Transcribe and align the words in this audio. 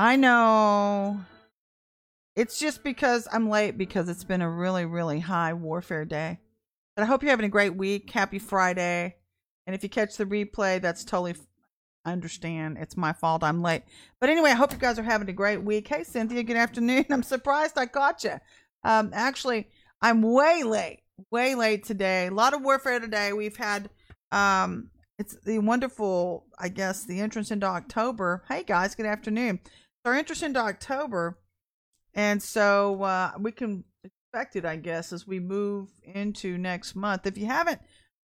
I 0.00 0.16
know. 0.16 1.20
It's 2.34 2.58
just 2.58 2.82
because 2.82 3.28
I'm 3.30 3.50
late 3.50 3.76
because 3.76 4.08
it's 4.08 4.24
been 4.24 4.40
a 4.40 4.48
really, 4.48 4.86
really 4.86 5.20
high 5.20 5.52
warfare 5.52 6.06
day. 6.06 6.38
But 6.96 7.02
I 7.02 7.04
hope 7.04 7.22
you're 7.22 7.28
having 7.28 7.44
a 7.44 7.50
great 7.50 7.76
week. 7.76 8.08
Happy 8.10 8.38
Friday. 8.38 9.16
And 9.66 9.76
if 9.76 9.82
you 9.82 9.90
catch 9.90 10.16
the 10.16 10.24
replay, 10.24 10.80
that's 10.80 11.04
totally. 11.04 11.34
I 12.06 12.12
understand. 12.12 12.78
It's 12.80 12.96
my 12.96 13.12
fault. 13.12 13.44
I'm 13.44 13.60
late. 13.60 13.82
But 14.22 14.30
anyway, 14.30 14.52
I 14.52 14.54
hope 14.54 14.72
you 14.72 14.78
guys 14.78 14.98
are 14.98 15.02
having 15.02 15.28
a 15.28 15.34
great 15.34 15.62
week. 15.62 15.86
Hey, 15.86 16.02
Cynthia, 16.02 16.44
good 16.44 16.56
afternoon. 16.56 17.04
I'm 17.10 17.22
surprised 17.22 17.76
I 17.76 17.84
caught 17.84 18.24
you. 18.24 18.40
Um, 18.82 19.10
actually, 19.12 19.68
I'm 20.00 20.22
way 20.22 20.62
late. 20.62 21.02
Way 21.30 21.54
late 21.54 21.84
today. 21.84 22.28
A 22.28 22.30
lot 22.30 22.54
of 22.54 22.62
warfare 22.62 23.00
today. 23.00 23.34
We've 23.34 23.58
had 23.58 23.90
um 24.32 24.88
it's 25.18 25.36
the 25.44 25.58
wonderful, 25.58 26.46
I 26.58 26.70
guess, 26.70 27.04
the 27.04 27.20
entrance 27.20 27.50
into 27.50 27.66
October. 27.66 28.44
Hey 28.48 28.62
guys, 28.62 28.94
good 28.94 29.04
afternoon. 29.04 29.60
Our 30.04 30.14
entrance 30.14 30.42
into 30.42 30.60
October, 30.60 31.38
and 32.14 32.42
so 32.42 33.02
uh, 33.02 33.32
we 33.38 33.52
can 33.52 33.84
expect 34.02 34.56
it, 34.56 34.64
I 34.64 34.76
guess, 34.76 35.12
as 35.12 35.26
we 35.26 35.40
move 35.40 35.88
into 36.02 36.56
next 36.56 36.94
month. 36.94 37.26
If 37.26 37.36
you 37.36 37.46
haven't 37.46 37.80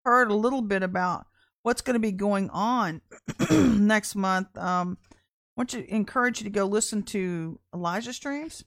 heard 0.05 0.31
a 0.31 0.35
little 0.35 0.63
bit 0.63 0.83
about 0.83 1.27
what's 1.63 1.83
going 1.83 1.95
to 1.95 2.01
be 2.01 2.13
going 2.13 2.51
on 2.51 3.01
next 3.51 4.15
month, 4.15 4.57
um, 4.57 4.99
I 5.13 5.17
want 5.57 5.71
to 5.71 5.93
encourage 5.93 6.41
you 6.41 6.45
to 6.45 6.51
go 6.51 6.65
listen 6.65 7.03
to 7.05 7.59
Elijah 7.75 8.13
Streams 8.13 8.65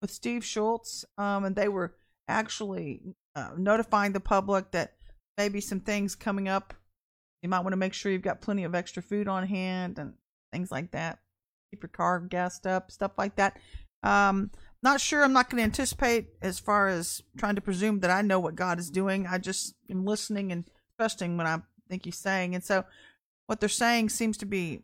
with 0.00 0.10
Steve 0.10 0.42
Shultz, 0.42 1.04
um, 1.18 1.44
and 1.44 1.54
they 1.54 1.68
were 1.68 1.94
actually 2.26 3.02
uh, 3.36 3.50
notifying 3.58 4.12
the 4.12 4.20
public 4.20 4.70
that 4.70 4.94
maybe 5.36 5.60
some 5.60 5.80
things 5.80 6.14
coming 6.14 6.48
up 6.48 6.74
you 7.42 7.48
might 7.48 7.60
want 7.60 7.72
to 7.72 7.78
make 7.78 7.94
sure 7.94 8.12
you've 8.12 8.22
got 8.22 8.40
plenty 8.40 8.64
of 8.64 8.74
extra 8.74 9.02
food 9.02 9.28
on 9.28 9.46
hand 9.46 9.98
and 9.98 10.14
things 10.52 10.70
like 10.70 10.90
that. 10.92 11.18
Keep 11.70 11.82
your 11.82 11.88
car 11.88 12.20
gassed 12.20 12.66
up, 12.66 12.90
stuff 12.90 13.12
like 13.16 13.36
that. 13.36 13.56
Um, 14.02 14.50
not 14.82 15.00
sure. 15.00 15.22
I'm 15.22 15.32
not 15.32 15.50
going 15.50 15.58
to 15.58 15.64
anticipate 15.64 16.28
as 16.40 16.58
far 16.58 16.88
as 16.88 17.22
trying 17.36 17.54
to 17.54 17.60
presume 17.60 18.00
that 18.00 18.10
I 18.10 18.22
know 18.22 18.40
what 18.40 18.56
God 18.56 18.78
is 18.78 18.90
doing. 18.90 19.26
I 19.26 19.38
just 19.38 19.74
am 19.90 20.04
listening 20.04 20.52
and 20.52 20.64
trusting 20.98 21.36
what 21.36 21.46
I 21.46 21.58
think 21.88 22.04
He's 22.04 22.18
saying. 22.18 22.54
And 22.54 22.64
so, 22.64 22.84
what 23.46 23.60
they're 23.60 23.68
saying 23.68 24.08
seems 24.08 24.36
to 24.38 24.46
be 24.46 24.82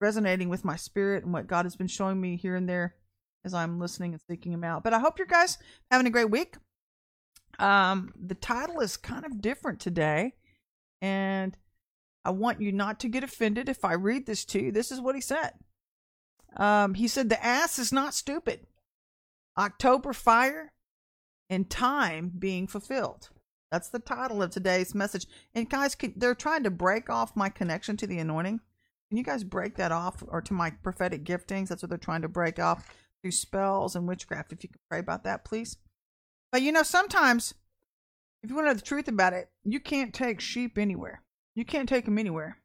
resonating 0.00 0.48
with 0.48 0.64
my 0.64 0.76
spirit 0.76 1.24
and 1.24 1.32
what 1.32 1.46
God 1.46 1.64
has 1.64 1.76
been 1.76 1.86
showing 1.88 2.20
me 2.20 2.36
here 2.36 2.56
and 2.56 2.68
there 2.68 2.94
as 3.44 3.54
I'm 3.54 3.80
listening 3.80 4.12
and 4.12 4.20
seeking 4.28 4.52
Him 4.52 4.64
out. 4.64 4.84
But 4.84 4.94
I 4.94 5.00
hope 5.00 5.18
you 5.18 5.26
guys 5.26 5.58
having 5.90 6.06
a 6.06 6.10
great 6.10 6.30
week. 6.30 6.56
Um, 7.58 8.12
the 8.20 8.34
title 8.34 8.80
is 8.80 8.96
kind 8.96 9.24
of 9.24 9.40
different 9.40 9.80
today. 9.80 10.34
And 11.00 11.56
I 12.24 12.30
want 12.30 12.60
you 12.60 12.70
not 12.70 13.00
to 13.00 13.08
get 13.08 13.24
offended 13.24 13.68
if 13.68 13.84
I 13.84 13.94
read 13.94 14.26
this 14.26 14.44
to 14.46 14.62
you. 14.62 14.72
This 14.72 14.92
is 14.92 15.00
what 15.00 15.16
he 15.16 15.20
said. 15.20 15.52
Um, 16.56 16.94
he 16.94 17.08
said, 17.08 17.28
The 17.28 17.44
ass 17.44 17.78
is 17.78 17.92
not 17.92 18.14
stupid. 18.14 18.66
October 19.58 20.12
fire 20.12 20.72
and 21.50 21.68
time 21.68 22.32
being 22.38 22.66
fulfilled. 22.66 23.30
That's 23.70 23.88
the 23.88 23.98
title 23.98 24.42
of 24.42 24.50
today's 24.50 24.94
message. 24.94 25.26
And 25.54 25.68
guys, 25.68 25.96
they're 26.16 26.34
trying 26.34 26.62
to 26.64 26.70
break 26.70 27.08
off 27.08 27.36
my 27.36 27.48
connection 27.48 27.96
to 27.98 28.06
the 28.06 28.18
anointing. 28.18 28.60
Can 29.08 29.18
you 29.18 29.24
guys 29.24 29.44
break 29.44 29.76
that 29.76 29.92
off 29.92 30.22
or 30.26 30.40
to 30.42 30.54
my 30.54 30.70
prophetic 30.70 31.24
giftings? 31.24 31.68
That's 31.68 31.82
what 31.82 31.90
they're 31.90 31.98
trying 31.98 32.22
to 32.22 32.28
break 32.28 32.58
off 32.58 32.86
through 33.20 33.32
spells 33.32 33.94
and 33.94 34.08
witchcraft. 34.08 34.52
If 34.52 34.62
you 34.62 34.70
could 34.70 34.80
pray 34.90 34.98
about 34.98 35.24
that, 35.24 35.44
please. 35.44 35.76
But 36.50 36.62
you 36.62 36.72
know, 36.72 36.82
sometimes 36.82 37.54
if 38.42 38.50
you 38.50 38.56
want 38.56 38.66
to 38.66 38.70
know 38.70 38.74
the 38.74 38.82
truth 38.82 39.08
about 39.08 39.32
it, 39.32 39.50
you 39.64 39.80
can't 39.80 40.12
take 40.12 40.40
sheep 40.40 40.76
anywhere. 40.76 41.22
You 41.54 41.64
can't 41.64 41.88
take 41.88 42.04
them 42.04 42.18
anywhere. 42.18 42.58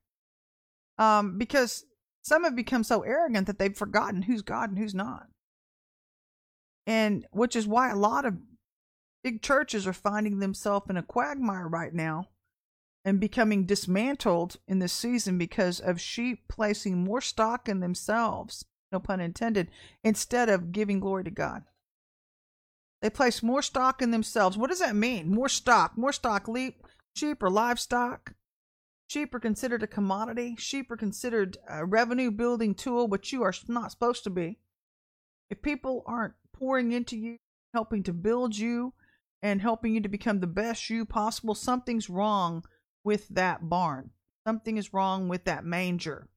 Um, 0.97 1.37
because 1.37 1.85
some 2.27 2.43
have 2.43 2.57
become 2.57 2.83
so 2.83 3.03
arrogant 3.03 3.47
that 3.47 3.57
they've 3.57 3.75
forgotten 3.75 4.23
who's 4.23 4.41
God 4.41 4.69
and 4.69 4.77
who's 4.77 4.93
not. 4.93 5.27
And 6.85 7.25
which 7.31 7.55
is 7.55 7.65
why 7.65 7.89
a 7.89 7.95
lot 7.95 8.25
of 8.25 8.37
big 9.23 9.41
churches 9.41 9.87
are 9.87 9.93
finding 9.93 10.39
themselves 10.39 10.89
in 10.89 10.97
a 10.97 11.03
quagmire 11.03 11.69
right 11.69 11.93
now 11.93 12.27
and 13.05 13.21
becoming 13.21 13.65
dismantled 13.65 14.57
in 14.67 14.79
this 14.79 14.91
season 14.91 15.37
because 15.37 15.79
of 15.79 16.01
sheep 16.01 16.49
placing 16.49 17.01
more 17.01 17.21
stock 17.21 17.69
in 17.69 17.79
themselves, 17.79 18.65
no 18.91 18.99
pun 18.99 19.21
intended, 19.21 19.71
instead 20.03 20.49
of 20.49 20.73
giving 20.73 20.99
glory 20.99 21.23
to 21.23 21.31
God. 21.31 21.63
They 23.01 23.09
place 23.09 23.41
more 23.41 23.61
stock 23.61 24.01
in 24.01 24.11
themselves. 24.11 24.57
What 24.57 24.69
does 24.69 24.79
that 24.79 24.97
mean? 24.97 25.33
More 25.33 25.47
stock, 25.47 25.97
more 25.97 26.11
stock. 26.11 26.49
Leap, 26.49 26.83
sheep 27.15 27.41
or 27.41 27.49
livestock. 27.49 28.33
Sheep 29.07 29.33
are 29.33 29.39
considered 29.39 29.83
a 29.83 29.87
commodity. 29.87 30.55
Sheep 30.57 30.91
are 30.91 30.97
considered 30.97 31.57
a 31.67 31.85
revenue 31.85 32.29
building 32.29 32.75
tool, 32.75 33.07
which 33.07 33.31
you 33.31 33.41
are 33.43 33.53
not 33.67 33.91
supposed 33.91 34.23
to 34.25 34.29
be. 34.29 34.59
If 35.49 35.61
people 35.61 36.03
aren't 36.05 36.33
pouring 36.51 36.91
into 36.91 37.15
you, 37.15 37.37
helping 37.73 38.03
to 38.03 38.13
build 38.13 38.57
you, 38.57 38.93
and 39.41 39.61
helping 39.61 39.93
you 39.93 40.01
to 40.01 40.09
become 40.09 40.39
the 40.39 40.47
best 40.47 40.89
you 40.89 41.05
possible, 41.05 41.55
something's 41.55 42.09
wrong 42.09 42.65
with 43.03 43.29
that 43.29 43.69
barn. 43.69 44.11
Something 44.45 44.77
is 44.77 44.93
wrong 44.93 45.29
with 45.29 45.45
that 45.45 45.63
manger. 45.63 46.27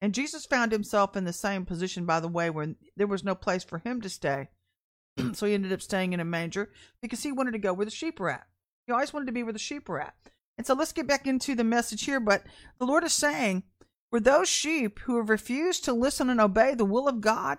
And 0.00 0.14
Jesus 0.14 0.46
found 0.46 0.72
himself 0.72 1.16
in 1.16 1.24
the 1.24 1.32
same 1.32 1.66
position, 1.66 2.06
by 2.06 2.20
the 2.20 2.28
way, 2.28 2.48
where 2.48 2.74
there 2.96 3.06
was 3.06 3.24
no 3.24 3.34
place 3.34 3.64
for 3.64 3.78
him 3.78 4.00
to 4.00 4.08
stay. 4.08 4.48
so 5.32 5.46
he 5.46 5.54
ended 5.54 5.72
up 5.72 5.82
staying 5.82 6.12
in 6.12 6.20
a 6.20 6.24
manger 6.24 6.70
because 7.02 7.22
he 7.22 7.32
wanted 7.32 7.52
to 7.52 7.58
go 7.58 7.72
where 7.72 7.84
the 7.84 7.90
sheep 7.90 8.20
were 8.20 8.30
at. 8.30 8.46
He 8.86 8.92
always 8.92 9.12
wanted 9.12 9.26
to 9.26 9.32
be 9.32 9.42
where 9.42 9.52
the 9.52 9.58
sheep 9.58 9.88
were 9.88 10.00
at. 10.00 10.14
And 10.58 10.66
so 10.66 10.74
let's 10.74 10.92
get 10.92 11.06
back 11.06 11.26
into 11.26 11.54
the 11.54 11.64
message 11.64 12.04
here. 12.04 12.20
But 12.20 12.44
the 12.78 12.86
Lord 12.86 13.04
is 13.04 13.12
saying, 13.12 13.64
for 14.10 14.20
those 14.20 14.48
sheep 14.48 15.00
who 15.00 15.16
have 15.16 15.28
refused 15.28 15.84
to 15.84 15.92
listen 15.92 16.30
and 16.30 16.40
obey 16.40 16.74
the 16.74 16.84
will 16.84 17.08
of 17.08 17.20
God 17.20 17.58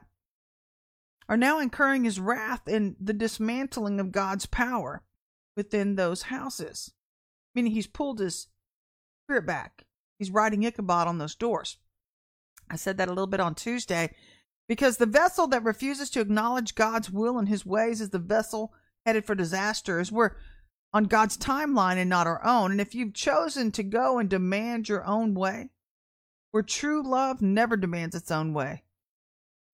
are 1.30 1.38
now 1.38 1.60
incurring 1.60 2.06
his 2.06 2.20
wrath 2.20 2.68
in 2.68 2.96
the 3.00 3.14
dismantling 3.14 4.00
of 4.00 4.12
God's 4.12 4.46
power 4.46 5.04
within 5.56 5.96
those 5.96 6.24
houses. 6.24 6.94
Meaning 7.54 7.74
he's 7.74 7.88
pulled 7.88 8.20
his 8.20 8.48
spirit 9.26 9.46
back. 9.46 9.86
He's 10.18 10.32
writing 10.32 10.64
Ichabod 10.64 11.08
on 11.08 11.18
those 11.18 11.36
doors. 11.36 11.78
I 12.70 12.76
said 12.76 12.98
that 12.98 13.08
a 13.08 13.12
little 13.12 13.28
bit 13.28 13.40
on 13.40 13.56
Tuesday 13.56 14.14
because 14.68 14.98
the 14.98 15.06
vessel 15.06 15.48
that 15.48 15.64
refuses 15.64 16.10
to 16.12 16.22
acknowledge 16.22 16.76
God's 16.76 17.10
will 17.10 17.38
and 17.38 17.48
his 17.48 17.66
ways 17.66 18.02
is 18.02 18.10
the 18.10 18.20
vessel 18.20 18.74
headed 19.06 19.26
for 19.26 19.36
disaster, 19.36 20.00
as 20.00 20.12
we're 20.12 20.36
on 20.94 21.06
God's 21.06 21.38
timeline 21.38 21.98
and 21.98 22.10
not 22.10 22.28
our 22.28 22.44
own. 22.46 22.72
And 22.72 22.82
if 22.82 22.96
you've 22.96 23.14
chosen 23.14 23.72
to 23.74 23.84
go 23.84 24.20
and 24.20 24.30
demand 24.30 24.90
your 24.90 25.06
own 25.06 25.34
way, 25.34 25.70
where 26.52 26.64
true 26.64 27.04
love 27.04 27.42
never 27.42 27.78
demands 27.78 28.16
its 28.16 28.32
own 28.32 28.54
way, 28.54 28.84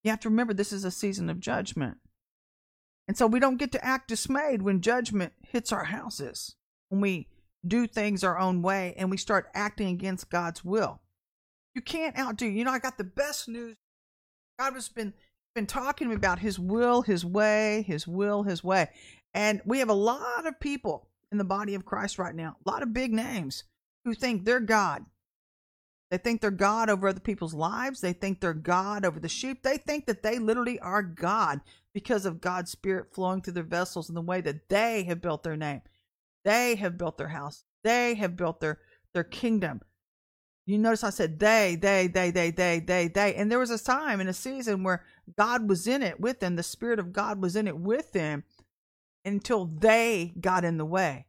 you 0.04 0.12
have 0.12 0.20
to 0.22 0.30
remember 0.30 0.54
this 0.54 0.74
is 0.74 0.84
a 0.84 0.92
season 0.92 1.30
of 1.30 1.40
judgment. 1.40 1.98
And 3.08 3.18
so 3.18 3.28
we 3.28 3.40
don't 3.40 3.58
get 3.58 3.72
to 3.74 3.86
act 3.86 4.08
dismayed 4.08 4.62
when 4.62 4.82
judgment 4.82 5.34
hits 5.42 5.72
our 5.72 5.86
houses, 5.86 6.56
when 6.90 7.02
we 7.02 7.28
do 7.66 7.88
things 7.88 8.24
our 8.24 8.38
own 8.38 8.62
way 8.62 8.94
and 8.98 9.10
we 9.10 9.18
start 9.18 9.50
acting 9.54 9.88
against 9.88 10.30
God's 10.30 10.64
will. 10.64 11.02
You 11.76 11.82
can't 11.82 12.18
outdo. 12.18 12.46
You 12.46 12.66
know, 12.66 12.72
I 12.72 12.80
got 12.80 12.98
the 12.98 13.04
best 13.04 13.48
news 13.48 13.76
God 14.60 14.74
has 14.74 14.90
been 14.90 15.14
been 15.56 15.66
talking 15.68 16.12
about 16.12 16.40
his 16.40 16.58
will, 16.58 17.04
his 17.04 17.24
way, 17.24 17.84
his 17.88 18.08
will, 18.08 18.44
his 18.44 18.64
way. 18.64 18.90
And 19.34 19.62
we 19.66 19.80
have 19.80 19.90
a 19.90 19.94
lot 19.94 20.46
of 20.46 20.60
people 20.60 21.10
in 21.32 21.38
the 21.38 21.44
body 21.44 21.74
of 21.74 21.86
Christ 21.86 22.20
right 22.20 22.36
now, 22.36 22.56
a 22.66 22.70
lot 22.70 22.84
of 22.84 22.94
big 22.94 23.12
names 23.12 23.64
who 24.06 24.14
think 24.14 24.46
they're 24.46 24.60
God. 24.60 25.06
They 26.12 26.18
think 26.20 26.42
they're 26.42 26.52
God 26.52 26.90
over 26.90 27.08
other 27.08 27.20
people's 27.20 27.56
lives. 27.56 28.02
They 28.02 28.14
think 28.14 28.40
they're 28.40 28.54
God 28.54 29.04
over 29.04 29.20
the 29.20 29.28
sheep. 29.30 29.64
They 29.64 29.78
think 29.78 30.06
that 30.06 30.22
they 30.22 30.38
literally 30.38 30.80
are 30.80 31.02
God 31.02 31.62
because 31.92 32.28
of 32.28 32.42
God's 32.42 32.70
spirit 32.72 33.14
flowing 33.14 33.42
through 33.42 33.54
their 33.54 33.64
vessels 33.64 34.10
in 34.10 34.16
the 34.16 34.22
way 34.22 34.40
that 34.42 34.70
they 34.70 35.04
have 35.06 35.22
built 35.22 35.42
their 35.42 35.58
name. 35.58 35.82
They 36.46 36.76
have 36.76 37.00
built 37.00 37.18
their 37.18 37.30
house. 37.30 37.64
They 37.84 38.14
have 38.16 38.36
built 38.36 38.60
their 38.60 38.80
their 39.14 39.24
kingdom. 39.24 39.82
You 40.66 40.78
notice 40.78 41.04
I 41.04 41.10
said 41.10 41.40
they, 41.40 41.76
they, 41.76 42.08
they, 42.08 42.32
they, 42.32 42.52
they, 42.52 42.80
they, 42.80 43.08
they. 43.08 43.36
And 43.36 43.52
there 43.52 43.60
was 43.60 43.70
a 43.70 43.84
time 43.84 44.22
in 44.22 44.28
a 44.28 44.34
season 44.34 44.84
where 44.84 45.04
God 45.38 45.68
was 45.68 45.88
in 45.88 46.02
it 46.02 46.20
with 46.20 46.40
them. 46.40 46.56
The 46.56 46.64
Spirit 46.64 47.00
of 47.00 47.12
God 47.12 47.42
was 47.42 47.56
in 47.56 47.68
it 47.68 47.78
with 47.78 48.14
them 48.14 48.44
until 49.26 49.66
they 49.66 50.34
got 50.40 50.64
in 50.64 50.78
the 50.78 50.86
way. 50.86 51.26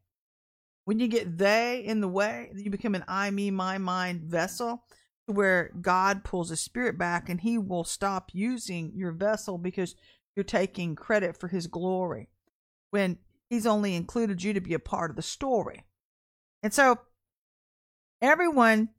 When 0.84 0.98
you 0.98 1.08
get 1.08 1.38
they 1.38 1.82
in 1.84 2.00
the 2.00 2.08
way, 2.08 2.50
you 2.54 2.70
become 2.70 2.94
an 2.94 3.04
I, 3.08 3.30
me, 3.30 3.50
my 3.50 3.78
mind 3.78 4.22
vessel 4.22 4.84
where 5.26 5.70
God 5.80 6.22
pulls 6.24 6.50
his 6.50 6.60
spirit 6.60 6.98
back 6.98 7.28
and 7.28 7.40
he 7.40 7.56
will 7.56 7.84
stop 7.84 8.30
using 8.34 8.92
your 8.94 9.12
vessel 9.12 9.56
because 9.56 9.94
you're 10.36 10.44
taking 10.44 10.94
credit 10.94 11.36
for 11.36 11.48
his 11.48 11.66
glory 11.66 12.28
when 12.90 13.18
he's 13.48 13.66
only 13.66 13.94
included 13.94 14.42
you 14.42 14.52
to 14.52 14.60
be 14.60 14.74
a 14.74 14.78
part 14.78 15.10
of 15.10 15.16
the 15.16 15.22
story. 15.22 15.84
And 16.62 16.74
so 16.74 16.98
everyone 18.20 18.90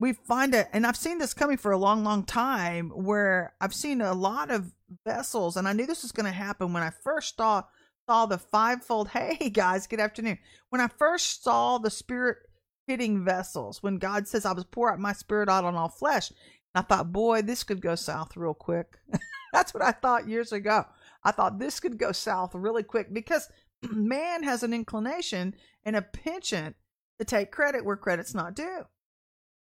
we 0.00 0.12
find 0.12 0.54
it, 0.54 0.68
and 0.72 0.86
I've 0.86 0.96
seen 0.96 1.18
this 1.18 1.34
coming 1.34 1.56
for 1.56 1.72
a 1.72 1.78
long, 1.78 2.04
long 2.04 2.24
time, 2.24 2.90
where 2.90 3.54
I've 3.60 3.74
seen 3.74 4.00
a 4.00 4.12
lot 4.12 4.50
of 4.50 4.72
vessels, 5.06 5.56
and 5.56 5.68
I 5.68 5.72
knew 5.72 5.86
this 5.86 6.02
was 6.02 6.12
going 6.12 6.26
to 6.26 6.32
happen 6.32 6.72
when 6.72 6.82
I 6.82 6.90
first 6.90 7.36
saw 7.36 7.62
saw 8.08 8.26
the 8.26 8.38
fivefold. 8.38 9.08
Hey 9.08 9.50
guys, 9.50 9.86
good 9.86 10.00
afternoon. 10.00 10.38
When 10.70 10.80
I 10.80 10.88
first 10.88 11.42
saw 11.42 11.78
the 11.78 11.90
spirit 11.90 12.38
hitting 12.86 13.24
vessels. 13.24 13.82
When 13.82 13.98
God 13.98 14.28
says, 14.28 14.44
I 14.44 14.52
was 14.52 14.64
pour 14.64 14.92
out 14.92 14.98
my 14.98 15.12
spirit 15.12 15.48
out 15.48 15.64
on 15.64 15.74
all 15.74 15.88
flesh. 15.88 16.32
I 16.74 16.82
thought, 16.82 17.12
boy, 17.12 17.42
this 17.42 17.64
could 17.64 17.80
go 17.80 17.94
south 17.94 18.36
real 18.36 18.54
quick. 18.54 18.98
That's 19.52 19.72
what 19.72 19.82
I 19.82 19.92
thought 19.92 20.28
years 20.28 20.52
ago. 20.52 20.84
I 21.22 21.30
thought 21.30 21.58
this 21.58 21.80
could 21.80 21.98
go 21.98 22.12
south 22.12 22.54
really 22.54 22.82
quick 22.82 23.14
because 23.14 23.48
man 23.90 24.42
has 24.42 24.62
an 24.62 24.74
inclination 24.74 25.54
and 25.84 25.96
a 25.96 26.02
penchant 26.02 26.76
to 27.18 27.24
take 27.24 27.52
credit 27.52 27.84
where 27.84 27.96
credit's 27.96 28.34
not 28.34 28.56
due. 28.56 28.82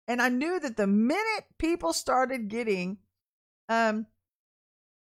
And 0.06 0.20
I 0.20 0.28
knew 0.28 0.60
that 0.60 0.76
the 0.76 0.86
minute 0.86 1.44
people 1.58 1.92
started 1.92 2.48
getting, 2.48 2.98
um, 3.68 4.06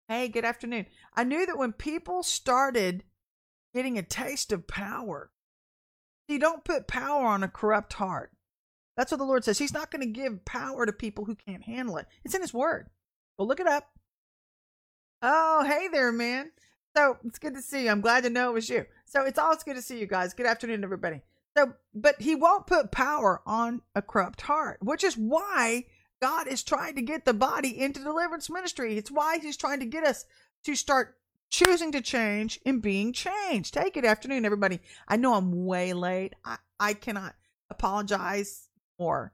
hey, 0.08 0.28
good 0.28 0.44
afternoon. 0.44 0.86
I 1.14 1.24
knew 1.24 1.46
that 1.46 1.58
when 1.58 1.72
people 1.72 2.22
started 2.22 3.04
getting 3.74 3.98
a 3.98 4.02
taste 4.02 4.52
of 4.52 4.66
power, 4.66 5.30
See, 6.28 6.38
don't 6.38 6.64
put 6.64 6.86
power 6.86 7.26
on 7.26 7.42
a 7.42 7.48
corrupt 7.48 7.94
heart. 7.94 8.32
That's 8.96 9.12
what 9.12 9.18
the 9.18 9.24
Lord 9.24 9.44
says. 9.44 9.58
He's 9.58 9.74
not 9.74 9.90
going 9.90 10.00
to 10.00 10.20
give 10.20 10.44
power 10.44 10.86
to 10.86 10.92
people 10.92 11.24
who 11.24 11.34
can't 11.34 11.64
handle 11.64 11.96
it. 11.96 12.06
It's 12.24 12.34
in 12.34 12.40
His 12.40 12.54
Word. 12.54 12.88
Go 13.38 13.44
look 13.44 13.60
it 13.60 13.66
up. 13.66 13.90
Oh, 15.20 15.64
hey 15.64 15.88
there, 15.88 16.12
man. 16.12 16.52
So 16.96 17.18
it's 17.24 17.38
good 17.38 17.54
to 17.54 17.62
see 17.62 17.84
you. 17.84 17.90
I'm 17.90 18.00
glad 18.00 18.22
to 18.24 18.30
know 18.30 18.50
it 18.50 18.54
was 18.54 18.70
you. 18.70 18.86
So 19.04 19.24
it's 19.24 19.38
always 19.38 19.64
good 19.64 19.76
to 19.76 19.82
see 19.82 19.98
you 19.98 20.06
guys. 20.06 20.32
Good 20.32 20.46
afternoon, 20.46 20.84
everybody. 20.84 21.22
So, 21.56 21.74
but 21.94 22.20
he 22.20 22.34
won't 22.34 22.66
put 22.66 22.92
power 22.92 23.42
on 23.46 23.82
a 23.94 24.02
corrupt 24.02 24.42
heart, 24.42 24.78
which 24.82 25.04
is 25.04 25.16
why 25.16 25.84
God 26.22 26.46
is 26.46 26.62
trying 26.62 26.94
to 26.94 27.02
get 27.02 27.24
the 27.24 27.34
body 27.34 27.80
into 27.80 28.02
deliverance 28.02 28.48
ministry. 28.48 28.96
It's 28.96 29.10
why 29.10 29.38
he's 29.38 29.56
trying 29.56 29.80
to 29.80 29.86
get 29.86 30.04
us 30.04 30.24
to 30.64 30.74
start 30.74 31.16
choosing 31.54 31.92
to 31.92 32.00
change 32.00 32.58
and 32.66 32.82
being 32.82 33.12
changed. 33.12 33.74
Take 33.74 33.96
it 33.96 34.04
afternoon, 34.04 34.44
everybody. 34.44 34.80
I 35.06 35.16
know 35.16 35.34
I'm 35.34 35.64
way 35.64 35.92
late. 35.92 36.34
I, 36.44 36.56
I 36.80 36.94
cannot 36.94 37.36
apologize 37.70 38.68
more. 38.98 39.32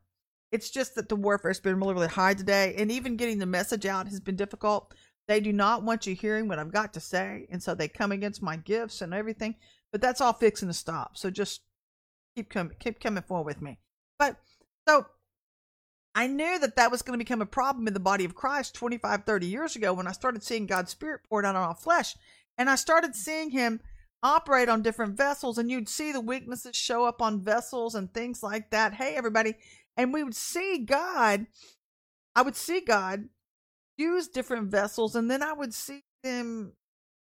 It's 0.53 0.69
just 0.69 0.97
that 0.97 1.09
the 1.09 1.17
warfare 1.17 1.51
has 1.51 1.61
been 1.61 1.79
really, 1.79 1.95
really 1.95 2.09
high 2.09 2.35
today, 2.35 2.75
and 2.77 2.93
even 2.93 3.17
getting 3.17 3.39
the 3.39 3.47
message 3.47 3.87
out 3.87 4.07
has 4.09 4.21
been 4.21 4.37
difficult. 4.37 4.93
They 5.29 5.41
do 5.41 5.53
not 5.53 5.83
want 5.83 6.07
you 6.07 6.15
hearing 6.15 6.47
what 6.47 6.59
I've 6.59 6.73
got 6.73 6.93
to 6.95 7.01
say. 7.01 7.47
And 7.51 7.63
so 7.63 7.75
they 7.75 7.89
come 7.89 8.13
against 8.13 8.43
my 8.43 8.57
gifts 8.57 9.01
and 9.01 9.15
everything. 9.15 9.55
But 9.91 10.03
that's 10.03 10.21
all 10.21 10.33
fixing 10.33 10.69
to 10.69 10.75
stop. 10.75 11.17
So 11.17 11.31
just 11.31 11.63
keep 12.37 12.51
coming, 12.51 12.77
keep 12.81 13.01
coming 13.01 13.23
forward 13.23 13.47
with 13.47 13.63
me. 13.63 13.79
But 14.19 14.37
so 14.87 15.07
I 16.15 16.27
knew 16.27 16.59
that 16.59 16.77
that 16.77 16.91
was 16.91 17.03
going 17.03 17.19
to 17.19 17.25
become 17.25 17.41
a 17.41 17.47
problem 17.47 17.87
in 17.87 17.95
the 17.95 18.01
body 18.01 18.25
of 18.25 18.35
Christ 18.35 18.75
25, 18.75 19.25
30 19.25 19.47
years 19.47 19.77
ago 19.77 19.93
when 19.93 20.07
I 20.07 20.13
started 20.13 20.43
seeing 20.43 20.67
God's 20.67 20.91
Spirit 20.91 21.21
poured 21.29 21.45
out 21.45 21.57
on 21.57 21.63
all 21.63 21.75
flesh. 21.75 22.17
And 22.59 22.69
I 22.69 22.75
started 22.75 23.15
seeing 23.15 23.51
Him 23.51 23.81
operate 24.23 24.69
on 24.69 24.83
different 24.83 25.17
vessels, 25.17 25.57
and 25.57 25.71
you'd 25.71 25.89
see 25.89 26.13
the 26.13 26.21
weaknesses 26.21 26.77
show 26.77 27.07
up 27.07 27.23
on 27.23 27.41
vessels 27.41 27.95
and 27.95 28.13
things 28.13 28.43
like 28.43 28.71
that. 28.71 28.95
Hey, 28.95 29.15
everybody. 29.15 29.55
And 29.97 30.13
we 30.13 30.23
would 30.23 30.35
see 30.35 30.79
God, 30.79 31.47
I 32.35 32.43
would 32.43 32.57
see 32.57 32.81
God 32.81 33.29
use 34.01 34.29
different 34.29 34.71
vessels 34.71 35.15
and 35.15 35.31
then 35.31 35.43
I 35.43 35.53
would 35.53 35.75
see 35.75 36.03
them 36.25 36.73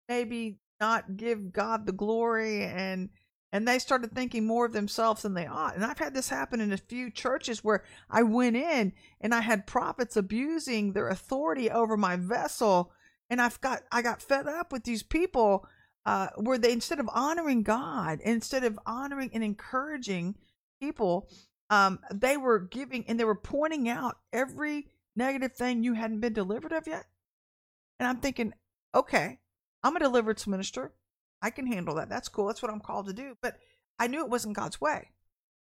maybe 0.07 0.59
not 0.79 1.17
give 1.17 1.51
God 1.51 1.85
the 1.85 1.91
glory 1.91 2.63
and 2.63 3.09
and 3.53 3.67
they 3.67 3.77
started 3.77 4.11
thinking 4.11 4.47
more 4.47 4.65
of 4.65 4.73
themselves 4.73 5.21
than 5.21 5.35
they 5.35 5.45
ought. 5.45 5.75
And 5.75 5.85
I've 5.85 5.99
had 5.99 6.15
this 6.15 6.27
happen 6.27 6.59
in 6.59 6.73
a 6.73 6.77
few 6.77 7.11
churches 7.11 7.63
where 7.63 7.83
I 8.09 8.23
went 8.23 8.55
in 8.55 8.93
and 9.21 9.33
I 9.33 9.41
had 9.41 9.67
prophets 9.67 10.17
abusing 10.17 10.91
their 10.91 11.07
authority 11.07 11.69
over 11.69 11.95
my 11.95 12.15
vessel 12.15 12.91
and 13.29 13.39
I've 13.39 13.61
got 13.61 13.83
I 13.91 14.01
got 14.01 14.23
fed 14.23 14.47
up 14.47 14.71
with 14.71 14.83
these 14.83 15.03
people 15.03 15.67
uh, 16.03 16.29
where 16.35 16.57
they 16.57 16.71
instead 16.71 16.99
of 16.99 17.07
honoring 17.13 17.61
God, 17.61 18.19
instead 18.23 18.63
of 18.63 18.79
honoring 18.87 19.29
and 19.33 19.43
encouraging 19.43 20.35
people, 20.81 21.29
um, 21.69 21.99
they 22.11 22.37
were 22.37 22.59
giving 22.59 23.05
and 23.07 23.19
they 23.19 23.23
were 23.23 23.35
pointing 23.35 23.87
out 23.87 24.17
every 24.33 24.87
negative 25.15 25.53
thing 25.53 25.83
you 25.83 25.93
hadn't 25.93 26.21
been 26.21 26.33
delivered 26.33 26.73
of 26.73 26.87
yet? 26.87 27.05
And 27.99 28.07
I'm 28.07 28.17
thinking, 28.17 28.53
okay, 28.95 29.39
I'm 29.83 29.95
a 29.95 29.99
deliverance 29.99 30.47
minister. 30.47 30.91
I 31.43 31.49
can 31.49 31.67
handle 31.67 31.95
that. 31.95 32.09
That's 32.09 32.29
cool. 32.29 32.47
That's 32.47 32.61
what 32.61 32.71
I'm 32.71 32.79
called 32.79 33.07
to 33.07 33.13
do. 33.13 33.35
But 33.41 33.57
I 33.99 34.07
knew 34.07 34.23
it 34.23 34.29
wasn't 34.29 34.55
God's 34.55 34.79
way. 34.79 35.09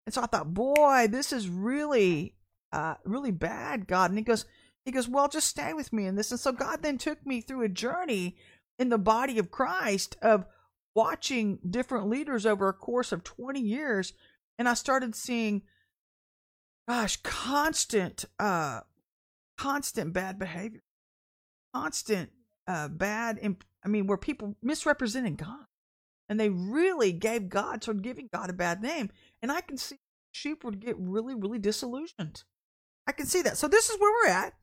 And 0.05 0.13
so 0.13 0.21
I 0.21 0.25
thought, 0.25 0.53
boy, 0.53 1.07
this 1.09 1.33
is 1.33 1.47
really, 1.47 2.35
uh, 2.71 2.95
really 3.03 3.31
bad, 3.31 3.85
God. 3.85 4.09
And 4.09 4.17
he 4.17 4.23
goes, 4.23 4.45
he 4.85 4.91
goes, 4.91 5.07
well, 5.07 5.27
just 5.27 5.47
stay 5.47 5.73
with 5.73 5.93
me 5.93 6.05
in 6.05 6.15
this. 6.15 6.31
And 6.31 6.39
so 6.39 6.51
God 6.51 6.81
then 6.81 6.97
took 6.97 7.25
me 7.25 7.41
through 7.41 7.63
a 7.63 7.69
journey 7.69 8.37
in 8.79 8.89
the 8.89 8.97
body 8.97 9.37
of 9.39 9.51
Christ 9.51 10.17
of 10.21 10.45
watching 10.95 11.59
different 11.69 12.09
leaders 12.09 12.45
over 12.45 12.69
a 12.69 12.73
course 12.73 13.11
of 13.11 13.23
20 13.23 13.59
years. 13.59 14.13
And 14.57 14.69
I 14.69 14.73
started 14.73 15.15
seeing, 15.15 15.63
gosh, 16.87 17.17
constant, 17.17 18.25
uh, 18.39 18.81
constant 19.57 20.13
bad 20.13 20.39
behavior, 20.39 20.83
constant 21.73 22.31
uh, 22.67 22.87
bad. 22.87 23.37
Imp- 23.41 23.65
I 23.83 23.89
mean, 23.89 24.07
where 24.07 24.17
people 24.17 24.55
misrepresenting 24.61 25.35
God, 25.35 25.65
and 26.29 26.39
they 26.39 26.49
really 26.49 27.11
gave 27.11 27.49
God, 27.49 27.87
of 27.87 28.01
giving 28.01 28.29
God 28.33 28.49
a 28.49 28.53
bad 28.53 28.81
name. 28.81 29.09
And 29.41 29.51
I 29.51 29.61
can 29.61 29.77
see 29.77 29.97
sheep 30.31 30.63
would 30.63 30.79
get 30.79 30.95
really, 30.97 31.35
really 31.35 31.59
disillusioned. 31.59 32.43
I 33.05 33.11
can 33.11 33.25
see 33.25 33.41
that. 33.41 33.57
So 33.57 33.67
this 33.67 33.89
is 33.89 33.99
where 33.99 34.11
we're 34.11 34.31
at. 34.31 34.53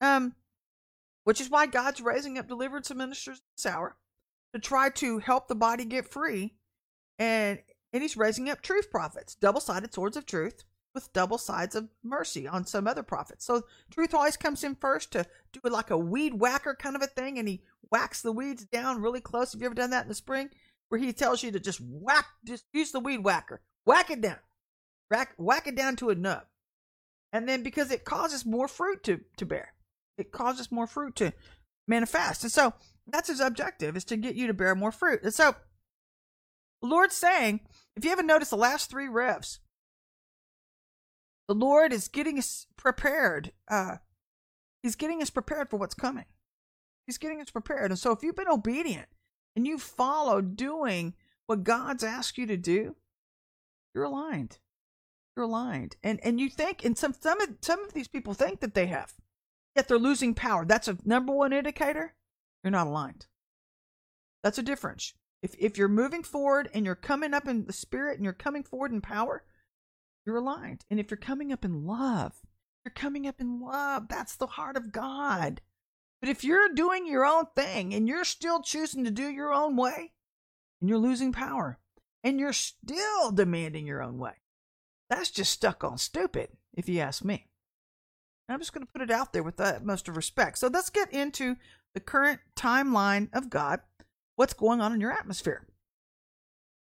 Um, 0.00 0.34
which 1.24 1.40
is 1.40 1.50
why 1.50 1.66
God's 1.66 2.00
raising 2.00 2.38
up 2.38 2.46
deliverance 2.46 2.94
ministers 2.94 3.40
this 3.56 3.66
hour 3.66 3.96
to 4.54 4.60
try 4.60 4.90
to 4.90 5.18
help 5.18 5.48
the 5.48 5.54
body 5.56 5.84
get 5.84 6.10
free. 6.10 6.54
And 7.18 7.58
and 7.92 8.02
he's 8.02 8.16
raising 8.16 8.50
up 8.50 8.60
truth 8.60 8.90
prophets, 8.90 9.34
double-sided 9.34 9.94
swords 9.94 10.16
of 10.16 10.26
truth, 10.26 10.64
with 10.94 11.12
double 11.12 11.38
sides 11.38 11.74
of 11.74 11.88
mercy 12.02 12.46
on 12.46 12.66
some 12.66 12.86
other 12.86 13.02
prophets. 13.02 13.44
So 13.44 13.62
truth 13.90 14.14
always 14.14 14.36
comes 14.36 14.64
in 14.64 14.74
first 14.74 15.12
to 15.12 15.26
do 15.52 15.60
like 15.64 15.90
a 15.90 15.98
weed 15.98 16.34
whacker 16.34 16.74
kind 16.74 16.96
of 16.96 17.02
a 17.02 17.06
thing, 17.06 17.38
and 17.38 17.48
he 17.48 17.62
whacks 17.90 18.22
the 18.22 18.32
weeds 18.32 18.64
down 18.64 19.02
really 19.02 19.20
close. 19.20 19.52
Have 19.52 19.60
you 19.60 19.66
ever 19.66 19.74
done 19.74 19.90
that 19.90 20.04
in 20.04 20.08
the 20.08 20.14
spring? 20.14 20.50
Where 20.88 21.00
he 21.00 21.12
tells 21.12 21.42
you 21.42 21.50
to 21.52 21.60
just 21.60 21.80
whack, 21.80 22.26
just 22.44 22.64
use 22.72 22.92
the 22.92 23.00
weed 23.00 23.24
whacker, 23.24 23.60
whack 23.84 24.10
it 24.10 24.20
down, 24.20 24.38
whack, 25.10 25.34
whack 25.36 25.66
it 25.66 25.76
down 25.76 25.96
to 25.96 26.10
a 26.10 26.14
nub, 26.14 26.44
and 27.32 27.48
then 27.48 27.62
because 27.62 27.90
it 27.90 28.04
causes 28.04 28.46
more 28.46 28.68
fruit 28.68 29.02
to 29.04 29.20
to 29.36 29.46
bear, 29.46 29.74
it 30.16 30.30
causes 30.30 30.70
more 30.70 30.86
fruit 30.86 31.16
to 31.16 31.32
manifest, 31.88 32.44
and 32.44 32.52
so 32.52 32.72
that's 33.06 33.28
his 33.28 33.40
objective 33.40 33.96
is 33.96 34.04
to 34.04 34.16
get 34.16 34.36
you 34.36 34.46
to 34.46 34.54
bear 34.54 34.74
more 34.74 34.92
fruit. 34.92 35.22
And 35.22 35.34
so, 35.34 35.54
Lord's 36.82 37.16
saying, 37.16 37.60
if 37.96 38.04
you 38.04 38.10
haven't 38.10 38.26
noticed 38.26 38.50
the 38.50 38.56
last 38.56 38.90
three 38.90 39.08
revs, 39.08 39.60
the 41.48 41.54
Lord 41.54 41.92
is 41.92 42.08
getting 42.08 42.38
us 42.38 42.66
prepared. 42.76 43.52
Uh, 43.70 43.96
he's 44.82 44.96
getting 44.96 45.22
us 45.22 45.30
prepared 45.30 45.70
for 45.70 45.76
what's 45.76 45.94
coming. 45.94 46.24
He's 47.06 47.18
getting 47.18 47.40
us 47.40 47.50
prepared. 47.50 47.90
And 47.90 47.98
so 47.98 48.10
if 48.12 48.22
you've 48.22 48.36
been 48.36 48.48
obedient 48.48 49.06
and 49.56 49.66
you 49.66 49.78
follow 49.78 50.40
doing 50.42 51.14
what 51.46 51.64
God's 51.64 52.04
asked 52.04 52.38
you 52.38 52.46
to 52.46 52.56
do, 52.56 52.94
you're 53.94 54.04
aligned. 54.04 54.58
You're 55.34 55.46
aligned. 55.46 55.96
And 56.02 56.20
and 56.22 56.38
you 56.38 56.50
think 56.50 56.84
and 56.84 56.96
some 56.96 57.14
some 57.18 57.40
of 57.40 57.48
some 57.62 57.82
of 57.82 57.94
these 57.94 58.08
people 58.08 58.34
think 58.34 58.60
that 58.60 58.74
they 58.74 58.86
have. 58.86 59.14
Yet 59.74 59.88
they're 59.88 59.98
losing 59.98 60.34
power. 60.34 60.64
That's 60.64 60.88
a 60.88 60.98
number 61.04 61.32
one 61.32 61.52
indicator. 61.52 62.14
You're 62.62 62.70
not 62.70 62.86
aligned. 62.86 63.26
That's 64.42 64.58
a 64.58 64.62
difference. 64.62 65.14
If 65.42 65.54
if 65.58 65.78
you're 65.78 65.88
moving 65.88 66.22
forward 66.22 66.68
and 66.72 66.84
you're 66.84 66.94
coming 66.94 67.34
up 67.34 67.48
in 67.48 67.66
the 67.66 67.72
spirit 67.72 68.16
and 68.16 68.24
you're 68.24 68.32
coming 68.32 68.62
forward 68.62 68.92
in 68.92 69.00
power, 69.00 69.44
you're 70.24 70.36
aligned. 70.36 70.84
And 70.90 71.00
if 71.00 71.10
you're 71.10 71.18
coming 71.18 71.52
up 71.52 71.64
in 71.64 71.86
love, 71.86 72.34
you're 72.84 72.92
coming 72.92 73.26
up 73.26 73.40
in 73.40 73.60
love. 73.60 74.08
That's 74.08 74.36
the 74.36 74.46
heart 74.46 74.76
of 74.76 74.92
God. 74.92 75.60
But 76.26 76.32
if 76.32 76.42
you're 76.42 76.74
doing 76.74 77.06
your 77.06 77.24
own 77.24 77.44
thing 77.54 77.94
and 77.94 78.08
you're 78.08 78.24
still 78.24 78.60
choosing 78.60 79.04
to 79.04 79.12
do 79.12 79.28
your 79.28 79.54
own 79.54 79.76
way, 79.76 80.10
and 80.80 80.90
you're 80.90 80.98
losing 80.98 81.30
power, 81.30 81.78
and 82.24 82.40
you're 82.40 82.52
still 82.52 83.30
demanding 83.30 83.86
your 83.86 84.02
own 84.02 84.18
way, 84.18 84.32
that's 85.08 85.30
just 85.30 85.52
stuck 85.52 85.84
on 85.84 85.98
stupid, 85.98 86.48
if 86.74 86.88
you 86.88 86.98
ask 86.98 87.24
me. 87.24 87.46
I'm 88.48 88.58
just 88.58 88.72
going 88.72 88.84
to 88.84 88.92
put 88.92 89.02
it 89.02 89.10
out 89.12 89.32
there 89.32 89.44
with 89.44 89.56
the 89.56 89.76
utmost 89.76 90.08
of 90.08 90.16
respect. 90.16 90.58
So 90.58 90.66
let's 90.66 90.90
get 90.90 91.12
into 91.12 91.54
the 91.94 92.00
current 92.00 92.40
timeline 92.56 93.28
of 93.32 93.48
God. 93.48 93.82
What's 94.34 94.52
going 94.52 94.80
on 94.80 94.92
in 94.92 95.00
your 95.00 95.12
atmosphere? 95.12 95.68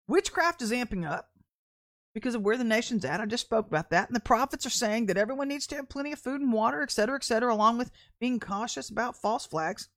Witchcraft 0.07 0.61
is 0.61 0.71
amping 0.71 1.05
up 1.05 1.31
because 2.17 2.33
of 2.33 2.41
where 2.41 2.57
the 2.57 2.63
nation's 2.63 3.05
at. 3.05 3.21
I 3.21 3.27
just 3.27 3.45
spoke 3.45 3.67
about 3.67 3.91
that. 3.91 4.09
And 4.09 4.15
the 4.15 4.19
prophets 4.19 4.65
are 4.65 4.71
saying 4.71 5.05
that 5.05 5.17
everyone 5.17 5.47
needs 5.49 5.67
to 5.67 5.75
have 5.75 5.87
plenty 5.87 6.11
of 6.11 6.17
food 6.17 6.41
and 6.41 6.51
water, 6.51 6.81
et 6.81 6.89
cetera, 6.89 7.15
et 7.15 7.23
cetera, 7.23 7.53
along 7.53 7.77
with 7.77 7.91
being 8.19 8.39
cautious 8.39 8.89
about 8.89 9.21
false 9.21 9.45
flags. 9.45 9.87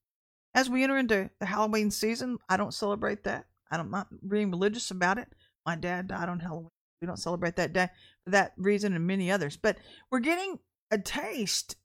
As 0.54 0.68
we 0.68 0.84
enter 0.84 0.98
into 0.98 1.30
the 1.40 1.46
Halloween 1.46 1.90
season, 1.90 2.36
I 2.46 2.58
don't 2.58 2.74
celebrate 2.74 3.24
that. 3.24 3.46
I'm 3.70 3.90
not 3.90 4.08
being 4.28 4.50
religious 4.50 4.90
about 4.90 5.16
it. 5.16 5.28
My 5.64 5.76
dad 5.76 6.08
died 6.08 6.28
on 6.28 6.40
Halloween. 6.40 6.68
We 7.00 7.06
don't 7.06 7.16
celebrate 7.16 7.56
that 7.56 7.72
day 7.72 7.88
for 8.24 8.32
that 8.32 8.52
reason 8.58 8.92
and 8.92 9.06
many 9.06 9.30
others. 9.30 9.56
But 9.56 9.78
we're 10.10 10.20
getting 10.20 10.58
a 10.90 10.98
taste 10.98 11.76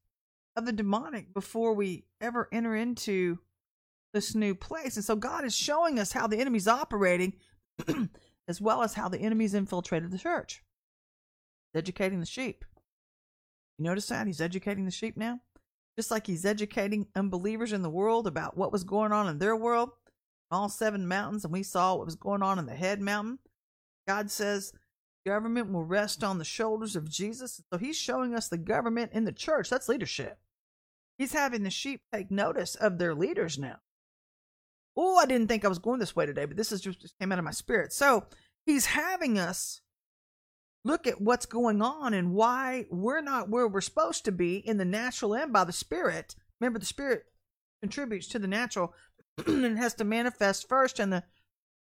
of 0.58 0.66
the 0.66 0.74
demonic 0.74 1.34
before 1.34 1.76
we 1.76 2.08
ever 2.20 2.50
enter 2.52 2.76
into 2.76 3.40
this 4.14 4.36
new 4.36 4.54
place. 4.54 4.98
And 4.98 5.06
so 5.06 5.16
God 5.16 5.46
is 5.46 5.56
showing 5.56 5.98
us 5.98 6.12
how 6.12 6.28
the 6.28 6.40
enemy's 6.40 6.68
operating 6.68 7.36
as 8.48 8.62
well 8.62 8.82
as 8.84 8.94
how 8.94 9.10
the 9.10 9.20
enemies 9.20 9.54
infiltrated 9.54 10.12
the 10.12 10.18
church. 10.18 10.64
educating 11.74 12.22
the 12.22 12.26
sheep. 12.26 12.64
You 13.78 13.84
notice 13.84 14.08
that? 14.08 14.28
He's 14.28 14.40
educating 14.40 14.86
the 14.86 14.92
sheep 14.92 15.18
now? 15.18 15.42
Just 15.98 16.12
like 16.12 16.28
he's 16.28 16.46
educating 16.46 17.08
unbelievers 17.16 17.74
in 17.74 17.82
the 17.82 17.90
world 17.90 18.28
about 18.28 18.58
what 18.58 18.72
was 18.72 18.84
going 18.84 19.12
on 19.12 19.28
in 19.28 19.40
their 19.40 19.56
world, 19.56 19.90
all 20.52 20.70
seven 20.70 21.08
mountains, 21.08 21.44
and 21.44 21.52
we 21.52 21.64
saw 21.64 21.96
what 21.96 22.06
was 22.06 22.16
going 22.16 22.42
on 22.42 22.60
in 22.60 22.66
the 22.66 22.76
head 22.76 23.02
mountain. 23.02 23.40
God 24.08 24.32
says 24.32 24.72
government 25.26 25.72
will 25.72 25.84
rest 25.84 26.24
on 26.24 26.38
the 26.38 26.46
shoulders 26.46 26.96
of 26.96 27.10
Jesus. 27.10 27.62
So 27.72 27.78
he's 27.78 27.98
showing 27.98 28.36
us 28.36 28.48
the 28.48 28.58
government 28.58 29.12
in 29.14 29.26
the 29.26 29.32
church. 29.32 29.70
That's 29.70 29.90
leadership. 29.90 30.38
He's 31.18 31.34
having 31.34 31.64
the 31.64 31.70
sheep 31.70 32.02
take 32.14 32.30
notice 32.30 32.76
of 32.76 32.98
their 32.98 33.16
leaders 33.16 33.58
now. 33.58 33.78
Oh, 34.98 35.18
I 35.18 35.26
didn't 35.26 35.48
think 35.48 35.66
I 35.66 35.70
was 35.70 35.80
going 35.80 36.00
this 36.00 36.16
way 36.16 36.26
today, 36.26 36.46
but 36.46 36.58
this 36.58 36.72
is 36.72 36.82
just, 36.82 37.02
just 37.02 37.18
came 37.20 37.32
out 37.32 37.40
of 37.40 37.46
my 37.46 37.52
spirit. 37.52 37.92
So 37.92 38.26
he's 38.66 38.86
having 38.86 39.38
us 39.38 39.82
look 40.86 41.08
at 41.08 41.20
what's 41.20 41.46
going 41.46 41.82
on 41.82 42.14
and 42.14 42.34
why 42.34 42.86
we're 42.90 43.22
not 43.22 43.50
where 43.50 43.68
we're 43.68 43.82
supposed 43.82 44.24
to 44.26 44.32
be 44.32 44.58
in 44.58 44.78
the 44.78 44.86
natural 44.86 45.36
and 45.36 45.52
by 45.52 45.64
the 45.64 45.74
spirit. 45.74 46.36
Remember, 46.62 46.80
the 46.80 46.86
spirit 46.86 47.26
contributes 47.82 48.28
to 48.28 48.40
the 48.40 48.48
natural 48.48 48.94
and 49.48 49.78
has 49.78 49.96
to 49.96 50.04
manifest 50.04 50.70
first 50.70 51.00
in 51.00 51.10
the 51.10 51.24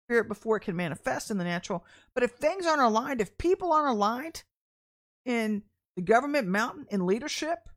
spirit 0.08 0.28
before 0.28 0.58
it 0.58 0.62
can 0.62 0.76
manifest 0.76 1.30
in 1.30 1.38
the 1.38 1.44
natural. 1.44 1.86
But 2.16 2.24
if 2.24 2.32
things 2.32 2.66
aren't 2.66 2.82
aligned, 2.82 3.22
if 3.22 3.38
people 3.38 3.72
aren't 3.72 3.96
aligned 3.96 4.44
in 5.26 5.64
the 5.96 6.02
government 6.02 6.48
mountain 6.48 6.88
in 6.90 7.06
leadership, 7.06 7.70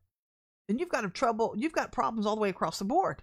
then 0.67 0.79
you've 0.79 0.89
got 0.89 1.13
trouble, 1.13 1.53
you've 1.55 1.73
got 1.73 1.91
problems 1.91 2.25
all 2.25 2.35
the 2.35 2.41
way 2.41 2.49
across 2.49 2.79
the 2.79 2.85
board. 2.85 3.21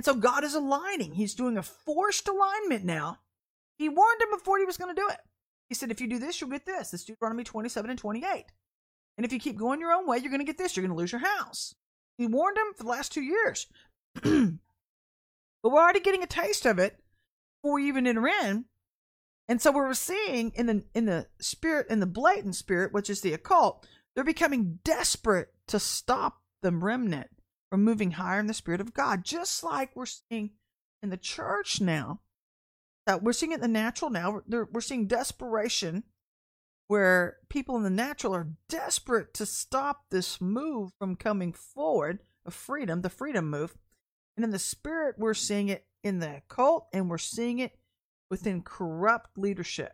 And 0.00 0.04
so 0.06 0.14
God 0.14 0.44
is 0.44 0.54
aligning. 0.54 1.12
He's 1.12 1.34
doing 1.34 1.58
a 1.58 1.62
forced 1.62 2.26
alignment 2.26 2.86
now. 2.86 3.18
He 3.76 3.90
warned 3.90 4.22
him 4.22 4.30
before 4.30 4.58
he 4.58 4.64
was 4.64 4.78
going 4.78 4.96
to 4.96 4.98
do 4.98 5.06
it. 5.06 5.18
He 5.68 5.74
said, 5.74 5.90
if 5.90 6.00
you 6.00 6.08
do 6.08 6.18
this, 6.18 6.40
you'll 6.40 6.48
get 6.48 6.64
this. 6.64 6.90
This 6.90 7.04
Deuteronomy 7.04 7.44
27 7.44 7.90
and 7.90 7.98
28. 7.98 8.46
And 9.18 9.26
if 9.26 9.30
you 9.30 9.38
keep 9.38 9.58
going 9.58 9.78
your 9.78 9.92
own 9.92 10.06
way, 10.06 10.16
you're 10.16 10.30
going 10.30 10.40
to 10.40 10.46
get 10.46 10.56
this. 10.56 10.74
You're 10.74 10.86
going 10.86 10.96
to 10.96 10.98
lose 10.98 11.12
your 11.12 11.20
house. 11.20 11.74
He 12.16 12.26
warned 12.26 12.56
him 12.56 12.72
for 12.74 12.84
the 12.84 12.88
last 12.88 13.12
two 13.12 13.20
years. 13.20 13.66
but 14.14 14.54
we're 15.62 15.82
already 15.82 16.00
getting 16.00 16.22
a 16.22 16.26
taste 16.26 16.64
of 16.64 16.78
it 16.78 16.96
before 17.62 17.74
we 17.74 17.86
even 17.86 18.06
enter 18.06 18.26
in. 18.26 18.64
And 19.48 19.60
so 19.60 19.70
we're 19.70 19.92
seeing 19.92 20.52
in 20.54 20.64
the 20.64 20.82
in 20.94 21.04
the 21.04 21.26
spirit, 21.42 21.88
in 21.90 22.00
the 22.00 22.06
blatant 22.06 22.54
spirit, 22.54 22.94
which 22.94 23.10
is 23.10 23.20
the 23.20 23.34
occult, 23.34 23.86
they're 24.14 24.24
becoming 24.24 24.78
desperate 24.82 25.48
to 25.66 25.78
stop 25.78 26.40
the 26.62 26.72
remnant 26.72 27.28
from 27.70 27.84
moving 27.84 28.12
higher 28.12 28.40
in 28.40 28.46
the 28.46 28.54
spirit 28.54 28.80
of 28.80 28.94
God, 28.94 29.24
just 29.24 29.62
like 29.62 29.94
we're 29.94 30.06
seeing 30.06 30.50
in 31.02 31.10
the 31.10 31.16
church 31.16 31.80
now. 31.80 32.20
That 33.06 33.22
we're 33.22 33.32
seeing 33.32 33.52
it 33.52 33.56
in 33.56 33.60
the 33.60 33.68
natural 33.68 34.10
now. 34.10 34.42
We're, 34.46 34.68
we're 34.70 34.80
seeing 34.80 35.06
desperation 35.06 36.04
where 36.88 37.36
people 37.48 37.76
in 37.76 37.82
the 37.82 37.90
natural 37.90 38.34
are 38.34 38.48
desperate 38.68 39.32
to 39.34 39.46
stop 39.46 40.06
this 40.10 40.40
move 40.40 40.90
from 40.98 41.16
coming 41.16 41.52
forward 41.52 42.18
of 42.44 42.52
freedom, 42.52 43.02
the 43.02 43.08
freedom 43.08 43.48
move. 43.48 43.76
And 44.36 44.44
in 44.44 44.50
the 44.50 44.58
spirit, 44.58 45.16
we're 45.18 45.34
seeing 45.34 45.68
it 45.68 45.86
in 46.02 46.18
the 46.18 46.42
cult 46.48 46.88
and 46.92 47.08
we're 47.08 47.18
seeing 47.18 47.58
it 47.58 47.78
within 48.30 48.62
corrupt 48.62 49.38
leadership. 49.38 49.92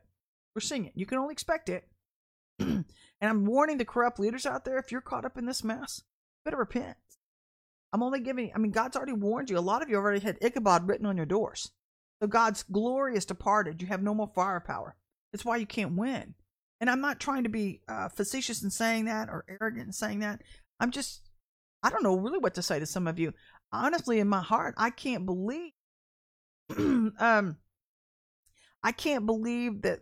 We're 0.55 0.61
seeing 0.61 0.87
it. 0.87 0.93
You 0.95 1.07
can 1.07 1.19
only 1.19 1.33
expect 1.33 1.69
it. 1.69 1.87
and 2.59 2.85
I'm 3.21 3.45
warning 3.45 3.79
the 3.79 3.85
corrupt 3.85 4.19
leaders 4.19 4.47
out 4.47 4.65
there 4.65 4.79
if 4.79 4.91
you're 4.91 5.01
caught 5.01 5.25
up 5.25 5.37
in 5.37 5.47
this 5.47 5.63
mess, 5.63 6.03
better 6.45 6.57
repent. 6.57 6.97
I'm 7.93 8.03
only 8.03 8.21
giving, 8.21 8.53
I 8.55 8.59
mean, 8.59 8.73
God's 8.73 8.97
already 8.97 9.13
warned 9.13 9.51
you. 9.51 9.59
A 9.59 9.61
lot 9.61 9.83
of 9.83 9.89
you 9.89 9.97
already 9.97 10.21
had 10.21 10.39
Ichabod 10.43 10.89
written 10.89 11.07
on 11.07 11.17
your 11.17 11.27
doors. 11.27 11.71
So 12.21 12.27
God's 12.27 12.63
glory 12.63 13.17
is 13.17 13.25
departed. 13.25 13.81
You 13.81 13.89
have 13.89 14.03
no 14.03 14.15
more 14.15 14.31
firepower. 14.35 14.97
That's 15.33 15.45
why 15.45 15.57
you 15.57 15.67
can't 15.67 15.97
win. 15.97 16.35
And 16.81 16.91
I'm 16.91 17.01
not 17.01 17.21
trying 17.21 17.45
to 17.45 17.49
be 17.49 17.81
uh, 17.89 18.09
facetious 18.09 18.63
in 18.63 18.71
saying 18.71 19.07
that 19.07 19.29
or 19.29 19.45
arrogant 19.49 19.87
in 19.87 19.93
saying 19.93 20.21
that. 20.21 20.43
I'm 20.79 20.91
just, 20.91 21.23
I 21.83 21.91
don't 21.91 22.03
know 22.03 22.17
really 22.17 22.39
what 22.39 22.55
to 22.55 22.63
say 22.63 22.79
to 22.79 22.87
some 22.87 23.07
of 23.07 23.19
you. 23.19 23.33
Honestly, 23.73 24.19
in 24.19 24.29
my 24.29 24.43
heart, 24.43 24.75
I 24.77 24.91
can't 24.91 25.25
believe, 25.25 25.73
um, 26.77 27.57
I 28.83 28.93
can't 28.93 29.27
believe 29.27 29.83
that 29.83 30.01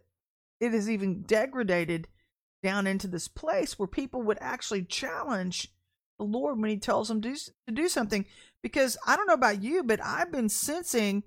it 0.60 0.74
is 0.74 0.90
even 0.90 1.24
degraded 1.26 2.08
down 2.62 2.86
into 2.86 3.06
this 3.06 3.28
place 3.28 3.78
where 3.78 3.86
people 3.86 4.22
would 4.22 4.38
actually 4.40 4.82
challenge 4.82 5.68
the 6.18 6.24
Lord 6.24 6.60
when 6.60 6.70
He 6.70 6.78
tells 6.78 7.08
them 7.08 7.20
to, 7.22 7.34
to 7.34 7.72
do 7.72 7.88
something. 7.88 8.24
Because 8.62 8.96
I 9.06 9.16
don't 9.16 9.26
know 9.26 9.34
about 9.34 9.62
you, 9.62 9.82
but 9.82 10.00
I've 10.02 10.32
been 10.32 10.48
sensing 10.48 11.22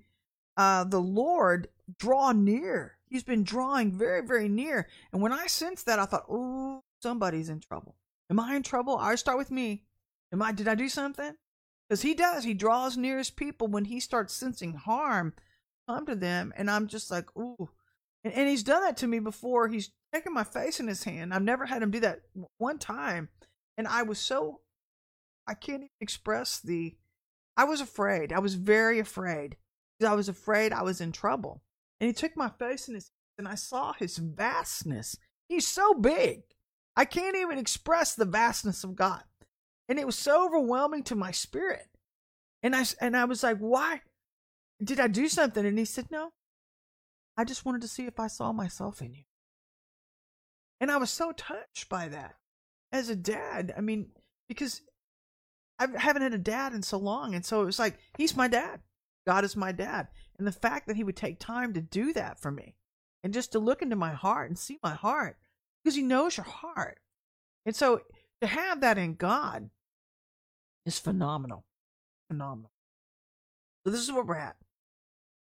uh, 0.55 0.83
the 0.83 1.01
Lord 1.01 1.67
draw 1.99 2.31
near 2.31 2.97
He's 3.09 3.23
been 3.23 3.43
drawing 3.43 3.97
very, 3.97 4.21
very 4.21 4.49
near. 4.49 4.87
And 5.11 5.21
when 5.21 5.31
I 5.31 5.47
sensed 5.47 5.85
that, 5.85 5.99
I 5.99 6.05
thought, 6.05 6.25
oh, 6.29 6.83
somebody's 7.01 7.49
in 7.49 7.59
trouble. 7.59 7.95
Am 8.29 8.39
I 8.39 8.55
in 8.55 8.63
trouble? 8.63 8.97
I 8.97 9.15
start 9.15 9.37
with 9.37 9.51
me. 9.51 9.83
Am 10.33 10.41
I? 10.41 10.51
Did 10.51 10.67
I 10.67 10.75
do 10.75 10.89
something? 10.89 11.33
Because 11.87 12.01
he 12.01 12.13
does. 12.13 12.43
He 12.43 12.53
draws 12.53 12.97
near 12.97 13.17
his 13.17 13.29
people 13.29 13.67
when 13.67 13.85
he 13.85 13.99
starts 13.99 14.33
sensing 14.33 14.73
harm 14.73 15.33
come 15.87 16.05
to 16.05 16.15
them, 16.15 16.53
and 16.57 16.69
I'm 16.69 16.87
just 16.87 17.09
like, 17.09 17.33
ooh. 17.37 17.69
And, 18.25 18.33
and 18.33 18.49
he's 18.49 18.63
done 18.63 18.81
that 18.81 18.97
to 18.97 19.07
me 19.07 19.19
before. 19.19 19.69
He's 19.69 19.91
taken 20.13 20.33
my 20.33 20.43
face 20.43 20.81
in 20.81 20.87
his 20.89 21.05
hand. 21.05 21.33
I've 21.33 21.41
never 21.41 21.65
had 21.65 21.81
him 21.81 21.91
do 21.91 22.01
that 22.01 22.23
one 22.57 22.77
time, 22.77 23.29
and 23.77 23.87
I 23.87 24.03
was 24.03 24.19
so, 24.19 24.59
I 25.47 25.53
can't 25.53 25.83
even 25.83 25.89
express 26.01 26.59
the. 26.59 26.95
I 27.55 27.63
was 27.63 27.81
afraid. 27.81 28.31
I 28.33 28.39
was 28.39 28.55
very 28.55 28.99
afraid 28.99 29.57
I 30.05 30.13
was 30.13 30.29
afraid 30.29 30.73
I 30.73 30.83
was 30.83 31.01
in 31.01 31.11
trouble. 31.11 31.61
And 31.99 32.07
he 32.07 32.13
took 32.13 32.35
my 32.35 32.49
face 32.49 32.87
in 32.87 32.95
his 32.95 33.11
and 33.37 33.47
I 33.47 33.55
saw 33.55 33.93
his 33.93 34.17
vastness. 34.17 35.15
He's 35.47 35.67
so 35.67 35.93
big. 35.93 36.41
I 36.95 37.05
can't 37.05 37.35
even 37.35 37.59
express 37.59 38.15
the 38.15 38.25
vastness 38.25 38.83
of 38.83 38.95
God. 38.95 39.23
And 39.87 39.99
it 39.99 40.05
was 40.05 40.17
so 40.17 40.45
overwhelming 40.45 41.03
to 41.03 41.15
my 41.15 41.31
spirit. 41.31 41.87
And 42.63 42.75
I 42.75 42.85
and 42.99 43.15
I 43.15 43.25
was 43.25 43.43
like, 43.43 43.57
"Why 43.57 44.01
did 44.83 44.99
I 44.99 45.07
do 45.07 45.27
something?" 45.27 45.65
And 45.65 45.77
he 45.77 45.85
said, 45.85 46.09
"No. 46.11 46.31
I 47.37 47.43
just 47.43 47.65
wanted 47.65 47.81
to 47.81 47.87
see 47.87 48.07
if 48.07 48.19
I 48.19 48.27
saw 48.27 48.51
myself 48.51 49.01
in 49.01 49.13
you." 49.13 49.23
And 50.79 50.91
I 50.91 50.97
was 50.97 51.11
so 51.11 51.31
touched 51.31 51.87
by 51.87 52.07
that. 52.09 52.35
As 52.91 53.09
a 53.09 53.15
dad, 53.15 53.73
I 53.77 53.81
mean, 53.81 54.11
because 54.47 54.81
I 55.79 55.87
haven't 55.97 56.23
had 56.23 56.33
a 56.33 56.39
dad 56.39 56.73
in 56.73 56.81
so 56.81 56.97
long, 56.97 57.35
and 57.35 57.45
so 57.45 57.61
it 57.61 57.65
was 57.65 57.79
like, 57.79 57.97
he's 58.17 58.35
my 58.35 58.47
dad. 58.47 58.79
God 59.25 59.43
is 59.43 59.55
my 59.55 59.71
dad. 59.71 60.07
And 60.37 60.47
the 60.47 60.51
fact 60.51 60.87
that 60.87 60.95
he 60.95 61.03
would 61.03 61.15
take 61.15 61.39
time 61.39 61.73
to 61.73 61.81
do 61.81 62.13
that 62.13 62.39
for 62.39 62.51
me 62.51 62.75
and 63.23 63.33
just 63.33 63.51
to 63.51 63.59
look 63.59 63.81
into 63.81 63.95
my 63.95 64.13
heart 64.13 64.49
and 64.49 64.57
see 64.57 64.79
my 64.81 64.93
heart 64.93 65.37
because 65.83 65.95
he 65.95 66.01
knows 66.03 66.37
your 66.37 66.45
heart. 66.45 66.99
And 67.65 67.75
so 67.75 68.01
to 68.41 68.47
have 68.47 68.81
that 68.81 68.97
in 68.97 69.15
God 69.15 69.69
is 70.85 70.99
phenomenal. 70.99 71.65
Phenomenal. 72.29 72.71
So 73.83 73.91
this 73.91 74.01
is 74.01 74.11
where 74.11 74.23
we're 74.23 74.35
at. 74.35 74.55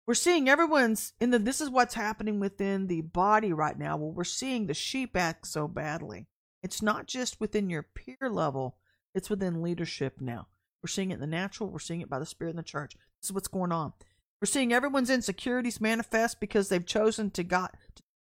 We're 0.06 0.14
seeing 0.14 0.48
everyone's 0.48 1.12
in 1.20 1.30
the 1.30 1.38
this 1.38 1.60
is 1.60 1.68
what's 1.68 1.94
happening 1.94 2.38
within 2.38 2.86
the 2.86 3.00
body 3.00 3.52
right 3.52 3.76
now. 3.76 3.96
Well, 3.96 4.12
we're 4.12 4.24
seeing 4.24 4.66
the 4.66 4.74
sheep 4.74 5.16
act 5.16 5.48
so 5.48 5.66
badly. 5.66 6.28
It's 6.62 6.80
not 6.80 7.06
just 7.06 7.40
within 7.40 7.68
your 7.68 7.82
peer 7.82 8.30
level, 8.30 8.76
it's 9.16 9.30
within 9.30 9.62
leadership 9.62 10.20
now. 10.20 10.46
We're 10.82 10.88
seeing 10.88 11.10
it 11.10 11.14
in 11.14 11.20
the 11.20 11.26
natural, 11.26 11.70
we're 11.70 11.78
seeing 11.78 12.02
it 12.02 12.10
by 12.10 12.18
the 12.18 12.26
spirit 12.26 12.50
in 12.50 12.56
the 12.56 12.62
church. 12.62 12.94
This 13.20 13.30
is 13.30 13.32
what's 13.32 13.48
going 13.48 13.72
on. 13.72 13.94
We're 14.40 14.46
seeing 14.46 14.72
everyone's 14.72 15.10
insecurities 15.10 15.80
manifest 15.80 16.38
because 16.38 16.68
they've 16.68 16.84
chosen 16.84 17.30
to 17.30 17.42
got 17.42 17.74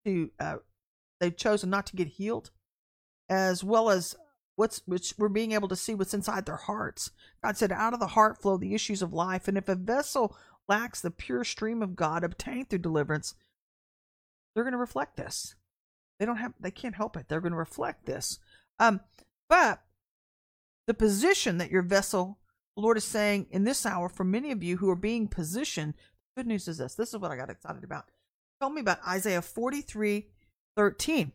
to 0.05 0.31
uh, 0.39 0.55
they've 1.19 1.35
chosen 1.35 1.69
not 1.69 1.85
to 1.87 1.95
get 1.97 2.07
healed, 2.07 2.51
as 3.29 3.63
well 3.63 3.89
as 3.89 4.15
what's 4.55 4.81
which 4.85 5.13
we're 5.17 5.27
being 5.27 5.51
able 5.51 5.67
to 5.67 5.75
see 5.75 5.93
what's 5.93 6.13
inside 6.13 6.45
their 6.45 6.55
hearts. 6.55 7.11
God 7.43 7.57
said, 7.57 7.73
"Out 7.73 7.93
of 7.93 7.99
the 7.99 8.07
heart 8.07 8.41
flow 8.41 8.57
the 8.57 8.73
issues 8.73 9.01
of 9.01 9.11
life." 9.11 9.49
And 9.49 9.57
if 9.57 9.67
a 9.67 9.75
vessel 9.75 10.37
lacks 10.69 11.01
the 11.01 11.11
pure 11.11 11.43
stream 11.43 11.83
of 11.83 11.97
God 11.97 12.23
obtained 12.23 12.69
through 12.69 12.79
deliverance, 12.79 13.35
they're 14.55 14.63
going 14.63 14.71
to 14.71 14.77
reflect 14.77 15.17
this. 15.17 15.55
They 16.17 16.25
don't 16.25 16.37
have 16.37 16.53
they 16.57 16.71
can't 16.71 16.95
help 16.95 17.17
it. 17.17 17.27
They're 17.27 17.41
going 17.41 17.51
to 17.51 17.57
reflect 17.57 18.05
this. 18.05 18.39
Um, 18.79 19.01
but 19.49 19.81
the 20.88 20.94
position 20.94 21.58
that 21.58 21.72
your 21.72 21.82
vessel 21.82 22.39
the 22.75 22.82
Lord 22.82 22.98
is 22.98 23.06
saying 23.06 23.48
in 23.51 23.63
this 23.63 23.86
hour 23.86 24.10
for 24.10 24.24
many 24.24 24.51
of 24.51 24.62
you 24.62 24.77
who 24.77 24.89
are 24.89 24.98
being 24.98 25.27
positioned, 25.27 25.94
good 26.36 26.46
news 26.46 26.68
is 26.68 26.77
this. 26.77 26.96
This 26.96 27.13
is 27.13 27.20
what 27.20 27.32
I 27.32 27.38
got 27.38 27.50
excited 27.50 27.84
about. 27.84 28.06
Tell 28.60 28.70
me 28.70 28.82
about 28.82 29.00
Isaiah 29.08 29.42
43 29.42 30.27
13. 30.75 31.32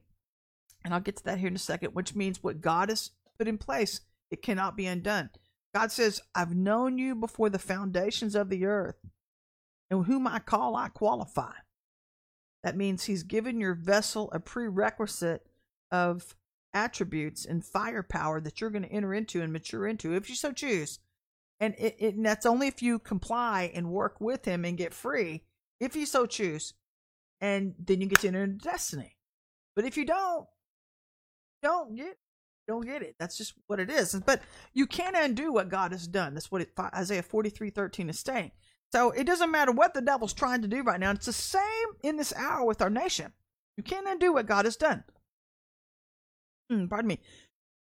And 0.85 0.95
I'll 0.95 1.00
get 1.00 1.16
to 1.16 1.25
that 1.25 1.38
here 1.38 1.49
in 1.49 1.54
a 1.54 1.59
second, 1.59 1.95
which 1.95 2.14
means 2.14 2.42
what 2.42 2.61
God 2.61 2.90
has 2.90 3.11
put 3.38 3.49
in 3.49 3.59
place, 3.59 4.00
it 4.30 4.42
cannot 4.42 4.76
be 4.76 4.87
undone. 4.87 5.30
God 5.75 5.92
says, 5.92 6.21
I've 6.35 6.54
known 6.54 6.99
you 6.99 7.14
before 7.14 7.49
the 7.49 7.59
foundations 7.59 8.35
of 8.35 8.49
the 8.49 8.66
earth, 8.66 8.97
and 9.90 10.04
whom 10.04 10.26
I 10.26 10.40
call, 10.40 10.76
I 10.76 10.88
qualify. 10.88 11.52
That 12.62 12.76
means 12.76 13.04
He's 13.04 13.23
given 13.23 13.61
your 13.61 13.75
vessel 13.75 14.30
a 14.33 14.40
prerequisite 14.40 15.47
of 15.90 16.35
attributes 16.72 17.44
and 17.44 17.64
firepower 17.64 18.40
that 18.40 18.60
you're 18.60 18.70
going 18.70 18.82
to 18.82 18.92
enter 18.92 19.12
into 19.12 19.42
and 19.42 19.52
mature 19.52 19.86
into 19.86 20.14
if 20.14 20.28
you 20.28 20.36
so 20.36 20.52
choose 20.52 20.98
and 21.58 21.74
it, 21.78 21.96
it 21.98 22.14
and 22.14 22.24
that's 22.24 22.46
only 22.46 22.68
if 22.68 22.82
you 22.82 22.98
comply 22.98 23.70
and 23.74 23.90
work 23.90 24.20
with 24.20 24.44
him 24.44 24.64
and 24.64 24.78
get 24.78 24.94
free 24.94 25.42
if 25.80 25.96
you 25.96 26.06
so 26.06 26.26
choose 26.26 26.74
and 27.40 27.74
then 27.78 28.00
you 28.00 28.06
get 28.06 28.20
to 28.20 28.28
enter 28.28 28.44
into 28.44 28.64
destiny 28.64 29.16
but 29.74 29.84
if 29.84 29.96
you 29.96 30.04
don't 30.04 30.46
don't 31.62 31.96
get 31.96 32.16
don't 32.70 32.86
get 32.86 33.02
it. 33.02 33.16
That's 33.18 33.36
just 33.36 33.54
what 33.66 33.80
it 33.80 33.90
is. 33.90 34.14
But 34.24 34.42
you 34.72 34.86
can't 34.86 35.16
undo 35.16 35.52
what 35.52 35.68
God 35.68 35.90
has 35.90 36.06
done. 36.06 36.34
That's 36.34 36.52
what 36.52 36.62
it, 36.62 36.70
Isaiah 36.78 37.22
43 37.22 37.70
13 37.70 38.08
is 38.08 38.20
saying. 38.20 38.52
So 38.92 39.10
it 39.10 39.24
doesn't 39.24 39.50
matter 39.50 39.72
what 39.72 39.92
the 39.92 40.00
devil's 40.00 40.32
trying 40.32 40.62
to 40.62 40.68
do 40.68 40.82
right 40.82 41.00
now. 41.00 41.10
It's 41.10 41.26
the 41.26 41.32
same 41.32 41.62
in 42.02 42.16
this 42.16 42.32
hour 42.36 42.64
with 42.64 42.80
our 42.80 42.90
nation. 42.90 43.32
You 43.76 43.82
can't 43.82 44.06
undo 44.06 44.32
what 44.32 44.46
God 44.46 44.64
has 44.66 44.76
done. 44.76 45.02
Hmm, 46.70 46.86
pardon 46.86 47.08
me. 47.08 47.20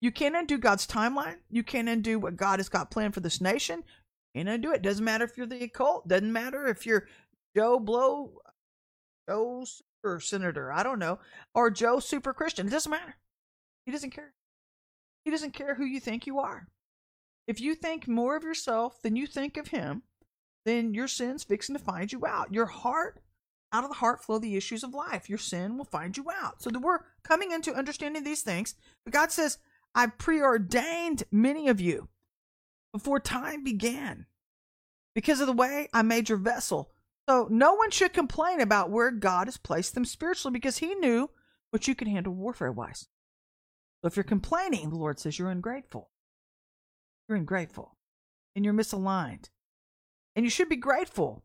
You 0.00 0.10
can't 0.10 0.36
undo 0.36 0.58
God's 0.58 0.86
timeline. 0.86 1.36
You 1.50 1.62
can't 1.62 1.88
undo 1.88 2.18
what 2.18 2.36
God 2.36 2.58
has 2.58 2.68
got 2.68 2.90
planned 2.90 3.14
for 3.14 3.20
this 3.20 3.40
nation. 3.40 3.82
You 4.34 4.40
can't 4.40 4.48
undo 4.48 4.72
it. 4.72 4.82
Doesn't 4.82 5.04
matter 5.04 5.24
if 5.24 5.36
you're 5.36 5.46
the 5.46 5.64
occult. 5.64 6.08
Doesn't 6.08 6.32
matter 6.32 6.66
if 6.66 6.86
you're 6.86 7.06
Joe 7.56 7.78
Blow, 7.78 8.38
Joe 9.28 9.64
Super 9.64 10.20
Senator. 10.20 10.72
I 10.72 10.82
don't 10.82 10.98
know, 10.98 11.18
or 11.54 11.70
Joe 11.70 11.98
Super 11.98 12.32
Christian. 12.32 12.68
It 12.68 12.70
doesn't 12.70 12.90
matter. 12.90 13.16
He 13.84 13.92
doesn't 13.92 14.10
care. 14.10 14.32
He 15.24 15.30
doesn't 15.30 15.52
care 15.52 15.74
who 15.74 15.84
you 15.84 16.00
think 16.00 16.26
you 16.26 16.38
are. 16.38 16.68
If 17.46 17.60
you 17.60 17.74
think 17.74 18.06
more 18.06 18.36
of 18.36 18.44
yourself 18.44 19.02
than 19.02 19.16
you 19.16 19.26
think 19.26 19.56
of 19.56 19.68
Him, 19.68 20.02
then 20.64 20.94
your 20.94 21.08
sin's 21.08 21.44
fixing 21.44 21.74
to 21.74 21.82
find 21.82 22.12
you 22.12 22.26
out. 22.26 22.52
Your 22.52 22.66
heart, 22.66 23.20
out 23.72 23.84
of 23.84 23.90
the 23.90 23.96
heart 23.96 24.22
flow 24.22 24.38
the 24.38 24.56
issues 24.56 24.82
of 24.82 24.94
life. 24.94 25.28
Your 25.28 25.38
sin 25.38 25.76
will 25.76 25.84
find 25.84 26.16
you 26.16 26.26
out. 26.30 26.62
So 26.62 26.70
that 26.70 26.80
we're 26.80 27.00
coming 27.22 27.52
into 27.52 27.74
understanding 27.74 28.24
these 28.24 28.42
things. 28.42 28.74
But 29.04 29.12
God 29.12 29.32
says, 29.32 29.58
I 29.94 30.06
preordained 30.06 31.24
many 31.30 31.68
of 31.68 31.80
you 31.80 32.08
before 32.92 33.20
time 33.20 33.62
began 33.64 34.26
because 35.14 35.40
of 35.40 35.46
the 35.46 35.52
way 35.52 35.88
I 35.92 36.02
made 36.02 36.28
your 36.28 36.38
vessel. 36.38 36.90
So 37.28 37.46
no 37.50 37.74
one 37.74 37.90
should 37.90 38.12
complain 38.12 38.60
about 38.60 38.90
where 38.90 39.10
God 39.10 39.48
has 39.48 39.56
placed 39.56 39.94
them 39.94 40.04
spiritually 40.04 40.52
because 40.52 40.78
he 40.78 40.94
knew 40.94 41.30
what 41.70 41.86
you 41.86 41.94
could 41.94 42.08
handle 42.08 42.32
warfare 42.32 42.72
wise. 42.72 43.08
So 44.00 44.06
if 44.06 44.16
you're 44.16 44.24
complaining, 44.24 44.90
the 44.90 44.96
Lord 44.96 45.18
says 45.18 45.38
you're 45.38 45.50
ungrateful. 45.50 46.10
You're 47.28 47.36
ungrateful 47.36 47.96
and 48.56 48.64
you're 48.64 48.74
misaligned. 48.74 49.50
And 50.34 50.44
you 50.46 50.50
should 50.50 50.68
be 50.68 50.76
grateful 50.76 51.44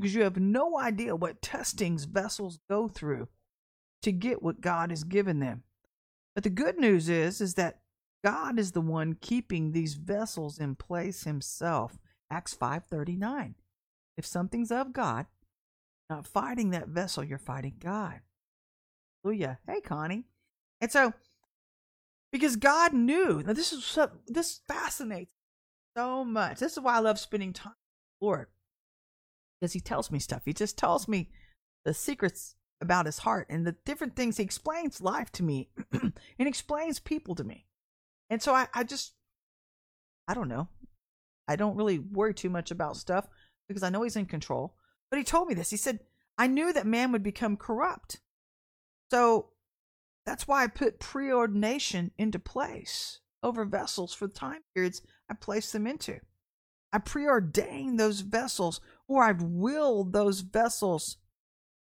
because 0.00 0.14
you 0.14 0.22
have 0.22 0.38
no 0.38 0.78
idea 0.78 1.16
what 1.16 1.42
testings 1.42 2.04
vessels 2.04 2.58
go 2.68 2.88
through 2.88 3.28
to 4.02 4.12
get 4.12 4.42
what 4.42 4.60
God 4.60 4.90
has 4.90 5.04
given 5.04 5.40
them. 5.40 5.64
But 6.34 6.44
the 6.44 6.50
good 6.50 6.78
news 6.78 7.08
is 7.08 7.40
is 7.40 7.54
that 7.54 7.80
God 8.24 8.58
is 8.58 8.72
the 8.72 8.80
one 8.80 9.16
keeping 9.20 9.72
these 9.72 9.94
vessels 9.94 10.58
in 10.58 10.74
place 10.74 11.24
himself. 11.24 11.98
Acts 12.30 12.54
5:39. 12.54 13.54
If 14.16 14.26
something's 14.26 14.72
of 14.72 14.92
God, 14.92 15.26
not 16.10 16.26
fighting 16.26 16.70
that 16.70 16.88
vessel, 16.88 17.24
you're 17.24 17.38
fighting 17.38 17.76
God. 17.78 18.20
Hallelujah. 19.22 19.58
Hey 19.66 19.80
Connie. 19.80 20.24
And 20.80 20.90
so 20.90 21.12
because 22.30 22.56
God 22.56 22.92
knew. 22.92 23.42
Now 23.42 23.52
this 23.52 23.72
is 23.72 23.84
so, 23.84 24.10
this 24.26 24.60
fascinates 24.68 25.34
so 25.96 26.24
much. 26.24 26.58
This 26.58 26.72
is 26.72 26.80
why 26.80 26.96
I 26.96 27.00
love 27.00 27.18
spending 27.18 27.52
time 27.52 27.74
Lord. 28.20 28.48
Because 29.60 29.72
he 29.72 29.80
tells 29.80 30.10
me 30.10 30.18
stuff. 30.18 30.42
He 30.44 30.52
just 30.52 30.78
tells 30.78 31.08
me 31.08 31.30
the 31.84 31.94
secrets 31.94 32.54
about 32.80 33.06
his 33.06 33.18
heart 33.18 33.46
and 33.50 33.66
the 33.66 33.76
different 33.84 34.14
things. 34.14 34.36
He 34.36 34.42
explains 34.42 35.00
life 35.00 35.32
to 35.32 35.42
me 35.42 35.70
and 35.92 36.12
explains 36.38 37.00
people 37.00 37.34
to 37.34 37.44
me. 37.44 37.66
And 38.30 38.40
so 38.40 38.54
I, 38.54 38.68
I 38.74 38.84
just, 38.84 39.14
I 40.28 40.34
don't 40.34 40.48
know. 40.48 40.68
I 41.48 41.56
don't 41.56 41.76
really 41.76 41.98
worry 41.98 42.34
too 42.34 42.50
much 42.50 42.70
about 42.70 42.96
stuff 42.96 43.26
because 43.68 43.82
I 43.82 43.90
know 43.90 44.02
he's 44.02 44.16
in 44.16 44.26
control. 44.26 44.74
But 45.10 45.18
he 45.18 45.24
told 45.24 45.48
me 45.48 45.54
this. 45.54 45.70
He 45.70 45.76
said, 45.76 46.00
I 46.36 46.46
knew 46.46 46.72
that 46.72 46.86
man 46.86 47.10
would 47.12 47.22
become 47.22 47.56
corrupt. 47.56 48.20
So 49.10 49.50
that's 50.26 50.46
why 50.46 50.62
I 50.62 50.66
put 50.68 51.00
preordination 51.00 52.10
into 52.18 52.38
place 52.38 53.20
over 53.42 53.64
vessels 53.64 54.12
for 54.12 54.26
the 54.26 54.34
time 54.34 54.60
periods 54.74 55.02
I 55.30 55.34
placed 55.34 55.72
them 55.72 55.86
into. 55.86 56.20
I 56.92 56.98
preordained 56.98 57.98
those 57.98 58.20
vessels, 58.20 58.80
or 59.08 59.24
I've 59.24 59.42
willed 59.42 60.12
those 60.12 60.40
vessels 60.40 61.16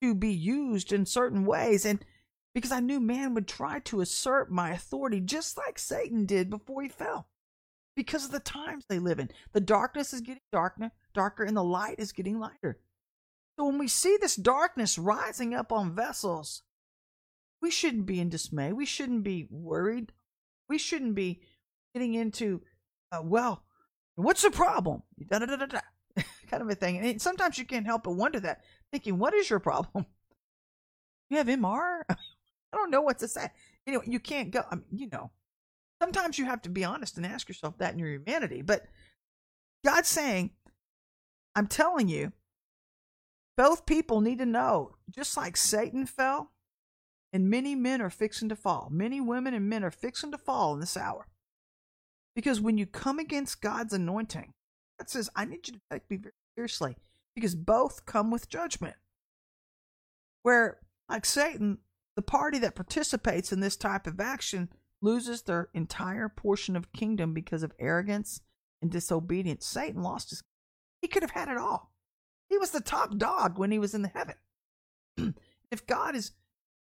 to 0.01 0.13
be 0.13 0.32
used 0.32 0.91
in 0.91 1.06
certain 1.06 1.45
ways. 1.45 1.86
And 1.86 2.06
because 2.54 2.71
I 2.71 2.82
knew 2.82 2.99
man 2.99 3.34
would 3.34 3.47
try 3.47 3.80
to 3.80 4.01
assert 4.01 4.51
my 4.51 4.71
authority 4.71 5.21
just 5.21 5.58
like 5.58 5.80
Satan 5.80 6.25
did 6.25 6.49
before 6.49 6.82
he 6.82 6.89
fell. 6.89 7.28
Because 7.95 8.25
of 8.25 8.32
the 8.32 8.41
times 8.41 8.86
they 8.88 8.99
live 8.99 9.19
in. 9.19 9.32
The 9.54 9.62
darkness 9.62 10.13
is 10.13 10.19
getting 10.19 10.41
darker, 10.51 10.91
darker, 11.13 11.43
and 11.43 11.56
the 11.56 11.63
light 11.63 11.95
is 11.97 12.12
getting 12.12 12.39
lighter. 12.39 12.80
So 13.58 13.65
when 13.67 13.78
we 13.78 13.88
see 13.88 14.17
this 14.19 14.36
darkness 14.36 14.97
rising 14.97 15.54
up 15.54 15.71
on 15.71 15.95
vessels, 15.95 16.63
we 17.62 17.71
shouldn't 17.71 18.06
be 18.06 18.19
in 18.19 18.28
dismay. 18.28 18.73
We 18.73 18.86
shouldn't 18.86 19.23
be 19.23 19.47
worried. 19.49 20.12
We 20.67 20.78
shouldn't 20.78 21.15
be 21.15 21.39
getting 21.93 22.15
into, 22.15 22.62
uh, 23.13 23.21
well, 23.23 23.63
What's 24.15 24.43
the 24.43 24.51
problem? 24.51 25.04
Da, 25.30 25.39
da, 25.39 25.45
da, 25.45 25.80
kind 26.49 26.63
of 26.63 26.69
a 26.69 26.75
thing. 26.75 26.97
And 26.99 27.21
sometimes 27.21 27.58
you 27.58 27.65
can't 27.65 27.86
help 27.86 28.04
but 28.04 28.13
wonder 28.13 28.39
that, 28.41 28.62
thinking, 28.91 29.17
what 29.17 29.34
is 29.34 29.49
your 29.49 29.60
problem? 29.60 30.06
You 31.32 31.38
have 31.38 31.47
MR? 31.47 32.01
I 32.10 32.15
don't 32.71 32.91
know 32.91 33.01
what 33.01 33.17
to 33.17 33.28
say. 33.28 33.49
Anyway, 33.88 34.04
you 34.06 34.19
can't 34.19 34.51
go. 34.51 34.62
I 34.69 34.75
mean, 34.75 34.86
you 34.91 35.10
know, 35.12 35.32
sometimes 35.99 36.38
you 36.38 36.45
have 36.45 36.62
to 36.62 36.69
be 36.69 36.84
honest 36.84 37.17
and 37.17 37.25
ask 37.25 37.49
yourself 37.49 37.80
that 37.80 37.93
in 37.93 37.99
your 37.99 38.10
humanity. 38.10 38.62
But 38.62 38.86
God's 39.84 40.08
saying, 40.08 40.51
I'm 41.56 41.65
telling 41.65 42.10
you, 42.10 42.32
both 43.58 43.88
people 43.88 44.21
need 44.21 44.38
to 44.38 44.45
know, 44.45 44.97
just 45.10 45.36
like 45.36 45.58
Satan 45.58 46.06
fell, 46.06 46.51
and 47.32 47.49
many 47.49 47.75
men 47.75 48.01
are 48.01 48.10
fixing 48.10 48.49
to 48.49 48.56
fall. 48.56 48.89
Many 48.91 49.21
women 49.21 49.54
and 49.54 49.69
men 49.69 49.84
are 49.84 49.91
fixing 49.91 50.32
to 50.32 50.38
fall 50.38 50.73
in 50.73 50.80
this 50.80 50.95
hour. 50.95 51.28
Because 52.36 52.60
when 52.60 52.78
you 52.78 52.86
come 52.86 53.17
against 53.17 53.62
God's 53.62 53.93
anointing, 53.93 54.54
God 55.00 55.10
says, 55.10 55.30
I 55.36 55.46
need 55.46 55.68
you 55.68 55.74
to 55.74 55.82
take 55.92 56.10
me 56.10 56.18
very 56.18 56.34
seriously 56.56 56.96
because 57.36 57.56
both 57.56 58.06
come 58.06 58.32
with 58.32 58.50
judgment. 58.50 58.96
Where, 60.44 60.80
like 61.10 61.26
Satan, 61.26 61.80
the 62.16 62.22
party 62.22 62.60
that 62.60 62.76
participates 62.76 63.52
in 63.52 63.60
this 63.60 63.76
type 63.76 64.08
of 64.08 64.20
action 64.20 64.70
loses 65.02 65.42
their 65.42 65.70
entire 65.74 66.30
portion 66.30 66.76
of 66.76 66.94
kingdom 66.94 67.34
because 67.34 67.64
of 67.64 67.74
arrogance 67.80 68.42
and 68.82 68.92
disobedience. 68.92 69.66
Satan 69.66 70.02
lost 70.02 70.30
his. 70.30 70.44
He 71.02 71.08
could 71.08 71.24
have 71.24 71.32
had 71.32 71.50
it 71.50 71.58
all. 71.58 71.92
He 72.50 72.58
was 72.58 72.72
the 72.72 72.82
top 72.82 73.18
dog 73.18 73.58
when 73.58 73.72
he 73.72 73.80
was 73.80 73.94
in 73.94 74.02
the 74.02 74.12
heaven. 74.14 74.36
if 75.72 75.86
God 75.86 76.16
is 76.16 76.32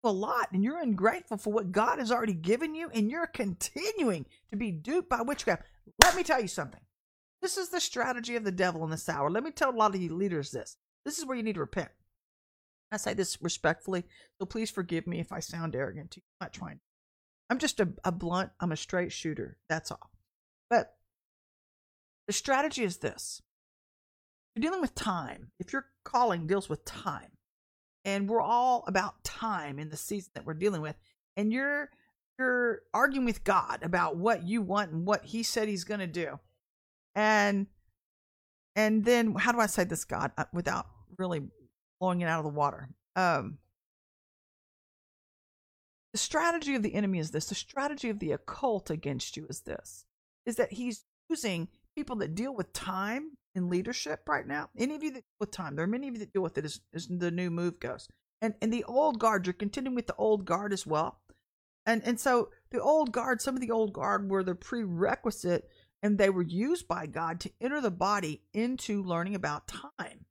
a 0.05 0.11
lot 0.13 0.49
and 0.53 0.63
you're 0.63 0.81
ungrateful 0.81 1.37
for 1.37 1.53
what 1.53 1.73
God 1.73 1.99
has 1.99 2.13
already 2.13 2.35
given 2.35 2.75
you 2.75 2.91
and 2.93 3.11
you're 3.11 3.27
continuing 3.27 4.27
to 4.51 4.57
be 4.57 4.71
duped 4.71 5.09
by 5.09 5.23
witchcraft, 5.23 5.63
let 6.03 6.17
me 6.17 6.23
tell 6.23 6.41
you 6.41 6.49
something. 6.49 6.81
This 7.43 7.57
is 7.57 7.69
the 7.69 7.81
strategy 7.81 8.37
of 8.37 8.45
the 8.45 8.53
devil 8.53 8.85
in 8.85 8.91
this 8.91 9.09
hour. 9.09 9.31
Let 9.31 9.45
me 9.45 9.51
tell 9.51 9.71
a 9.71 9.77
lot 9.77 9.95
of 9.95 10.01
you 10.01 10.15
leaders 10.15 10.51
this. 10.51 10.77
This 11.05 11.19
is 11.19 11.27
where 11.27 11.37
you 11.37 11.43
need 11.43 11.55
to 11.55 11.61
repent. 11.61 11.91
I 12.91 12.97
say 12.97 13.15
this 13.15 13.41
respectfully, 13.43 14.05
so 14.39 14.47
please 14.47 14.71
forgive 14.71 15.07
me 15.07 15.21
if 15.21 15.33
I 15.33 15.41
sound 15.41 15.75
arrogant 15.75 16.13
to 16.13 16.21
you. 16.21 16.23
I'm 16.41 16.47
not 16.47 16.53
trying. 16.53 16.81
I'm 17.51 17.59
just 17.59 17.81
a, 17.81 17.89
a 18.05 18.13
blunt, 18.13 18.51
I'm 18.61 18.73
a 18.73 18.77
straight 18.77 19.13
shooter. 19.13 19.59
That's 19.69 19.91
all. 19.91 20.11
But 20.71 20.95
the 22.27 22.33
strategy 22.33 22.85
is 22.85 22.99
this. 22.99 23.43
You're 24.55 24.63
dealing 24.63 24.81
with 24.81 24.95
time. 24.95 25.53
If 25.59 25.73
your 25.73 25.87
calling 26.05 26.47
deals 26.47 26.69
with 26.69 26.85
time, 26.85 27.37
and 28.07 28.29
we're 28.29 28.41
all 28.41 28.85
about 28.87 29.23
time 29.25 29.79
in 29.79 29.91
the 29.91 29.97
season 29.97 30.31
that 30.35 30.47
we're 30.47 30.55
dealing 30.55 30.81
with 30.81 30.97
and 31.37 31.53
you're 31.53 31.91
you're 32.39 32.81
arguing 32.95 33.27
with 33.27 33.45
god 33.45 33.81
about 33.83 34.17
what 34.17 34.47
you 34.47 34.63
want 34.63 34.93
and 34.93 35.05
what 35.05 35.25
he 35.25 35.43
said 35.43 35.69
he's 35.69 35.85
going 35.85 36.01
to 36.01 36.07
do 36.07 36.39
and 37.17 37.67
and 38.77 39.05
then 39.05 39.35
how 39.35 39.51
do 39.51 39.59
i 39.59 39.67
say 39.67 39.83
this 39.83 40.05
god 40.05 40.31
uh, 40.39 40.45
without 40.53 40.87
really 41.19 41.43
blowing 41.99 42.21
it 42.21 42.29
out 42.29 42.39
of 42.39 42.45
the 42.45 42.57
water 42.57 42.89
um 43.17 43.59
the 46.13 46.19
strategy 46.19 46.77
of 46.77 46.83
the 46.85 46.95
enemy 46.95 47.19
is 47.19 47.33
this 47.33 47.47
the 47.47 47.55
strategy 47.57 48.09
of 48.09 48.21
the 48.21 48.31
occult 48.31 48.91
against 48.91 49.37
you 49.37 49.47
is 49.49 49.63
this 49.63 50.05
is 50.45 50.57
that 50.57 50.73
he's 50.73 51.05
using 51.29 51.69
people 51.97 52.17
that 52.17 52.35
deal 52.35 52.55
with 52.55 52.73
time 52.73 53.33
in 53.57 53.71
leadership 53.71 54.21
right 54.29 54.47
now. 54.47 54.69
Any 54.77 54.95
of 54.95 55.03
you 55.03 55.11
that 55.13 55.25
deal 55.25 55.41
with 55.41 55.51
time, 55.51 55.75
there 55.75 55.85
are 55.85 55.89
many 55.89 56.09
of 56.09 56.15
you 56.15 56.21
that 56.21 56.33
deal 56.33 56.43
with 56.43 56.59
it 56.59 56.65
as, 56.65 56.81
as 56.95 57.09
the 57.09 57.31
new 57.31 57.51
move 57.51 57.81
goes. 57.81 58.09
And 58.43 58.55
and 58.61 58.73
the 58.73 58.85
old 58.85 59.19
guard, 59.19 59.47
you're 59.47 59.55
continuing 59.55 59.97
with 59.97 60.07
the 60.07 60.15
old 60.17 60.45
guard 60.45 60.73
as 60.73 60.87
well. 60.87 61.21
And 61.87 62.05
and 62.05 62.21
so 62.21 62.51
the 62.71 62.81
old 62.81 63.13
guard, 63.13 63.41
some 63.41 63.55
of 63.55 63.63
the 63.63 63.71
old 63.71 63.95
guard 63.95 64.31
were 64.31 64.45
the 64.45 64.55
prerequisite 64.55 65.69
and 66.03 66.19
they 66.19 66.31
were 66.31 66.43
used 66.43 66.87
by 66.89 67.07
God 67.07 67.41
to 67.41 67.53
enter 67.61 67.81
the 67.81 67.91
body 67.91 68.43
into 68.53 69.03
learning 69.03 69.35
about 69.35 69.69
time. 69.69 70.27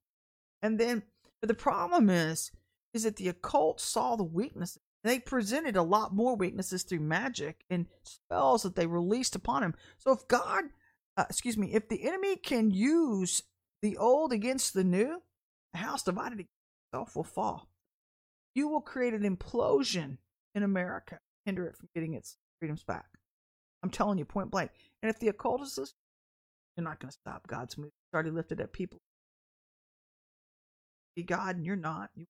And 0.62 0.80
then 0.80 1.04
but 1.42 1.48
the 1.48 1.54
problem 1.54 2.10
is 2.10 2.52
is 2.94 3.04
that 3.04 3.18
the 3.18 3.28
occult 3.28 3.82
saw 3.82 4.16
the 4.16 4.24
weaknesses. 4.24 4.82
They 5.04 5.20
presented 5.20 5.76
a 5.76 5.84
lot 5.84 6.16
more 6.16 6.36
weaknesses 6.36 6.84
through 6.84 7.02
magic 7.02 7.64
and 7.70 7.86
spells 8.04 8.64
that 8.64 8.76
they 8.76 8.88
released 8.88 9.36
upon 9.36 9.62
him. 9.62 9.76
So 10.00 10.12
if 10.12 10.28
God 10.28 10.66
uh, 11.18 11.26
excuse 11.30 11.58
me, 11.58 11.74
if 11.74 11.88
the 11.88 12.08
enemy 12.08 12.36
can 12.36 12.72
use 12.72 13.42
the 13.82 13.98
old 13.98 14.34
against 14.34 14.74
the 14.74 14.84
new, 14.84 15.22
a 15.74 15.78
house 15.78 16.04
divided 16.04 16.48
itself 16.92 17.16
will 17.16 17.24
fall. 17.24 17.70
You 18.54 18.68
will 18.68 18.82
create 18.82 19.14
an 19.14 19.24
implosion 19.24 20.18
in 20.54 20.64
America, 20.64 21.20
hinder 21.46 21.68
it 21.68 21.78
from 21.78 21.90
getting 21.94 22.14
its 22.14 22.38
freedoms 22.60 22.84
back. 22.84 23.06
I'm 23.86 23.92
telling 23.92 24.18
you 24.18 24.26
point 24.26 24.50
blank. 24.50 24.72
And 25.04 25.12
if 25.12 25.20
the 25.20 25.28
occultists, 25.28 25.94
you're 26.76 26.84
not 26.84 27.00
going 27.00 27.12
to 27.12 27.18
stop 27.22 27.46
God's 27.46 27.78
move. 27.78 27.92
He's 27.92 28.16
already 28.16 28.32
lifted 28.32 28.60
up 28.60 28.74
people. 28.74 29.00
Be 31.16 31.22
God, 31.22 31.56
and 31.56 31.66
you're 31.68 31.76
not. 31.76 32.10
You 32.16 32.26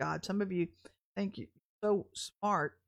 God. 0.00 0.24
Some 0.24 0.40
of 0.40 0.52
you 0.52 0.68
think 1.16 1.38
you're 1.38 1.48
so 1.82 2.06
smart, 2.14 2.78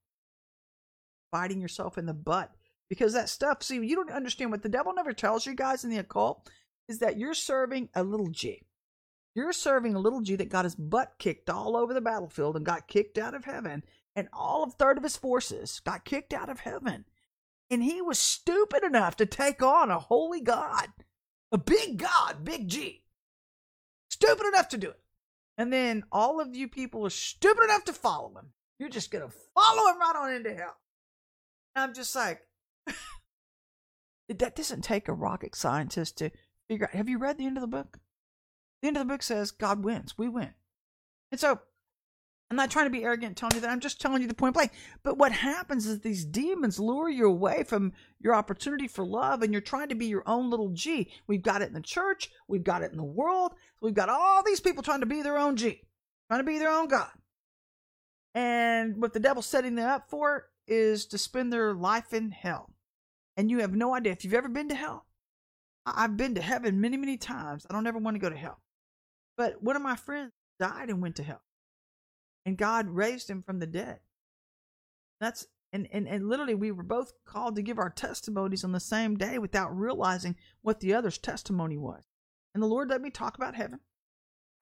biting 1.32 1.60
yourself 1.60 1.98
in 1.98 2.06
the 2.06 2.14
butt 2.14 2.52
because 2.88 3.14
that 3.14 3.28
stuff. 3.28 3.64
See, 3.64 3.84
you 3.84 3.96
don't 3.96 4.12
understand 4.12 4.52
what 4.52 4.62
the 4.62 4.68
devil 4.68 4.94
never 4.94 5.12
tells 5.12 5.44
you 5.44 5.56
guys 5.56 5.82
in 5.82 5.90
the 5.90 5.98
occult 5.98 6.48
is 6.88 7.00
that 7.00 7.18
you're 7.18 7.34
serving 7.34 7.88
a 7.96 8.04
little 8.04 8.28
G. 8.28 8.62
You're 9.34 9.52
serving 9.52 9.96
a 9.96 9.98
little 9.98 10.20
G 10.20 10.36
that 10.36 10.50
got 10.50 10.66
his 10.66 10.76
butt 10.76 11.14
kicked 11.18 11.50
all 11.50 11.76
over 11.76 11.92
the 11.92 12.00
battlefield 12.00 12.54
and 12.54 12.64
got 12.64 12.86
kicked 12.86 13.18
out 13.18 13.34
of 13.34 13.44
heaven, 13.44 13.82
and 14.14 14.28
all 14.32 14.62
of 14.62 14.74
third 14.74 14.98
of 14.98 15.02
his 15.02 15.16
forces 15.16 15.80
got 15.80 16.04
kicked 16.04 16.32
out 16.32 16.48
of 16.48 16.60
heaven. 16.60 17.06
And 17.70 17.82
he 17.82 18.02
was 18.02 18.18
stupid 18.18 18.84
enough 18.84 19.16
to 19.16 19.26
take 19.26 19.62
on 19.62 19.90
a 19.90 19.98
holy 19.98 20.40
God, 20.40 20.88
a 21.50 21.58
big 21.58 21.98
God, 21.98 22.44
big 22.44 22.68
G. 22.68 23.04
Stupid 24.10 24.46
enough 24.46 24.68
to 24.68 24.78
do 24.78 24.90
it. 24.90 25.00
And 25.56 25.72
then 25.72 26.04
all 26.12 26.40
of 26.40 26.54
you 26.54 26.68
people 26.68 27.06
are 27.06 27.10
stupid 27.10 27.64
enough 27.64 27.84
to 27.84 27.92
follow 27.92 28.28
him. 28.36 28.52
You're 28.78 28.88
just 28.88 29.10
going 29.10 29.28
to 29.28 29.34
follow 29.54 29.90
him 29.90 30.00
right 30.00 30.16
on 30.16 30.32
into 30.32 30.54
hell. 30.54 30.76
And 31.74 31.84
I'm 31.84 31.94
just 31.94 32.14
like, 32.14 32.40
that 34.28 34.56
doesn't 34.56 34.82
take 34.82 35.08
a 35.08 35.12
rocket 35.12 35.54
scientist 35.54 36.18
to 36.18 36.30
figure 36.68 36.86
out. 36.86 36.94
Have 36.94 37.08
you 37.08 37.18
read 37.18 37.38
the 37.38 37.46
end 37.46 37.56
of 37.56 37.62
the 37.62 37.68
book? 37.68 37.98
The 38.82 38.88
end 38.88 38.96
of 38.96 39.06
the 39.06 39.12
book 39.12 39.22
says 39.22 39.50
God 39.50 39.84
wins. 39.84 40.18
We 40.18 40.28
win. 40.28 40.54
And 41.30 41.40
so 41.40 41.60
I'm 42.50 42.56
not 42.56 42.70
trying 42.70 42.86
to 42.86 42.90
be 42.90 43.02
arrogant 43.02 43.36
telling 43.36 43.54
you 43.54 43.60
that. 43.62 43.70
I'm 43.70 43.80
just 43.80 44.00
telling 44.00 44.22
you 44.22 44.28
the 44.28 44.34
point 44.34 44.54
blank. 44.54 44.72
But 45.02 45.16
what 45.16 45.32
happens 45.32 45.86
is 45.86 46.00
these 46.00 46.24
demons 46.24 46.78
lure 46.78 47.08
you 47.08 47.26
away 47.26 47.64
from 47.64 47.92
your 48.20 48.34
opportunity 48.34 48.86
for 48.86 49.04
love 49.04 49.42
and 49.42 49.52
you're 49.52 49.62
trying 49.62 49.88
to 49.88 49.94
be 49.94 50.06
your 50.06 50.22
own 50.26 50.50
little 50.50 50.68
G. 50.68 51.10
We've 51.26 51.42
got 51.42 51.62
it 51.62 51.68
in 51.68 51.74
the 51.74 51.80
church. 51.80 52.30
We've 52.46 52.62
got 52.62 52.82
it 52.82 52.92
in 52.92 52.98
the 52.98 53.02
world. 53.02 53.52
We've 53.80 53.94
got 53.94 54.08
all 54.08 54.42
these 54.44 54.60
people 54.60 54.82
trying 54.82 55.00
to 55.00 55.06
be 55.06 55.22
their 55.22 55.38
own 55.38 55.56
G, 55.56 55.82
trying 56.28 56.40
to 56.40 56.44
be 56.44 56.58
their 56.58 56.70
own 56.70 56.88
God. 56.88 57.10
And 58.34 59.00
what 59.00 59.14
the 59.14 59.20
devil's 59.20 59.46
setting 59.46 59.74
them 59.74 59.88
up 59.88 60.10
for 60.10 60.48
is 60.66 61.06
to 61.06 61.18
spend 61.18 61.52
their 61.52 61.72
life 61.72 62.12
in 62.12 62.30
hell. 62.30 62.74
And 63.36 63.50
you 63.50 63.60
have 63.60 63.74
no 63.74 63.94
idea. 63.94 64.12
If 64.12 64.24
you've 64.24 64.34
ever 64.34 64.48
been 64.48 64.68
to 64.68 64.74
hell, 64.74 65.06
I've 65.86 66.16
been 66.16 66.34
to 66.34 66.42
heaven 66.42 66.80
many, 66.80 66.96
many 66.96 67.16
times. 67.16 67.66
I 67.68 67.72
don't 67.72 67.86
ever 67.86 67.98
want 67.98 68.14
to 68.16 68.20
go 68.20 68.30
to 68.30 68.36
hell. 68.36 68.60
But 69.36 69.62
one 69.62 69.76
of 69.76 69.82
my 69.82 69.96
friends 69.96 70.32
died 70.58 70.88
and 70.88 71.02
went 71.02 71.16
to 71.16 71.22
hell. 71.22 71.42
And 72.46 72.58
God 72.58 72.88
raised 72.88 73.30
him 73.30 73.42
from 73.42 73.58
the 73.58 73.66
dead. 73.66 74.00
That's 75.20 75.46
and, 75.72 75.88
and, 75.90 76.06
and 76.06 76.28
literally 76.28 76.54
we 76.54 76.70
were 76.70 76.84
both 76.84 77.12
called 77.26 77.56
to 77.56 77.62
give 77.62 77.78
our 77.78 77.90
testimonies 77.90 78.62
on 78.62 78.70
the 78.70 78.80
same 78.80 79.16
day 79.16 79.38
without 79.38 79.76
realizing 79.76 80.36
what 80.62 80.78
the 80.78 80.94
other's 80.94 81.18
testimony 81.18 81.76
was. 81.76 82.04
And 82.54 82.62
the 82.62 82.68
Lord 82.68 82.90
let 82.90 83.00
me 83.00 83.10
talk 83.10 83.36
about 83.36 83.56
heaven. 83.56 83.80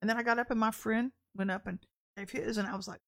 And 0.01 0.09
then 0.09 0.17
I 0.17 0.23
got 0.23 0.39
up 0.39 0.51
and 0.51 0.59
my 0.59 0.71
friend 0.71 1.13
went 1.37 1.51
up 1.51 1.67
and 1.67 1.79
gave 2.17 2.31
his 2.31 2.57
and 2.57 2.67
I 2.67 2.77
was 2.77 2.89
like 2.89 3.01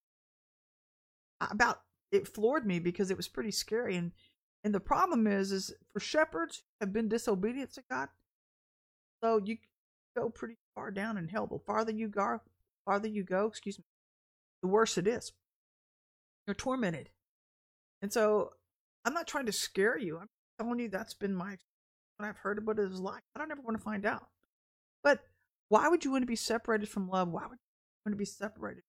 about 1.40 1.80
it 2.12 2.28
floored 2.28 2.66
me 2.66 2.78
because 2.78 3.10
it 3.10 3.16
was 3.16 3.28
pretty 3.28 3.50
scary 3.50 3.96
and 3.96 4.12
and 4.62 4.74
the 4.74 4.80
problem 4.80 5.26
is 5.26 5.52
is 5.52 5.74
for 5.92 6.00
shepherds 6.00 6.62
have 6.80 6.92
been 6.92 7.08
disobedient 7.08 7.72
to 7.74 7.82
God. 7.90 8.08
So 9.22 9.40
you 9.44 9.56
go 10.16 10.30
pretty 10.30 10.56
far 10.74 10.90
down 10.90 11.18
in 11.18 11.28
hell. 11.28 11.46
The 11.46 11.58
farther 11.58 11.92
you 11.92 12.08
go, 12.08 12.40
farther 12.84 13.08
you 13.08 13.24
go, 13.24 13.46
excuse 13.46 13.78
me, 13.78 13.84
the 14.64 14.68
worse 14.68 14.96
it 14.96 15.06
is. 15.06 15.30
You're 16.46 16.54
tormented. 16.54 17.10
And 18.00 18.10
so 18.10 18.52
I'm 19.04 19.12
not 19.12 19.26
trying 19.26 19.44
to 19.44 19.52
scare 19.52 19.98
you. 19.98 20.16
I'm 20.16 20.30
telling 20.58 20.80
you 20.80 20.88
that's 20.88 21.12
been 21.12 21.34
my 21.34 21.58
when 22.16 22.26
I've 22.26 22.38
heard 22.38 22.66
what 22.66 22.78
it 22.78 22.88
was 22.88 22.98
like. 22.98 23.20
I 23.36 23.38
don't 23.38 23.50
ever 23.50 23.60
want 23.60 23.76
to 23.76 23.84
find 23.84 24.06
out. 24.06 24.26
But 25.02 25.20
why 25.68 25.88
would 25.88 26.02
you 26.02 26.10
want 26.10 26.22
to 26.22 26.26
be 26.26 26.34
separated 26.34 26.88
from 26.88 27.10
love? 27.10 27.28
Why 27.28 27.42
would 27.42 27.58
you 27.58 28.06
want 28.06 28.14
to 28.14 28.16
be 28.16 28.24
separated 28.24 28.84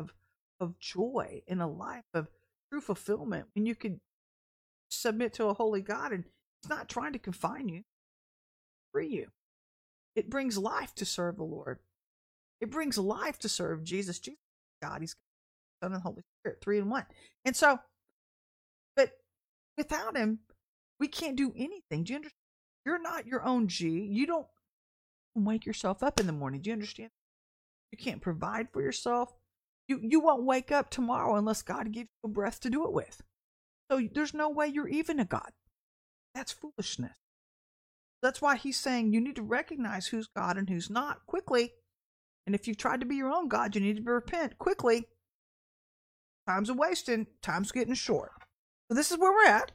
of 0.00 0.12
of 0.58 0.76
joy 0.80 1.42
in 1.46 1.60
a 1.60 1.70
life 1.70 2.02
of 2.12 2.26
true 2.72 2.80
fulfillment 2.80 3.46
when 3.54 3.66
you 3.66 3.76
could 3.76 4.00
submit 4.88 5.34
to 5.34 5.44
a 5.44 5.54
holy 5.54 5.82
God 5.82 6.10
and 6.10 6.24
He's 6.60 6.68
not 6.68 6.88
trying 6.88 7.12
to 7.12 7.20
confine 7.20 7.68
you, 7.68 7.84
free 8.92 9.06
you. 9.06 9.28
It 10.16 10.28
brings 10.28 10.58
life 10.58 10.96
to 10.96 11.04
serve 11.04 11.36
the 11.36 11.44
Lord. 11.44 11.78
It 12.60 12.72
brings 12.72 12.98
life 12.98 13.38
to 13.38 13.48
serve 13.48 13.84
Jesus. 13.84 14.18
Jesus, 14.18 14.36
God, 14.82 15.00
He's 15.00 15.16
Son 15.82 15.92
and 15.92 16.02
Holy 16.02 16.22
Spirit, 16.40 16.58
three 16.62 16.78
in 16.78 16.88
one. 16.88 17.06
And 17.44 17.56
so, 17.56 17.78
but 18.96 19.10
without 19.76 20.16
Him, 20.16 20.40
we 20.98 21.08
can't 21.08 21.36
do 21.36 21.52
anything. 21.56 22.04
Do 22.04 22.12
you 22.12 22.16
understand? 22.16 22.34
You're 22.84 23.00
not 23.00 23.26
your 23.26 23.44
own 23.44 23.68
G. 23.68 23.88
You 23.88 24.26
don't 24.26 24.46
wake 25.34 25.66
yourself 25.66 26.02
up 26.02 26.18
in 26.20 26.26
the 26.26 26.32
morning. 26.32 26.60
Do 26.60 26.70
you 26.70 26.74
understand? 26.74 27.10
You 27.92 27.98
can't 27.98 28.22
provide 28.22 28.68
for 28.72 28.82
yourself. 28.82 29.34
You 29.88 30.00
you 30.02 30.20
won't 30.20 30.44
wake 30.44 30.70
up 30.70 30.90
tomorrow 30.90 31.36
unless 31.36 31.62
God 31.62 31.92
gives 31.92 32.08
you 32.22 32.30
a 32.30 32.32
breath 32.32 32.60
to 32.60 32.70
do 32.70 32.84
it 32.84 32.92
with. 32.92 33.22
So 33.90 34.00
there's 34.14 34.34
no 34.34 34.48
way 34.48 34.68
you're 34.68 34.88
even 34.88 35.18
a 35.18 35.24
God. 35.24 35.50
That's 36.34 36.52
foolishness. 36.52 37.12
That's 38.22 38.40
why 38.40 38.56
he's 38.56 38.78
saying 38.78 39.12
you 39.12 39.20
need 39.20 39.36
to 39.36 39.42
recognize 39.42 40.08
who's 40.08 40.28
God 40.36 40.56
and 40.56 40.68
who's 40.68 40.90
not 40.90 41.26
quickly. 41.26 41.72
And 42.46 42.54
if 42.54 42.66
you've 42.66 42.76
tried 42.76 43.00
to 43.00 43.06
be 43.06 43.16
your 43.16 43.32
own 43.32 43.48
God, 43.48 43.74
you 43.74 43.80
need 43.80 44.04
to 44.04 44.12
repent 44.12 44.58
quickly. 44.58 45.06
Time's 46.48 46.68
a 46.68 46.74
wasting, 46.74 47.26
time's 47.42 47.72
getting 47.72 47.94
short. 47.94 48.32
So 48.88 48.94
this 48.94 49.10
is 49.10 49.18
where 49.18 49.32
we're 49.32 49.46
at. 49.46 49.72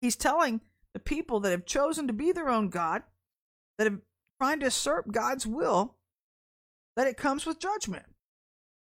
He's 0.00 0.16
telling 0.16 0.60
the 0.94 1.00
people 1.00 1.40
that 1.40 1.50
have 1.50 1.64
chosen 1.64 2.06
to 2.06 2.12
be 2.12 2.32
their 2.32 2.48
own 2.48 2.68
God, 2.68 3.02
that 3.78 3.84
have 3.84 4.00
trying 4.40 4.60
to 4.60 4.66
usurp 4.66 5.12
God's 5.12 5.46
will, 5.46 5.96
that 6.96 7.06
it 7.06 7.16
comes 7.16 7.46
with 7.46 7.60
judgment. 7.60 8.04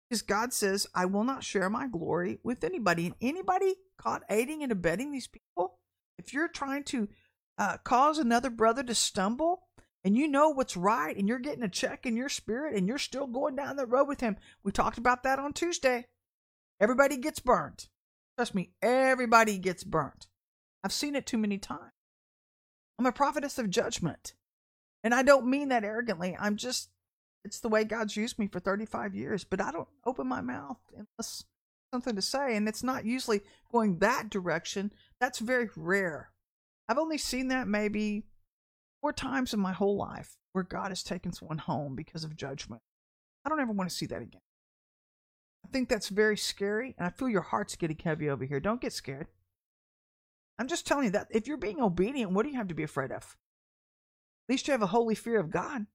Because 0.07 0.21
God 0.21 0.53
says, 0.53 0.87
I 0.95 1.05
will 1.05 1.23
not 1.23 1.43
share 1.43 1.69
my 1.69 1.87
glory 1.87 2.39
with 2.43 2.63
anybody. 2.63 3.07
And 3.07 3.15
anybody 3.21 3.75
caught 3.97 4.23
aiding 4.29 4.63
and 4.63 4.71
abetting 4.71 5.11
these 5.11 5.27
people, 5.27 5.79
if 6.17 6.33
you're 6.33 6.47
trying 6.47 6.83
to 6.85 7.09
uh, 7.57 7.77
cause 7.83 8.17
another 8.17 8.49
brother 8.49 8.83
to 8.83 8.95
stumble 8.95 9.67
and 10.03 10.17
you 10.17 10.27
know 10.27 10.49
what's 10.49 10.77
right 10.77 11.15
and 11.15 11.27
you're 11.27 11.39
getting 11.39 11.63
a 11.63 11.69
check 11.69 12.05
in 12.05 12.15
your 12.15 12.29
spirit 12.29 12.75
and 12.75 12.87
you're 12.87 12.97
still 12.97 13.27
going 13.27 13.55
down 13.55 13.75
the 13.75 13.85
road 13.85 14.07
with 14.07 14.21
him. 14.21 14.37
We 14.63 14.71
talked 14.71 14.97
about 14.97 15.23
that 15.23 15.39
on 15.39 15.53
Tuesday. 15.53 16.05
Everybody 16.79 17.17
gets 17.17 17.39
burnt. 17.39 17.89
Trust 18.37 18.55
me, 18.55 18.71
everybody 18.81 19.57
gets 19.57 19.83
burnt. 19.83 20.27
I've 20.83 20.93
seen 20.93 21.15
it 21.15 21.25
too 21.25 21.37
many 21.37 21.57
times. 21.57 21.91
I'm 22.97 23.05
a 23.05 23.11
prophetess 23.11 23.57
of 23.57 23.69
judgment. 23.69 24.33
And 25.03 25.13
I 25.13 25.23
don't 25.23 25.49
mean 25.49 25.69
that 25.69 25.83
arrogantly. 25.83 26.37
I'm 26.39 26.55
just, 26.55 26.89
it's 27.43 27.59
the 27.59 27.69
way 27.69 27.83
God's 27.83 28.15
used 28.15 28.39
me 28.39 28.47
for 28.47 28.59
35 28.59 29.15
years, 29.15 29.43
but 29.43 29.61
I 29.61 29.71
don't 29.71 29.87
open 30.05 30.27
my 30.27 30.41
mouth 30.41 30.79
unless 30.93 31.45
something 31.93 32.15
to 32.15 32.21
say. 32.21 32.55
And 32.55 32.67
it's 32.67 32.83
not 32.83 33.05
usually 33.05 33.41
going 33.71 33.99
that 33.99 34.29
direction. 34.29 34.91
That's 35.19 35.39
very 35.39 35.69
rare. 35.75 36.31
I've 36.87 36.97
only 36.97 37.17
seen 37.17 37.49
that 37.49 37.67
maybe 37.67 38.23
four 39.01 39.13
times 39.13 39.53
in 39.53 39.59
my 39.59 39.71
whole 39.71 39.97
life 39.97 40.37
where 40.51 40.63
God 40.63 40.89
has 40.89 41.03
taken 41.03 41.31
someone 41.31 41.57
home 41.57 41.95
because 41.95 42.23
of 42.23 42.35
judgment. 42.35 42.81
I 43.45 43.49
don't 43.49 43.59
ever 43.59 43.71
want 43.71 43.89
to 43.89 43.95
see 43.95 44.05
that 44.07 44.21
again. 44.21 44.41
I 45.65 45.69
think 45.69 45.89
that's 45.89 46.09
very 46.09 46.37
scary, 46.37 46.95
and 46.97 47.05
I 47.05 47.09
feel 47.09 47.29
your 47.29 47.41
heart's 47.41 47.75
getting 47.75 47.99
heavy 48.03 48.29
over 48.29 48.45
here. 48.45 48.59
Don't 48.59 48.81
get 48.81 48.93
scared. 48.93 49.27
I'm 50.57 50.67
just 50.67 50.85
telling 50.87 51.05
you 51.05 51.11
that 51.11 51.27
if 51.31 51.47
you're 51.47 51.57
being 51.57 51.81
obedient, 51.81 52.31
what 52.31 52.43
do 52.43 52.49
you 52.51 52.57
have 52.57 52.67
to 52.67 52.75
be 52.75 52.83
afraid 52.83 53.11
of? 53.11 53.23
At 53.23 54.53
least 54.53 54.67
you 54.67 54.71
have 54.71 54.81
a 54.81 54.87
holy 54.87 55.15
fear 55.15 55.39
of 55.39 55.51
God. 55.51 55.85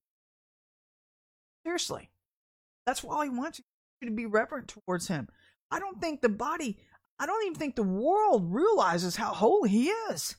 Seriously. 1.66 2.10
That's 2.86 3.02
why 3.02 3.24
he 3.24 3.30
wants 3.30 3.60
you 4.00 4.08
to 4.08 4.14
be 4.14 4.26
reverent 4.26 4.68
towards 4.68 5.08
him. 5.08 5.28
I 5.70 5.80
don't 5.80 6.00
think 6.00 6.20
the 6.20 6.28
body, 6.28 6.78
I 7.18 7.26
don't 7.26 7.44
even 7.46 7.58
think 7.58 7.76
the 7.76 7.82
world 7.82 8.54
realizes 8.54 9.16
how 9.16 9.32
holy 9.32 9.70
he 9.70 9.88
is. 9.88 10.36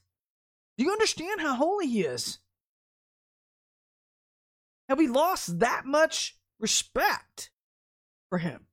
Do 0.78 0.86
you 0.86 0.92
understand 0.92 1.42
how 1.42 1.56
holy 1.56 1.88
he 1.88 2.02
is? 2.02 2.40
Have 4.90 4.98
we 4.98 5.08
lost 5.08 5.60
that 5.60 5.86
much 5.86 6.38
respect 6.60 7.50
for 8.30 8.38
him? 8.38 8.68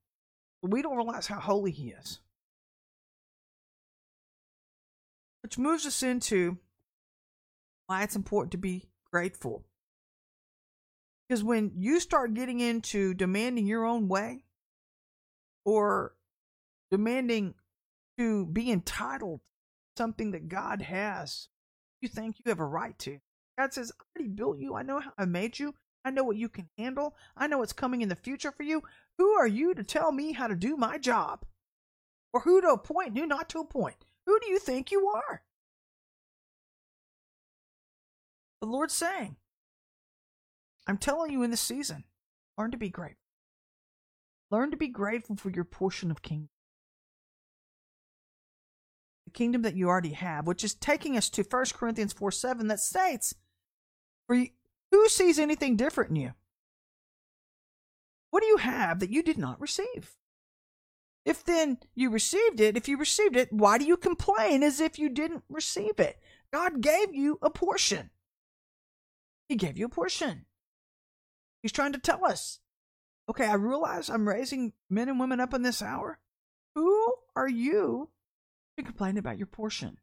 We 0.62 0.82
don't 0.82 0.96
realize 0.96 1.26
how 1.26 1.40
holy 1.40 1.70
he 1.70 1.88
is. 1.90 2.20
Which 5.42 5.58
moves 5.58 5.86
us 5.86 6.02
into 6.02 6.58
why 7.86 8.04
it's 8.04 8.16
important 8.16 8.52
to 8.52 8.58
be 8.58 8.88
grateful. 9.10 9.64
Because 11.28 11.42
when 11.42 11.72
you 11.76 11.98
start 11.98 12.34
getting 12.34 12.60
into 12.60 13.14
demanding 13.14 13.66
your 13.66 13.84
own 13.84 14.06
way 14.06 14.44
or 15.64 16.14
demanding 16.90 17.54
to 18.18 18.46
be 18.46 18.70
entitled 18.70 19.40
to 19.40 20.02
something 20.02 20.32
that 20.32 20.48
God 20.48 20.82
has 20.82 21.48
you 22.02 22.08
think 22.08 22.36
you 22.44 22.50
have 22.50 22.60
a 22.60 22.66
right 22.66 22.98
to. 22.98 23.18
God 23.58 23.72
says, 23.72 23.92
I 23.98 24.18
already 24.18 24.34
built 24.34 24.58
you. 24.58 24.74
I 24.74 24.82
know 24.82 25.00
how 25.00 25.12
I 25.16 25.24
made 25.24 25.58
you. 25.58 25.74
I 26.04 26.10
know 26.10 26.24
what 26.24 26.36
you 26.36 26.48
can 26.48 26.68
handle. 26.76 27.16
I 27.36 27.46
know 27.46 27.58
what's 27.58 27.72
coming 27.72 28.02
in 28.02 28.08
the 28.08 28.16
future 28.16 28.50
for 28.50 28.62
you. 28.62 28.82
Who 29.18 29.30
are 29.32 29.46
you 29.46 29.74
to 29.74 29.84
tell 29.84 30.10
me 30.12 30.32
how 30.32 30.48
to 30.48 30.56
do 30.56 30.76
my 30.76 30.98
job? 30.98 31.44
Or 32.32 32.40
who 32.40 32.60
to 32.60 32.68
appoint, 32.68 33.16
who 33.16 33.26
not 33.26 33.48
to 33.50 33.60
appoint? 33.60 34.04
Who 34.26 34.38
do 34.40 34.48
you 34.48 34.58
think 34.58 34.90
you 34.90 35.06
are? 35.08 35.42
The 38.60 38.66
Lord's 38.66 38.94
saying, 38.94 39.36
I'm 40.86 40.98
telling 40.98 41.32
you 41.32 41.42
in 41.42 41.50
this 41.50 41.60
season, 41.60 42.04
learn 42.56 42.70
to 42.70 42.76
be 42.76 42.88
grateful. 42.88 43.18
Learn 44.50 44.70
to 44.70 44.76
be 44.76 44.88
grateful 44.88 45.36
for 45.36 45.50
your 45.50 45.64
portion 45.64 46.10
of 46.10 46.22
kingdom. 46.22 46.50
The 49.26 49.32
kingdom 49.32 49.62
that 49.62 49.76
you 49.76 49.88
already 49.88 50.12
have, 50.12 50.46
which 50.46 50.62
is 50.62 50.74
taking 50.74 51.16
us 51.16 51.30
to 51.30 51.42
1 51.42 51.64
Corinthians 51.74 52.12
4 52.12 52.30
7 52.30 52.68
that 52.68 52.80
states, 52.80 53.34
For 54.26 54.46
who 54.92 55.08
sees 55.08 55.38
anything 55.38 55.76
different 55.76 56.10
in 56.10 56.16
you? 56.16 56.32
What 58.30 58.42
do 58.42 58.46
you 58.46 58.58
have 58.58 59.00
that 59.00 59.10
you 59.10 59.22
did 59.22 59.38
not 59.38 59.60
receive? 59.60 60.16
If 61.24 61.44
then 61.44 61.78
you 61.94 62.10
received 62.10 62.60
it, 62.60 62.76
if 62.76 62.88
you 62.88 62.96
received 62.96 63.36
it, 63.36 63.52
why 63.52 63.78
do 63.78 63.84
you 63.84 63.96
complain 63.96 64.62
as 64.62 64.80
if 64.80 64.98
you 64.98 65.08
didn't 65.08 65.44
receive 65.48 65.98
it? 65.98 66.18
God 66.52 66.80
gave 66.80 67.14
you 67.14 67.38
a 67.42 67.50
portion. 67.50 68.10
He 69.48 69.56
gave 69.56 69.78
you 69.78 69.86
a 69.86 69.90
portion. 69.90 70.46
He's 71.62 71.72
trying 71.72 71.92
to 71.92 71.98
tell 71.98 72.24
us 72.24 72.60
okay, 73.30 73.46
I 73.46 73.54
realize 73.54 74.10
I'm 74.10 74.28
raising 74.28 74.72
men 74.90 75.08
and 75.08 75.18
women 75.18 75.40
up 75.40 75.54
in 75.54 75.62
this 75.62 75.80
hour. 75.80 76.18
Who 76.74 77.14
are 77.34 77.48
you 77.48 78.10
to 78.76 78.84
complain 78.84 79.16
about 79.16 79.38
your 79.38 79.46
portion? 79.46 79.98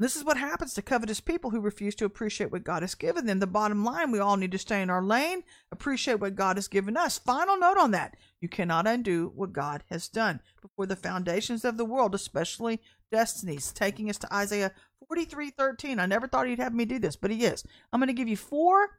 This 0.00 0.14
is 0.14 0.24
what 0.24 0.36
happens 0.36 0.74
to 0.74 0.82
covetous 0.82 1.20
people 1.20 1.50
who 1.50 1.60
refuse 1.60 1.96
to 1.96 2.04
appreciate 2.04 2.52
what 2.52 2.62
God 2.62 2.82
has 2.82 2.94
given 2.94 3.26
them. 3.26 3.40
The 3.40 3.48
bottom 3.48 3.84
line, 3.84 4.12
we 4.12 4.20
all 4.20 4.36
need 4.36 4.52
to 4.52 4.58
stay 4.58 4.80
in 4.80 4.90
our 4.90 5.02
lane, 5.02 5.42
appreciate 5.72 6.20
what 6.20 6.36
God 6.36 6.56
has 6.56 6.68
given 6.68 6.96
us. 6.96 7.18
Final 7.18 7.58
note 7.58 7.78
on 7.78 7.90
that 7.90 8.16
you 8.40 8.48
cannot 8.48 8.86
undo 8.86 9.32
what 9.34 9.52
God 9.52 9.82
has 9.90 10.08
done 10.08 10.40
before 10.62 10.86
the 10.86 10.94
foundations 10.94 11.64
of 11.64 11.76
the 11.76 11.84
world, 11.84 12.14
especially 12.14 12.80
destinies. 13.10 13.72
Taking 13.72 14.08
us 14.08 14.18
to 14.18 14.32
Isaiah 14.32 14.70
43 15.08 15.50
13. 15.50 15.98
I 15.98 16.06
never 16.06 16.28
thought 16.28 16.46
he'd 16.46 16.60
have 16.60 16.74
me 16.74 16.84
do 16.84 17.00
this, 17.00 17.16
but 17.16 17.32
he 17.32 17.44
is. 17.44 17.64
I'm 17.92 17.98
going 17.98 18.06
to 18.06 18.12
give 18.12 18.28
you 18.28 18.36
four 18.36 18.90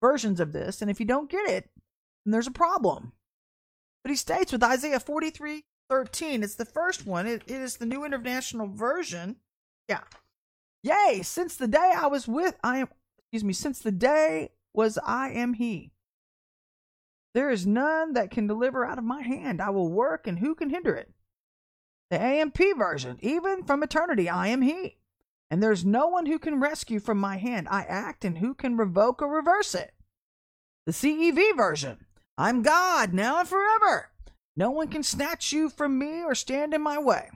versions 0.00 0.38
of 0.38 0.52
this, 0.52 0.80
and 0.80 0.90
if 0.90 1.00
you 1.00 1.06
don't 1.06 1.30
get 1.30 1.48
it, 1.48 1.68
then 2.24 2.30
there's 2.30 2.46
a 2.46 2.52
problem. 2.52 3.12
But 4.04 4.10
he 4.10 4.16
states 4.16 4.52
with 4.52 4.62
Isaiah 4.62 5.00
43 5.00 5.64
13, 5.90 6.42
it's 6.42 6.54
the 6.54 6.64
first 6.64 7.06
one, 7.06 7.26
it, 7.26 7.42
it 7.46 7.60
is 7.60 7.76
the 7.76 7.86
New 7.86 8.04
International 8.04 8.68
Version. 8.68 9.36
Yeah. 9.88 10.00
Yea, 10.84 11.22
since 11.22 11.56
the 11.56 11.66
day 11.66 11.94
I 11.96 12.08
was 12.08 12.28
with, 12.28 12.58
I 12.62 12.78
am, 12.78 12.88
excuse 13.18 13.42
me, 13.42 13.54
since 13.54 13.78
the 13.78 13.90
day 13.90 14.50
was 14.74 14.98
I 14.98 15.30
am 15.30 15.54
he. 15.54 15.92
There 17.32 17.48
is 17.48 17.66
none 17.66 18.12
that 18.12 18.30
can 18.30 18.46
deliver 18.46 18.84
out 18.84 18.98
of 18.98 19.04
my 19.04 19.22
hand. 19.22 19.62
I 19.62 19.70
will 19.70 19.88
work, 19.88 20.26
and 20.26 20.38
who 20.38 20.54
can 20.54 20.68
hinder 20.68 20.94
it? 20.94 21.10
The 22.10 22.20
AMP 22.20 22.58
version, 22.76 23.16
even 23.22 23.64
from 23.64 23.82
eternity, 23.82 24.28
I 24.28 24.48
am 24.48 24.60
he. 24.60 24.98
And 25.50 25.62
there's 25.62 25.86
no 25.86 26.08
one 26.08 26.26
who 26.26 26.38
can 26.38 26.60
rescue 26.60 27.00
from 27.00 27.18
my 27.18 27.38
hand. 27.38 27.66
I 27.70 27.84
act, 27.84 28.22
and 28.22 28.36
who 28.36 28.52
can 28.52 28.76
revoke 28.76 29.22
or 29.22 29.28
reverse 29.28 29.74
it? 29.74 29.94
The 30.84 30.92
CEV 30.92 31.56
version, 31.56 32.04
I'm 32.36 32.62
God 32.62 33.14
now 33.14 33.40
and 33.40 33.48
forever. 33.48 34.10
No 34.54 34.70
one 34.70 34.88
can 34.88 35.02
snatch 35.02 35.50
you 35.50 35.70
from 35.70 35.98
me 35.98 36.22
or 36.22 36.34
stand 36.34 36.74
in 36.74 36.82
my 36.82 36.98
way. 36.98 37.30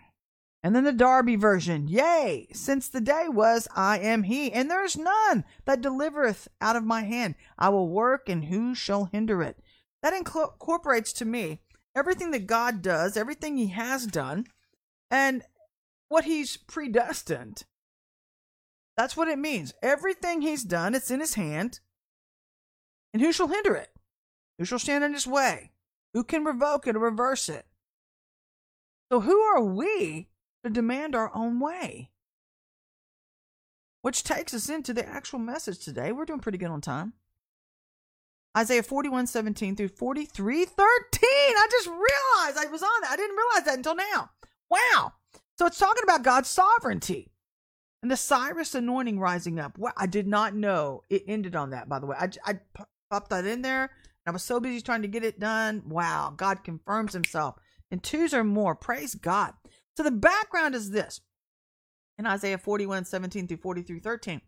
And 0.62 0.75
then 0.75 0.85
the 0.85 0.92
Darby 0.92 1.37
version, 1.37 1.87
Yea, 1.87 2.49
since 2.53 2.88
the 2.88 3.01
day 3.01 3.27
was, 3.29 3.68
I 3.77 3.99
am 4.01 4.25
he, 4.25 4.53
and 4.53 4.68
there 4.68 4.85
is 4.85 4.97
none 4.97 5.44
that 5.66 5.81
delivereth 5.81 6.49
out 6.61 6.75
of 6.75 6.85
my 6.85 7.03
hand. 7.03 7.37
I 7.57 7.68
will 7.68 7.88
work, 7.88 8.29
and 8.29 8.47
who 8.47 8.75
shall 8.75 9.05
hinder 9.05 9.40
it? 9.42 9.59
That 10.03 10.14
incorporates 10.14 11.12
to 11.14 11.25
me 11.25 11.61
everything 11.94 12.33
that 12.33 12.47
God 12.47 12.83
does, 12.83 13.16
everything 13.16 13.57
he 13.57 13.68
has 13.68 14.07
done, 14.07 14.47
and 15.11 15.42
what 16.09 16.25
he's 16.25 16.57
predestined. 16.57 17.64
That's 18.97 19.16
what 19.16 19.29
it 19.29 19.38
means. 19.38 19.73
Everything 19.81 20.42
he's 20.42 20.64
done, 20.64 20.94
it's 20.94 21.11
in 21.11 21.21
his 21.21 21.35
hand. 21.35 21.79
And 23.12 23.23
who 23.23 23.33
shall 23.33 23.49
hinder 23.49 23.77
it? 23.77 23.90
Who 24.59 24.64
shall 24.64 24.81
stand 24.81 25.05
in 25.05 25.14
his 25.14 25.27
way? 25.27 25.71
Who 26.14 26.25
can 26.25 26.44
revoke 26.44 26.88
it 26.88 26.97
or 26.97 27.01
reverse 27.01 27.49
it? 27.49 27.66
So, 29.11 29.21
who 29.21 29.38
are 29.38 29.62
we 29.62 30.29
to 30.64 30.71
demand 30.71 31.14
our 31.14 31.31
own 31.35 31.61
way. 31.61 32.11
Which 34.03 34.23
takes 34.23 34.55
us 34.55 34.68
into 34.68 34.94
the 34.94 35.07
actual 35.07 35.38
message 35.38 35.81
today. 35.81 36.12
We're 36.12 36.25
doing 36.25 36.40
pretty 36.40 36.59
good 36.59 36.71
on 36.71 36.81
time. 36.81 37.14
Isaiah 38.57 38.83
41, 38.83 39.27
17 39.27 39.77
through 39.77 39.88
43, 39.88 40.64
13. 40.64 40.79
I 41.23 41.68
just 41.71 41.87
realized 41.87 42.59
I 42.59 42.71
was 42.71 42.83
on 42.83 43.01
that. 43.03 43.11
I 43.12 43.16
didn't 43.16 43.37
realize 43.37 43.64
that 43.66 43.77
until 43.77 43.94
now. 43.94 44.31
Wow. 44.71 45.12
So 45.59 45.66
it's 45.66 45.79
talking 45.79 46.03
about 46.03 46.23
God's 46.23 46.49
sovereignty 46.49 47.31
and 48.03 48.11
the 48.11 48.16
Cyrus 48.16 48.75
anointing 48.75 49.18
rising 49.18 49.59
up. 49.59 49.77
Well, 49.79 49.92
I 49.97 50.07
did 50.07 50.27
not 50.27 50.55
know 50.55 51.03
it 51.11 51.25
ended 51.27 51.57
on 51.57 51.71
that, 51.71 51.88
by 51.88 51.99
the 51.99 52.07
way. 52.07 52.16
I, 52.18 52.31
I 52.44 52.59
popped 53.11 53.31
that 53.31 53.47
in 53.47 53.62
there. 53.62 53.90
I 54.27 54.31
was 54.31 54.42
so 54.42 54.61
busy 54.61 54.81
trying 54.81 55.03
to 55.03 55.09
get 55.09 55.25
it 55.25 55.40
done. 55.40 55.83
Wow. 55.87 56.35
God 56.37 56.62
confirms 56.62 57.12
himself 57.12 57.57
in 57.90 58.01
twos 58.01 58.35
or 58.35 58.44
more. 58.44 58.75
Praise 58.75 59.14
God. 59.14 59.55
So 59.98 60.04
the 60.04 60.12
background 60.12 60.76
is 60.76 60.92
this 60.92 61.20
in 62.18 62.26
Isaiah 62.26 62.56
41 62.56 63.04
17 63.04 63.48
through 63.48 63.56
43 63.56 63.98
13. 63.98 64.40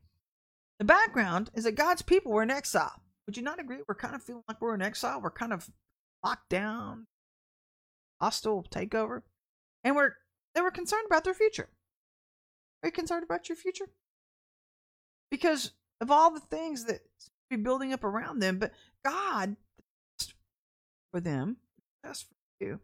The 0.78 0.84
background 0.84 1.50
is 1.54 1.64
that 1.64 1.74
God's 1.74 2.02
people 2.02 2.30
were 2.30 2.44
in 2.44 2.52
exile. 2.52 3.02
Would 3.26 3.36
you 3.36 3.42
not 3.42 3.58
agree? 3.58 3.78
We're 3.88 3.96
kind 3.96 4.14
of 4.14 4.22
feeling 4.22 4.44
like 4.46 4.60
we're 4.60 4.76
in 4.76 4.80
exile. 4.80 5.20
We're 5.20 5.32
kind 5.32 5.52
of 5.52 5.68
locked 6.24 6.50
down, 6.50 7.08
hostile 8.20 8.64
takeover. 8.70 9.22
And 9.82 9.96
we're 9.96 10.12
they 10.54 10.60
were 10.60 10.70
concerned 10.70 11.06
about 11.06 11.24
their 11.24 11.34
future. 11.34 11.68
Are 12.84 12.86
you 12.86 12.92
concerned 12.92 13.24
about 13.24 13.48
your 13.48 13.56
future? 13.56 13.88
Because 15.32 15.72
of 16.00 16.12
all 16.12 16.30
the 16.30 16.38
things 16.38 16.84
that 16.84 17.00
be 17.50 17.56
building 17.56 17.92
up 17.92 18.04
around 18.04 18.38
them, 18.38 18.60
but 18.60 18.70
God 19.04 19.56
for 21.10 21.18
them, 21.18 21.56
best 22.04 22.26
for 22.28 22.64
you, 22.64 22.80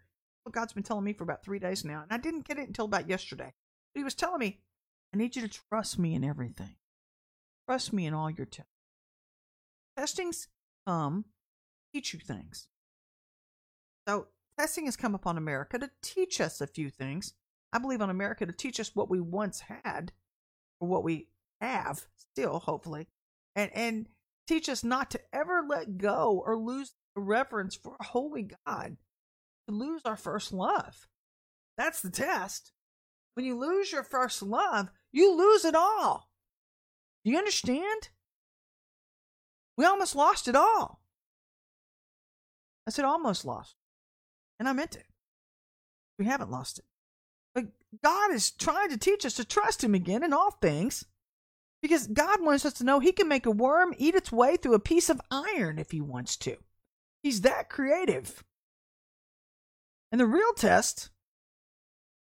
what 0.46 0.54
God's 0.54 0.72
been 0.72 0.84
telling 0.84 1.04
me 1.04 1.12
for 1.12 1.24
about 1.24 1.42
three 1.42 1.58
days 1.58 1.84
now, 1.84 2.02
and 2.02 2.12
I 2.12 2.18
didn't 2.18 2.46
get 2.46 2.58
it 2.58 2.68
until 2.68 2.84
about 2.84 3.08
yesterday. 3.08 3.52
But 3.92 3.98
He 3.98 4.04
was 4.04 4.14
telling 4.14 4.38
me, 4.38 4.60
I 5.12 5.16
need 5.16 5.34
you 5.34 5.42
to 5.42 5.60
trust 5.68 5.98
me 5.98 6.14
in 6.14 6.22
everything. 6.22 6.76
Trust 7.68 7.92
me 7.92 8.06
in 8.06 8.14
all 8.14 8.30
your 8.30 8.46
tests. 8.46 8.70
Testings 9.98 10.46
come 10.86 11.24
teach 11.92 12.14
you 12.14 12.20
things. 12.20 12.68
So 14.06 14.28
testing 14.56 14.84
has 14.84 14.96
come 14.96 15.16
upon 15.16 15.36
America 15.36 15.80
to 15.80 15.90
teach 16.00 16.40
us 16.40 16.60
a 16.60 16.66
few 16.68 16.90
things. 16.90 17.34
I 17.72 17.78
believe 17.78 18.00
on 18.00 18.10
America 18.10 18.46
to 18.46 18.52
teach 18.52 18.78
us 18.78 18.94
what 18.94 19.10
we 19.10 19.20
once 19.20 19.64
had, 19.82 20.12
or 20.80 20.86
what 20.86 21.02
we 21.02 21.26
have 21.60 22.06
still, 22.16 22.60
hopefully, 22.60 23.08
and 23.56 23.72
and 23.74 24.06
teach 24.46 24.68
us 24.68 24.84
not 24.84 25.10
to 25.10 25.20
ever 25.32 25.64
let 25.68 25.98
go 25.98 26.40
or 26.46 26.56
lose 26.56 26.94
the 27.16 27.20
reverence 27.22 27.74
for 27.74 27.96
a 27.98 28.04
holy 28.04 28.48
God 28.64 28.96
lose 29.72 30.02
our 30.04 30.16
first 30.16 30.52
love. 30.52 31.08
That's 31.76 32.00
the 32.00 32.10
test. 32.10 32.72
When 33.34 33.44
you 33.44 33.58
lose 33.58 33.92
your 33.92 34.02
first 34.02 34.42
love, 34.42 34.90
you 35.12 35.36
lose 35.36 35.64
it 35.64 35.74
all. 35.74 36.30
Do 37.24 37.30
you 37.30 37.38
understand? 37.38 38.08
We 39.76 39.84
almost 39.84 40.16
lost 40.16 40.48
it 40.48 40.56
all. 40.56 41.02
I 42.86 42.90
said 42.90 43.04
almost 43.04 43.44
lost. 43.44 43.74
And 44.58 44.68
I 44.68 44.72
meant 44.72 44.96
it. 44.96 45.06
We 46.18 46.24
haven't 46.24 46.50
lost 46.50 46.78
it. 46.78 46.84
But 47.54 47.66
God 48.02 48.32
is 48.32 48.50
trying 48.50 48.90
to 48.90 48.96
teach 48.96 49.26
us 49.26 49.34
to 49.34 49.44
trust 49.44 49.84
Him 49.84 49.94
again 49.94 50.22
in 50.22 50.32
all 50.32 50.52
things 50.52 51.04
because 51.82 52.06
God 52.06 52.42
wants 52.42 52.64
us 52.64 52.72
to 52.74 52.84
know 52.84 53.00
He 53.00 53.12
can 53.12 53.28
make 53.28 53.44
a 53.44 53.50
worm 53.50 53.92
eat 53.98 54.14
its 54.14 54.32
way 54.32 54.56
through 54.56 54.74
a 54.74 54.80
piece 54.80 55.10
of 55.10 55.20
iron 55.30 55.78
if 55.78 55.90
He 55.90 56.00
wants 56.00 56.36
to. 56.38 56.56
He's 57.22 57.42
that 57.42 57.68
creative. 57.68 58.44
And 60.12 60.20
the 60.20 60.26
real 60.26 60.52
test 60.54 61.10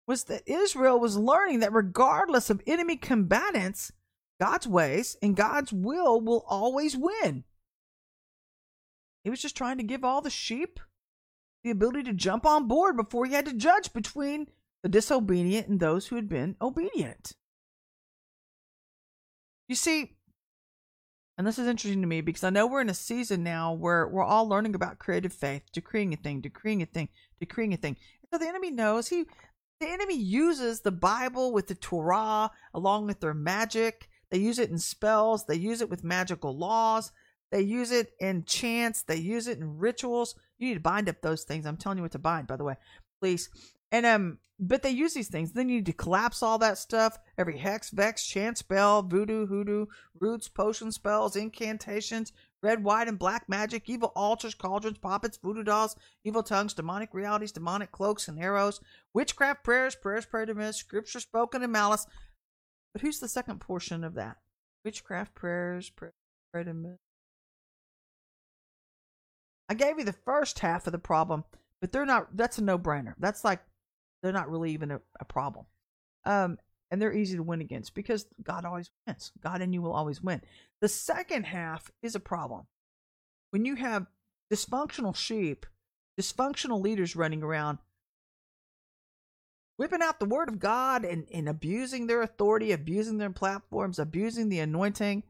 was 0.07 0.25
that 0.25 0.43
Israel 0.47 0.99
was 0.99 1.17
learning 1.17 1.59
that 1.59 1.73
regardless 1.73 2.49
of 2.49 2.61
enemy 2.65 2.97
combatants, 2.97 3.91
God's 4.39 4.67
ways 4.67 5.17
and 5.21 5.35
God's 5.35 5.71
will 5.71 6.19
will 6.19 6.45
always 6.47 6.97
win. 6.97 7.43
He 9.23 9.29
was 9.29 9.41
just 9.41 9.57
trying 9.57 9.77
to 9.77 9.83
give 9.83 10.03
all 10.03 10.21
the 10.21 10.29
sheep 10.29 10.79
the 11.63 11.71
ability 11.71 12.03
to 12.03 12.13
jump 12.13 12.45
on 12.45 12.67
board 12.67 12.95
before 12.95 13.25
he 13.25 13.33
had 13.33 13.45
to 13.45 13.53
judge 13.53 13.91
between 13.93 14.47
the 14.81 14.89
disobedient 14.89 15.67
and 15.67 15.79
those 15.79 16.07
who 16.07 16.15
had 16.15 16.29
been 16.29 16.55
obedient. 16.61 17.33
You 19.67 19.75
see, 19.75 20.17
and 21.39 21.47
this 21.47 21.57
is 21.57 21.67
interesting 21.69 22.01
to 22.01 22.07
me 22.07 22.19
because 22.19 22.43
I 22.43 22.49
know 22.49 22.67
we're 22.67 22.81
in 22.81 22.89
a 22.89 22.93
season 22.93 23.43
now 23.43 23.71
where 23.71 24.09
we're 24.09 24.25
all 24.25 24.45
learning 24.45 24.75
about 24.75 24.99
creative 24.99 25.31
faith, 25.31 25.61
decreeing 25.71 26.13
a 26.13 26.17
thing, 26.17 26.41
decreeing 26.41 26.81
a 26.81 26.85
thing, 26.85 27.07
decreeing 27.39 27.73
a 27.73 27.77
thing. 27.77 27.95
So 28.29 28.37
the 28.37 28.49
enemy 28.49 28.71
knows 28.71 29.07
he 29.07 29.23
the 29.79 29.87
enemy 29.87 30.17
uses 30.17 30.81
the 30.81 30.91
Bible 30.91 31.53
with 31.53 31.67
the 31.67 31.75
Torah 31.75 32.51
along 32.73 33.05
with 33.05 33.21
their 33.21 33.33
magic. 33.33 34.09
They 34.29 34.37
use 34.37 34.59
it 34.59 34.69
in 34.69 34.79
spells, 34.79 35.45
they 35.45 35.55
use 35.55 35.79
it 35.79 35.89
with 35.89 36.03
magical 36.03 36.57
laws, 36.57 37.13
they 37.53 37.61
use 37.61 37.93
it 37.93 38.11
in 38.19 38.43
chants, 38.43 39.03
they 39.03 39.15
use 39.15 39.47
it 39.47 39.59
in 39.59 39.77
rituals. 39.77 40.35
You 40.57 40.67
need 40.67 40.73
to 40.73 40.81
bind 40.81 41.07
up 41.07 41.21
those 41.21 41.45
things. 41.45 41.65
I'm 41.65 41.77
telling 41.77 41.99
you 41.99 42.03
what 42.03 42.11
to 42.11 42.19
bind, 42.19 42.47
by 42.47 42.57
the 42.57 42.65
way. 42.65 42.75
Please. 43.21 43.49
And 43.91 44.05
um, 44.05 44.37
but 44.59 44.83
they 44.83 44.89
use 44.89 45.13
these 45.13 45.29
things. 45.29 45.53
Then 45.53 45.69
you 45.69 45.77
need 45.77 45.85
to 45.87 45.93
collapse 45.93 46.43
all 46.43 46.57
that 46.59 46.77
stuff. 46.77 47.17
Every 47.37 47.57
hex, 47.57 47.89
vex, 47.91 48.27
chant, 48.27 48.57
spell, 48.57 49.01
voodoo, 49.01 49.47
hoodoo, 49.47 49.85
roots, 50.19 50.47
potion 50.49 50.91
spells, 50.91 51.35
incantations, 51.35 52.33
red, 52.61 52.83
white, 52.83 53.07
and 53.07 53.17
black 53.17 53.47
magic, 53.47 53.89
evil 53.89 54.11
altars, 54.15 54.53
cauldrons, 54.53 54.97
puppets, 54.97 55.39
voodoo 55.41 55.63
dolls, 55.63 55.95
evil 56.23 56.43
tongues, 56.43 56.73
demonic 56.73 57.13
realities, 57.13 57.53
demonic 57.53 57.91
cloaks 57.91 58.27
and 58.27 58.39
arrows, 58.39 58.81
witchcraft 59.13 59.63
prayers, 59.63 59.95
prayers 59.95 60.25
prayed 60.25 60.49
to 60.49 60.53
miss, 60.53 60.77
scripture 60.77 61.19
spoken 61.21 61.63
in 61.63 61.71
malice. 61.71 62.05
But 62.93 63.01
who's 63.01 63.19
the 63.19 63.27
second 63.27 63.59
portion 63.59 64.03
of 64.03 64.15
that? 64.15 64.37
Witchcraft 64.83 65.35
prayers, 65.35 65.89
prayers 65.89 66.13
prayed 66.51 66.65
to 66.65 66.73
miss. 66.73 66.97
I 69.69 69.75
gave 69.75 69.99
you 69.99 70.03
the 70.03 70.13
first 70.13 70.59
half 70.59 70.87
of 70.87 70.91
the 70.91 70.99
problem, 70.99 71.45
but 71.79 71.91
they're 71.91 72.05
not. 72.05 72.35
That's 72.35 72.57
a 72.57 72.63
no-brainer. 72.63 73.13
That's 73.19 73.43
like 73.43 73.61
they're 74.21 74.31
not 74.31 74.49
really 74.49 74.71
even 74.71 74.91
a, 74.91 75.01
a 75.19 75.25
problem. 75.25 75.65
Um, 76.25 76.57
and 76.91 77.01
they're 77.01 77.13
easy 77.13 77.37
to 77.37 77.43
win 77.43 77.61
against 77.61 77.93
because 77.93 78.25
God 78.43 78.65
always 78.65 78.89
wins. 79.05 79.31
God 79.43 79.61
and 79.61 79.73
you 79.73 79.81
will 79.81 79.93
always 79.93 80.21
win. 80.21 80.41
The 80.81 80.87
second 80.87 81.45
half 81.45 81.91
is 82.01 82.15
a 82.15 82.19
problem. 82.19 82.65
When 83.51 83.65
you 83.65 83.75
have 83.75 84.07
dysfunctional 84.51 85.15
sheep, 85.15 85.65
dysfunctional 86.19 86.81
leaders 86.81 87.15
running 87.15 87.43
around, 87.43 87.77
whipping 89.77 90.01
out 90.01 90.19
the 90.19 90.25
word 90.25 90.49
of 90.49 90.59
God 90.59 91.05
and, 91.05 91.25
and 91.33 91.47
abusing 91.47 92.07
their 92.07 92.21
authority, 92.21 92.71
abusing 92.71 93.17
their 93.17 93.29
platforms, 93.29 93.99
abusing 93.99 94.49
the 94.49 94.59
anointing 94.59 95.23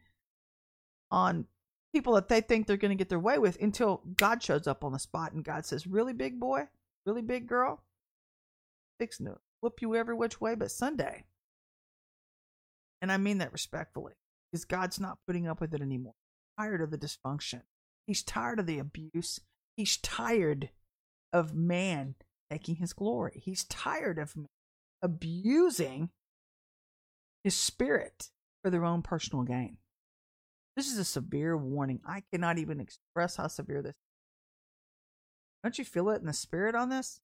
on 1.11 1.45
people 1.93 2.13
that 2.13 2.29
they 2.29 2.41
think 2.41 2.65
they're 2.67 2.77
going 2.77 2.89
to 2.89 2.95
get 2.95 3.09
their 3.09 3.19
way 3.19 3.37
with 3.37 3.61
until 3.61 4.01
God 4.15 4.41
shows 4.41 4.67
up 4.67 4.83
on 4.83 4.93
the 4.93 4.99
spot 4.99 5.33
and 5.33 5.43
God 5.43 5.65
says, 5.65 5.87
Really, 5.87 6.13
big 6.13 6.39
boy? 6.39 6.67
Really, 7.05 7.21
big 7.21 7.47
girl? 7.47 7.83
Fixing 8.99 9.27
to 9.27 9.37
whoop 9.61 9.81
you 9.81 9.95
every 9.95 10.15
which 10.15 10.41
way 10.41 10.55
but 10.55 10.71
Sunday. 10.71 11.23
And 13.01 13.11
I 13.11 13.17
mean 13.17 13.37
that 13.37 13.53
respectfully, 13.53 14.13
because 14.51 14.65
God's 14.65 14.99
not 14.99 15.19
putting 15.25 15.47
up 15.47 15.61
with 15.61 15.73
it 15.73 15.81
anymore. 15.81 16.15
He's 16.57 16.65
tired 16.65 16.81
of 16.81 16.91
the 16.91 16.97
dysfunction. 16.97 17.61
He's 18.07 18.23
tired 18.23 18.59
of 18.59 18.65
the 18.65 18.79
abuse. 18.79 19.39
He's 19.77 19.97
tired 19.97 20.69
of 21.31 21.55
man 21.55 22.15
taking 22.51 22.75
his 22.75 22.91
glory. 22.91 23.41
He's 23.43 23.63
tired 23.65 24.19
of 24.19 24.35
abusing 25.01 26.09
his 27.43 27.55
spirit 27.55 28.29
for 28.61 28.69
their 28.69 28.83
own 28.83 29.01
personal 29.01 29.45
gain. 29.45 29.77
This 30.75 30.91
is 30.91 30.97
a 30.97 31.05
severe 31.05 31.55
warning. 31.55 32.01
I 32.05 32.23
cannot 32.33 32.57
even 32.57 32.79
express 32.79 33.37
how 33.37 33.47
severe 33.47 33.81
this 33.81 33.91
is. 33.91 33.95
Don't 35.63 35.77
you 35.77 35.85
feel 35.85 36.09
it 36.09 36.19
in 36.19 36.27
the 36.27 36.33
spirit 36.33 36.75
on 36.75 36.89
this? 36.89 37.21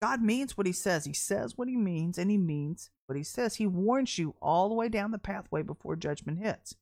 God 0.00 0.22
means 0.22 0.56
what 0.56 0.66
he 0.66 0.72
says. 0.72 1.04
He 1.04 1.12
says 1.12 1.58
what 1.58 1.68
he 1.68 1.76
means, 1.76 2.16
and 2.16 2.30
he 2.30 2.38
means 2.38 2.90
what 3.06 3.16
he 3.16 3.22
says. 3.22 3.56
He 3.56 3.66
warns 3.66 4.18
you 4.18 4.34
all 4.40 4.68
the 4.68 4.74
way 4.74 4.88
down 4.88 5.10
the 5.10 5.18
pathway 5.18 5.62
before 5.62 5.96
judgment 5.96 6.38
hits. 6.38 6.74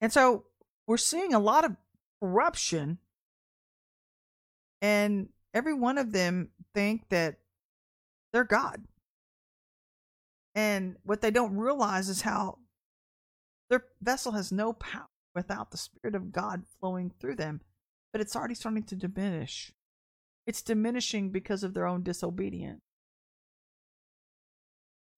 And 0.00 0.12
so 0.12 0.44
we're 0.86 0.96
seeing 0.96 1.32
a 1.32 1.38
lot 1.38 1.64
of 1.64 1.76
corruption, 2.20 2.98
and 4.82 5.28
every 5.54 5.74
one 5.74 5.96
of 5.96 6.12
them 6.12 6.50
think 6.74 7.08
that 7.08 7.36
they're 8.32 8.44
God. 8.44 8.84
And 10.54 10.96
what 11.04 11.22
they 11.22 11.30
don't 11.30 11.56
realize 11.56 12.08
is 12.08 12.22
how 12.22 12.58
their 13.70 13.84
vessel 14.02 14.32
has 14.32 14.52
no 14.52 14.74
power 14.74 15.08
without 15.34 15.70
the 15.70 15.78
Spirit 15.78 16.14
of 16.14 16.32
God 16.32 16.64
flowing 16.78 17.10
through 17.18 17.36
them, 17.36 17.62
but 18.12 18.20
it's 18.20 18.36
already 18.36 18.54
starting 18.54 18.82
to 18.82 18.96
diminish. 18.96 19.72
It's 20.46 20.62
diminishing 20.62 21.30
because 21.30 21.62
of 21.62 21.74
their 21.74 21.86
own 21.86 22.02
disobedience. 22.02 22.80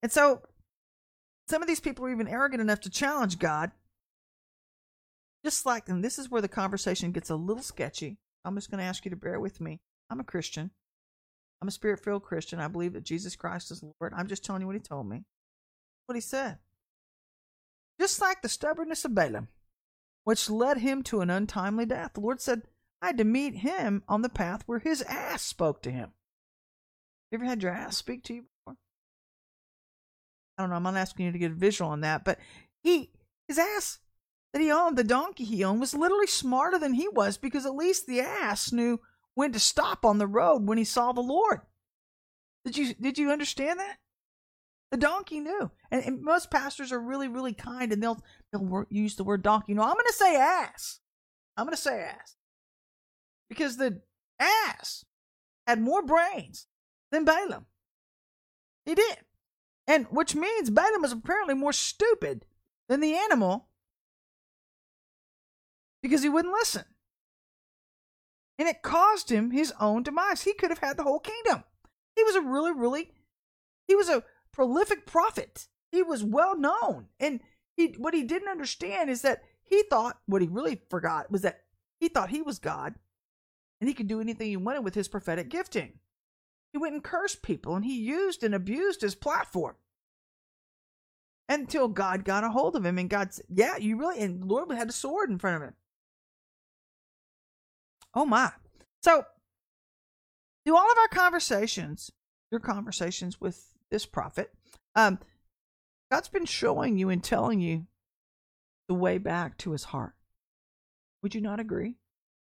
And 0.03 0.13
so 0.13 0.43
some 1.49 1.63
of 1.63 1.69
these 1.69 1.81
people 1.81 2.05
are 2.05 2.13
even 2.13 2.29
arrogant 2.29 2.61
enough 2.61 2.81
to 2.81 2.91
challenge 2.91 3.39
God. 3.39 3.71
Just 5.45 5.67
like, 5.67 5.89
and 5.89 6.05
this 6.05 6.19
is 6.19 6.31
where 6.31 6.43
the 6.43 6.49
conversation 6.49 7.13
gets 7.13 7.31
a 7.31 7.37
little 7.37 7.63
sketchy. 7.63 8.19
I'm 8.45 8.55
just 8.55 8.71
going 8.71 8.79
to 8.79 8.85
ask 8.85 9.05
you 9.05 9.11
to 9.11 9.17
bear 9.17 9.41
with 9.41 9.61
me. 9.61 9.81
I'm 10.11 10.21
a 10.21 10.25
Christian. 10.25 10.71
I'm 11.61 11.69
a 11.69 11.71
spirit 11.71 12.01
filled 12.01 12.23
Christian. 12.23 12.61
I 12.61 12.69
believe 12.69 12.93
that 12.93 13.05
Jesus 13.05 13.37
Christ 13.37 13.71
is 13.71 13.83
Lord. 13.83 14.13
I'm 14.15 14.27
just 14.27 14.45
telling 14.45 14.61
you 14.61 14.67
what 14.67 14.77
he 14.77 14.81
told 14.81 15.09
me. 15.09 15.25
What 16.07 16.15
he 16.15 16.21
said. 16.21 16.59
Just 17.99 18.21
like 18.21 18.43
the 18.43 18.49
stubbornness 18.49 19.05
of 19.05 19.15
Balaam, 19.15 19.49
which 20.25 20.51
led 20.51 20.79
him 20.79 21.03
to 21.05 21.21
an 21.21 21.31
untimely 21.31 21.87
death. 21.87 22.13
The 22.15 22.21
Lord 22.21 22.41
said, 22.41 22.63
I 23.03 23.09
had 23.09 23.19
to 23.19 23.25
meet 23.25 23.57
him 23.57 24.03
on 24.09 24.23
the 24.23 24.29
path 24.29 24.63
where 24.67 24.79
his 24.79 25.03
ass 25.03 25.43
spoke 25.43 25.83
to 25.83 25.91
him. 25.91 26.13
You 27.31 27.37
ever 27.37 27.45
had 27.45 27.63
your 27.63 27.73
ass 27.73 27.97
speak 27.97 28.23
to 28.25 28.35
you 28.35 28.43
before? 28.43 28.77
I 30.57 30.63
don't 30.63 30.71
know. 30.71 30.77
I'm 30.77 30.83
not 30.85 30.97
asking 30.97 31.27
you 31.27 31.33
to 31.33 31.39
get 31.39 31.51
a 31.51 31.55
visual 31.55 31.91
on 31.91 32.01
that, 32.01 32.25
but 32.25 32.39
he, 32.83 33.11
his 33.49 33.59
ass 33.59 33.99
that 34.53 34.63
he 34.63 34.71
owned, 34.71 34.97
the 34.97 35.05
donkey 35.05 35.45
he 35.45 35.65
owned, 35.65 35.81
was 35.81 35.95
literally 35.95 36.29
smarter 36.29 36.79
than 36.79 36.95
he 36.95 37.09
was 37.09 37.37
because 37.37 37.67
at 37.67 37.75
least 37.75 38.07
the 38.07 38.21
ass 38.21 38.73
knew 38.73 39.01
when 39.35 39.53
to 39.53 39.59
stop 39.59 40.05
on 40.05 40.19
the 40.19 40.27
road 40.27 40.67
when 40.67 40.79
he 40.79 40.85
saw 40.85 41.13
the 41.13 41.21
Lord. 41.21 41.61
Did 42.65 42.79
you 42.79 42.95
did 42.95 43.19
you 43.19 43.31
understand 43.31 43.81
that? 43.81 43.97
The 44.93 44.97
donkey 44.97 45.41
knew, 45.41 45.73
and, 45.91 46.05
and 46.05 46.23
most 46.23 46.51
pastors 46.51 46.93
are 46.93 47.01
really 47.01 47.29
really 47.29 47.53
kind, 47.53 47.93
and 47.93 48.03
they'll 48.03 48.23
they'll 48.53 48.85
use 48.89 49.17
the 49.17 49.25
word 49.25 49.43
donkey. 49.43 49.75
No, 49.75 49.83
I'm 49.83 49.95
going 49.95 50.07
to 50.07 50.13
say 50.13 50.37
ass. 50.37 51.01
I'm 51.57 51.67
going 51.67 51.77
to 51.77 51.83
say 51.83 52.01
ass 52.01 52.37
because 53.49 53.77
the 53.77 54.01
ass 54.39 55.05
had 55.67 55.81
more 55.81 56.03
brains 56.03 56.67
than 57.11 57.25
Balaam. 57.25 57.67
He 58.85 58.95
did. 58.95 59.19
And 59.87 60.07
which 60.11 60.35
means 60.35 60.71
Balaam 60.71 61.03
was 61.03 61.13
apparently 61.13 61.55
more 61.55 61.73
stupid 61.73 62.47
than 62.89 63.01
the 63.01 63.15
animal 63.15 63.69
because 66.03 66.23
he 66.23 66.29
wouldn't 66.29 66.55
listen. 66.55 66.85
And 68.59 68.69
it 68.69 68.83
caused 68.83 69.31
him 69.31 69.51
his 69.51 69.73
own 69.81 70.03
demise. 70.03 70.43
He 70.43 70.55
could 70.55 70.71
have 70.71 70.79
had 70.79 70.97
the 70.97 71.03
whole 71.03 71.19
kingdom. 71.19 71.65
He 72.15 72.23
was 72.23 72.37
a 72.37 72.41
really, 72.41 72.73
really, 72.73 73.11
he 73.89 73.95
was 73.97 74.09
a 74.09 74.23
prolific 74.53 75.07
prophet. 75.07 75.67
He 75.91 76.03
was 76.03 76.23
well 76.23 76.57
known. 76.57 77.09
And 77.19 77.41
he, 77.77 77.95
what 77.99 78.15
he 78.15 78.23
didn't 78.23 78.49
understand 78.49 79.11
is 79.11 79.23
that 79.23 79.43
he 79.63 79.83
thought, 79.91 80.21
what 80.27 80.43
he 80.43 80.49
really 80.49 80.83
forgot 80.89 81.31
was 81.31 81.43
that 81.43 81.65
he 81.99 82.09
thought 82.09 82.31
he 82.31 82.43
was 82.43 82.59
God 82.59 82.95
and 83.81 83.89
he 83.89 83.95
could 83.95 84.09
do 84.09 84.21
anything 84.21 84.49
he 84.49 84.57
wanted 84.57 84.85
with 84.85 84.95
his 84.95 85.09
prophetic 85.09 85.49
gifting. 85.49 85.95
He 86.73 86.79
went 86.79 86.95
and 86.95 87.05
cursed 87.05 87.43
people 87.43 87.77
and 87.77 87.85
he 87.85 87.99
used 87.99 88.43
and 88.43 88.55
abused 88.55 89.01
his 89.01 89.15
platform 89.15 89.77
until 91.49 91.89
God 91.89 92.25
got 92.25 92.45
a 92.45 92.51
hold 92.51 92.77
of 92.77 92.85
him 92.85 92.99
and 92.99 93.11
God 93.11 93.33
said, 93.33 93.47
Yeah, 93.49 93.77
you 93.77 93.97
really, 93.97 94.21
and 94.21 94.45
Lord 94.45 94.71
had 94.73 94.89
a 94.89 94.93
sword 94.93 95.31
in 95.31 95.39
front 95.39 95.57
of 95.57 95.69
him. 95.69 95.75
Oh 98.15 98.25
my. 98.25 98.53
So, 99.03 99.25
through 100.65 100.77
all 100.77 100.91
of 100.91 100.99
our 100.99 101.09
conversations, 101.09 102.11
your 102.51 102.61
conversations 102.61 103.41
with 103.41 103.75
this 103.91 104.07
prophet, 104.07 104.51
um, 104.95 105.19
God's 106.11 106.29
been 106.29 106.47
showing 106.47 106.97
you 106.97 107.11
and 107.11 107.23
telling 107.23 107.61
you 107.61 107.87
the 108.89 108.95
way 108.95 109.19
back 109.19 109.59
to 109.59 109.73
his 109.73 109.85
heart. 109.85 110.15
Would 111.23 111.35
you 111.35 111.41
not 111.41 111.61
agree? 111.61 111.97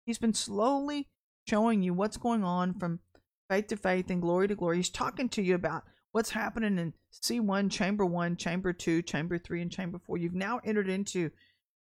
He's 0.05 0.19
been 0.19 0.35
slowly 0.35 1.09
showing 1.49 1.83
you 1.83 1.95
what's 1.95 2.17
going 2.17 2.45
on 2.45 2.75
from 2.75 3.01
faith 3.49 3.69
to 3.69 3.77
faith 3.77 4.11
and 4.11 4.23
glory 4.23 4.49
to 4.49 4.55
glory. 4.55 4.77
He's 4.77 4.91
talking 4.91 5.29
to 5.31 5.43
you 5.43 5.55
about 5.55 5.85
what's 6.13 6.31
happening 6.31 6.79
in 6.79 6.95
C1, 7.13 7.71
Chamber 7.71 8.05
1, 8.07 8.37
Chamber 8.37 8.73
2, 8.73 9.03
Chamber 9.03 9.39
3, 9.39 9.63
and 9.63 9.71
Chamber 9.71 9.99
4. 9.99 10.17
You've 10.17 10.35
now 10.35 10.61
entered 10.65 10.89
into 10.89 11.31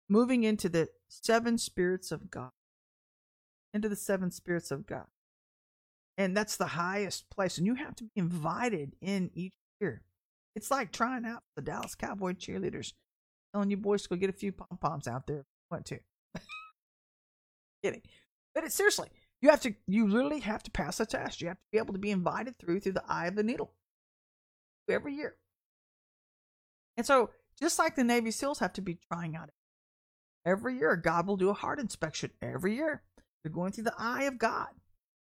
moving 0.09 0.43
into 0.43 0.69
the 0.69 0.89
seven 1.07 1.57
spirits 1.57 2.11
of 2.11 2.29
God. 2.29 2.51
Into 3.73 3.89
the 3.89 3.95
seven 3.95 4.31
spirits 4.31 4.71
of 4.71 4.85
God. 4.85 5.05
And 6.17 6.37
that's 6.37 6.57
the 6.57 6.67
highest 6.67 7.29
place. 7.29 7.57
And 7.57 7.65
you 7.65 7.75
have 7.75 7.95
to 7.95 8.03
be 8.03 8.11
invited 8.15 8.95
in 9.01 9.31
each 9.33 9.53
year. 9.79 10.03
It's 10.55 10.69
like 10.69 10.91
trying 10.91 11.25
out 11.25 11.41
the 11.55 11.61
Dallas 11.63 11.95
Cowboy 11.95 12.33
cheerleaders, 12.33 12.93
telling 13.53 13.71
you 13.71 13.77
boys 13.77 14.03
to 14.03 14.09
go 14.09 14.15
get 14.15 14.29
a 14.29 14.33
few 14.33 14.51
pom 14.51 14.77
poms 14.79 15.07
out 15.07 15.25
there 15.25 15.39
if 15.39 15.45
you 15.45 15.67
want 15.71 15.85
to. 15.87 15.99
Kidding. 17.83 18.01
But 18.55 18.63
it, 18.63 18.71
seriously, 18.71 19.09
you 19.41 19.49
have 19.49 19.61
to, 19.61 19.73
you 19.87 20.07
literally 20.07 20.39
have 20.39 20.63
to 20.63 20.71
pass 20.71 20.99
a 20.99 21.05
test. 21.05 21.41
You 21.41 21.49
have 21.49 21.57
to 21.57 21.63
be 21.71 21.77
able 21.77 21.93
to 21.93 21.99
be 21.99 22.11
invited 22.11 22.57
through 22.57 22.79
through 22.79 22.93
the 22.93 23.03
eye 23.07 23.27
of 23.27 23.35
the 23.35 23.43
needle 23.43 23.73
every 24.89 25.15
year. 25.15 25.35
And 26.97 27.05
so, 27.05 27.31
just 27.59 27.79
like 27.79 27.95
the 27.95 28.03
Navy 28.03 28.31
SEALs 28.31 28.59
have 28.59 28.73
to 28.73 28.81
be 28.81 28.97
trying 29.11 29.35
out 29.35 29.49
every 30.45 30.77
year, 30.77 30.95
God 30.95 31.27
will 31.27 31.37
do 31.37 31.49
a 31.49 31.53
heart 31.53 31.79
inspection 31.79 32.31
every 32.41 32.75
year. 32.75 33.03
They're 33.43 33.51
going 33.51 33.71
through 33.71 33.85
the 33.85 33.95
eye 33.97 34.23
of 34.23 34.37
God, 34.37 34.69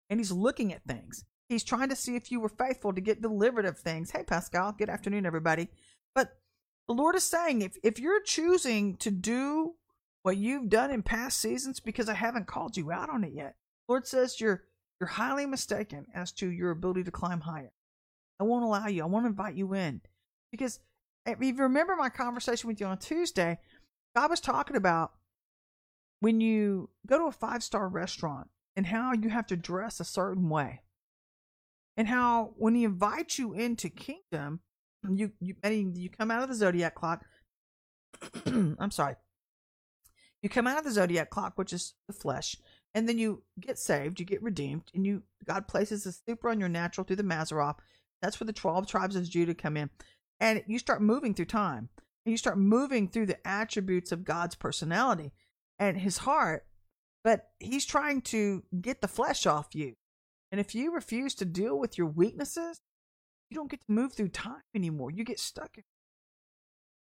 and 0.10 0.20
He's 0.20 0.32
looking 0.32 0.74
at 0.74 0.84
things. 0.84 1.24
He's 1.50 1.64
trying 1.64 1.90
to 1.90 1.96
see 1.96 2.16
if 2.16 2.32
you 2.32 2.40
were 2.40 2.50
faithful 2.50 2.94
to 2.94 3.02
get 3.02 3.22
delivered 3.22 3.66
of 3.66 3.78
things. 3.78 4.12
Hey, 4.12 4.24
Pascal, 4.24 4.72
good 4.72 4.90
afternoon, 4.90 5.26
everybody. 5.26 5.68
But 6.16 6.38
the 6.88 6.94
Lord 6.94 7.16
is 7.16 7.24
saying 7.24 7.62
if, 7.62 7.78
if 7.84 8.00
you're 8.00 8.22
choosing 8.22 8.96
to 8.98 9.12
do 9.12 9.76
what 10.24 10.38
you've 10.38 10.70
done 10.70 10.92
in 10.92 11.04
past 11.04 11.40
seasons 11.40 11.80
because 11.80 12.10
I 12.10 12.14
haven't 12.14 12.48
called 12.48 12.78
you 12.78 12.92
out 12.92 13.10
on 13.10 13.24
it 13.24 13.34
yet. 13.34 13.56
Lord 13.88 14.08
says 14.08 14.40
you're 14.40 14.64
you're 15.00 15.08
highly 15.08 15.48
mistaken 15.48 16.06
as 16.14 16.32
to 16.34 16.50
your 16.52 16.70
ability 16.70 17.04
to 17.06 17.12
climb 17.12 17.42
higher. 17.42 17.72
I 18.40 18.44
won't 18.44 18.64
allow 18.64 18.88
you. 18.88 19.02
I 19.02 19.08
won't 19.08 19.26
invite 19.26 19.56
you 19.56 19.74
in. 19.74 20.02
Because 20.52 20.80
if 21.26 21.42
you 21.42 21.56
remember 21.56 21.96
my 21.96 22.10
conversation 22.10 22.68
with 22.68 22.80
you 22.80 22.86
on 22.86 23.00
Tuesday, 23.00 23.58
God 24.16 24.30
was 24.30 24.40
talking 24.40 24.76
about 24.76 25.14
when 26.20 26.40
you 26.40 26.90
go 27.08 27.18
to 27.18 27.26
a 27.26 27.32
five 27.32 27.64
star 27.64 27.88
restaurant 27.88 28.50
and 28.76 28.86
how 28.86 29.14
you 29.14 29.30
have 29.30 29.48
to 29.48 29.58
dress 29.58 30.00
a 30.00 30.06
certain 30.06 30.50
way. 30.50 30.82
And 31.98 32.08
how 32.08 32.54
when 32.58 32.76
he 32.76 32.84
invites 32.84 33.38
you 33.38 33.54
into 33.54 33.90
kingdom, 33.90 34.62
you 35.10 35.32
you 35.40 35.56
you 35.64 36.10
come 36.10 36.32
out 36.32 36.44
of 36.44 36.50
the 36.50 36.56
zodiac 36.56 36.96
clock. 36.96 37.26
I'm 38.46 38.92
sorry. 38.92 39.16
You 40.42 40.50
come 40.50 40.66
out 40.66 40.80
of 40.80 40.84
the 40.84 40.92
zodiac 40.92 41.30
clock, 41.30 41.54
which 41.56 41.72
is 41.72 41.94
the 42.08 42.14
flesh, 42.14 42.56
and 42.96 43.08
then 43.08 43.18
you 43.18 43.44
get 43.60 43.78
saved, 43.78 44.20
you 44.20 44.26
get 44.26 44.42
redeemed, 44.42 44.84
and 44.94 45.06
you 45.06 45.24
God 45.46 45.68
places 45.68 46.06
a 46.06 46.12
super 46.12 46.50
on 46.50 46.60
your 46.60 46.70
natural 46.70 47.06
through 47.06 47.18
the 47.18 47.24
Mazzaroth. 47.24 47.78
That's 48.22 48.40
where 48.40 48.46
the 48.46 48.54
twelve 48.54 48.88
tribes 48.88 49.16
of 49.16 49.30
Judah 49.30 49.54
come 49.54 49.78
in, 49.78 49.90
and 50.40 50.64
you 50.68 50.80
start 50.80 51.02
moving 51.02 51.34
through 51.34 51.46
time, 51.46 51.90
and 52.26 52.32
you 52.32 52.38
start 52.38 52.58
moving 52.58 53.08
through 53.08 53.28
the 53.28 53.48
attributes 53.48 54.12
of 54.12 54.24
God's 54.24 54.56
personality 54.56 55.32
and 55.78 55.98
His 55.98 56.20
heart. 56.20 56.66
But 57.24 57.50
He's 57.60 57.86
trying 57.86 58.22
to 58.24 58.64
get 58.82 59.02
the 59.02 59.08
flesh 59.08 59.46
off 59.46 59.76
you, 59.76 59.94
and 60.52 60.60
if 60.60 60.74
you 60.74 60.92
refuse 60.92 61.36
to 61.36 61.46
deal 61.46 61.78
with 61.78 62.00
your 62.00 62.08
weaknesses, 62.08 62.82
you 63.52 63.56
don't 63.56 63.70
get 63.70 63.82
to 63.82 63.92
move 63.92 64.14
through 64.14 64.30
time 64.30 64.64
anymore. 64.74 65.12
You 65.12 65.24
get 65.24 65.40
stuck. 65.40 65.78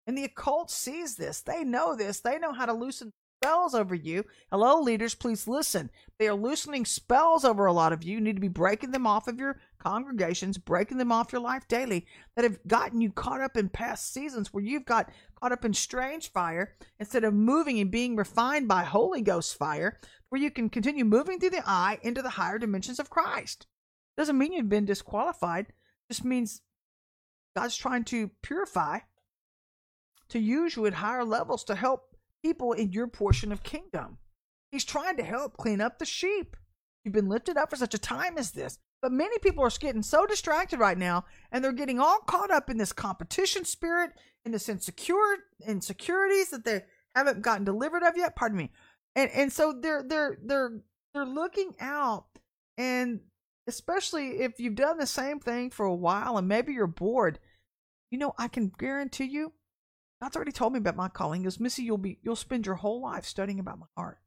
And 0.05 0.17
the 0.17 0.25
occult 0.25 0.69
sees 0.69 1.15
this. 1.15 1.41
They 1.41 1.63
know 1.63 1.95
this. 1.95 2.19
They 2.19 2.37
know 2.37 2.51
how 2.51 2.65
to 2.65 2.73
loosen 2.73 3.13
spells 3.43 3.75
over 3.75 3.93
you. 3.93 4.23
Hello, 4.51 4.79
leaders, 4.79 5.15
please 5.15 5.49
listen. 5.49 5.89
They 6.17 6.29
are 6.29 6.33
loosening 6.33 6.85
spells 6.85 7.43
over 7.43 7.65
a 7.65 7.73
lot 7.73 7.91
of 7.91 8.01
you. 8.01 8.13
You 8.13 8.21
need 8.21 8.37
to 8.37 8.41
be 8.41 8.47
breaking 8.47 8.91
them 8.91 9.05
off 9.05 9.27
of 9.27 9.37
your 9.37 9.59
congregations, 9.79 10.57
breaking 10.57 10.97
them 10.97 11.11
off 11.11 11.33
your 11.33 11.41
life 11.41 11.67
daily 11.67 12.07
that 12.37 12.45
have 12.45 12.57
gotten 12.67 13.01
you 13.01 13.11
caught 13.11 13.41
up 13.41 13.57
in 13.57 13.67
past 13.67 14.13
seasons 14.13 14.53
where 14.53 14.63
you've 14.63 14.85
got 14.85 15.11
caught 15.41 15.51
up 15.51 15.65
in 15.65 15.73
strange 15.73 16.31
fire 16.31 16.73
instead 17.01 17.25
of 17.25 17.33
moving 17.33 17.81
and 17.81 17.91
being 17.91 18.15
refined 18.15 18.69
by 18.69 18.83
Holy 18.83 19.21
Ghost 19.21 19.57
fire, 19.57 19.99
where 20.29 20.41
you 20.41 20.49
can 20.49 20.69
continue 20.69 21.03
moving 21.03 21.37
through 21.37 21.49
the 21.49 21.63
eye 21.65 21.99
into 22.01 22.21
the 22.21 22.29
higher 22.29 22.57
dimensions 22.57 22.97
of 22.97 23.09
Christ. 23.09 23.67
Doesn't 24.15 24.37
mean 24.37 24.53
you've 24.53 24.69
been 24.69 24.85
disqualified 24.85 25.73
just 26.09 26.23
means 26.23 26.61
God's 27.57 27.75
trying 27.75 28.05
to 28.05 28.31
purify, 28.41 28.99
to 30.29 30.39
use 30.39 30.77
you 30.77 30.85
at 30.85 30.93
higher 30.93 31.25
levels 31.25 31.65
to 31.65 31.75
help 31.75 32.12
people 32.43 32.73
in 32.73 32.91
your 32.91 33.07
portion 33.07 33.51
of 33.51 33.63
kingdom. 33.63 34.17
He's 34.71 34.85
trying 34.85 35.17
to 35.17 35.23
help 35.23 35.57
clean 35.57 35.81
up 35.81 35.99
the 35.99 36.05
sheep. 36.05 36.55
You've 37.03 37.13
been 37.13 37.29
lifted 37.29 37.57
up 37.57 37.69
for 37.69 37.75
such 37.75 37.93
a 37.93 37.99
time 37.99 38.37
as 38.37 38.51
this. 38.51 38.77
But 39.01 39.11
many 39.11 39.37
people 39.39 39.63
are 39.65 39.69
getting 39.69 40.01
so 40.01 40.25
distracted 40.25 40.79
right 40.79 40.97
now, 40.97 41.25
and 41.51 41.61
they're 41.61 41.73
getting 41.73 41.99
all 41.99 42.19
caught 42.19 42.51
up 42.51 42.69
in 42.69 42.77
this 42.77 42.93
competition 42.93 43.65
spirit 43.65 44.11
in 44.45 44.51
this 44.51 44.69
insecure 44.69 45.37
insecurities 45.67 46.49
that 46.49 46.63
they 46.63 46.83
haven't 47.15 47.41
gotten 47.41 47.65
delivered 47.65 48.03
of 48.03 48.15
yet. 48.15 48.35
Pardon 48.35 48.57
me. 48.57 48.71
And 49.15 49.29
and 49.31 49.51
so 49.51 49.73
they're 49.73 50.03
they're 50.03 50.37
they're 50.41 50.79
they're 51.13 51.25
looking 51.25 51.75
out 51.79 52.27
and 52.77 53.19
especially 53.67 54.41
if 54.41 54.59
you've 54.59 54.75
done 54.75 54.97
the 54.97 55.05
same 55.05 55.39
thing 55.39 55.69
for 55.69 55.85
a 55.85 55.95
while 55.95 56.37
and 56.37 56.47
maybe 56.47 56.73
you're 56.73 56.87
bored. 56.87 57.39
You 58.09 58.17
know, 58.19 58.33
I 58.37 58.47
can 58.47 58.71
guarantee 58.77 59.25
you, 59.25 59.53
God's 60.23 60.37
already 60.37 60.53
told 60.53 60.71
me 60.71 60.79
about 60.79 60.95
my 60.95 61.09
calling. 61.09 61.41
He 61.41 61.43
goes, 61.43 61.59
Missy, 61.59 61.83
you'll 61.83 61.97
be 61.97 62.17
you'll 62.23 62.37
spend 62.37 62.65
your 62.65 62.75
whole 62.75 63.01
life 63.01 63.25
studying 63.25 63.59
about 63.59 63.77
my 63.77 63.87
heart. 63.97 64.19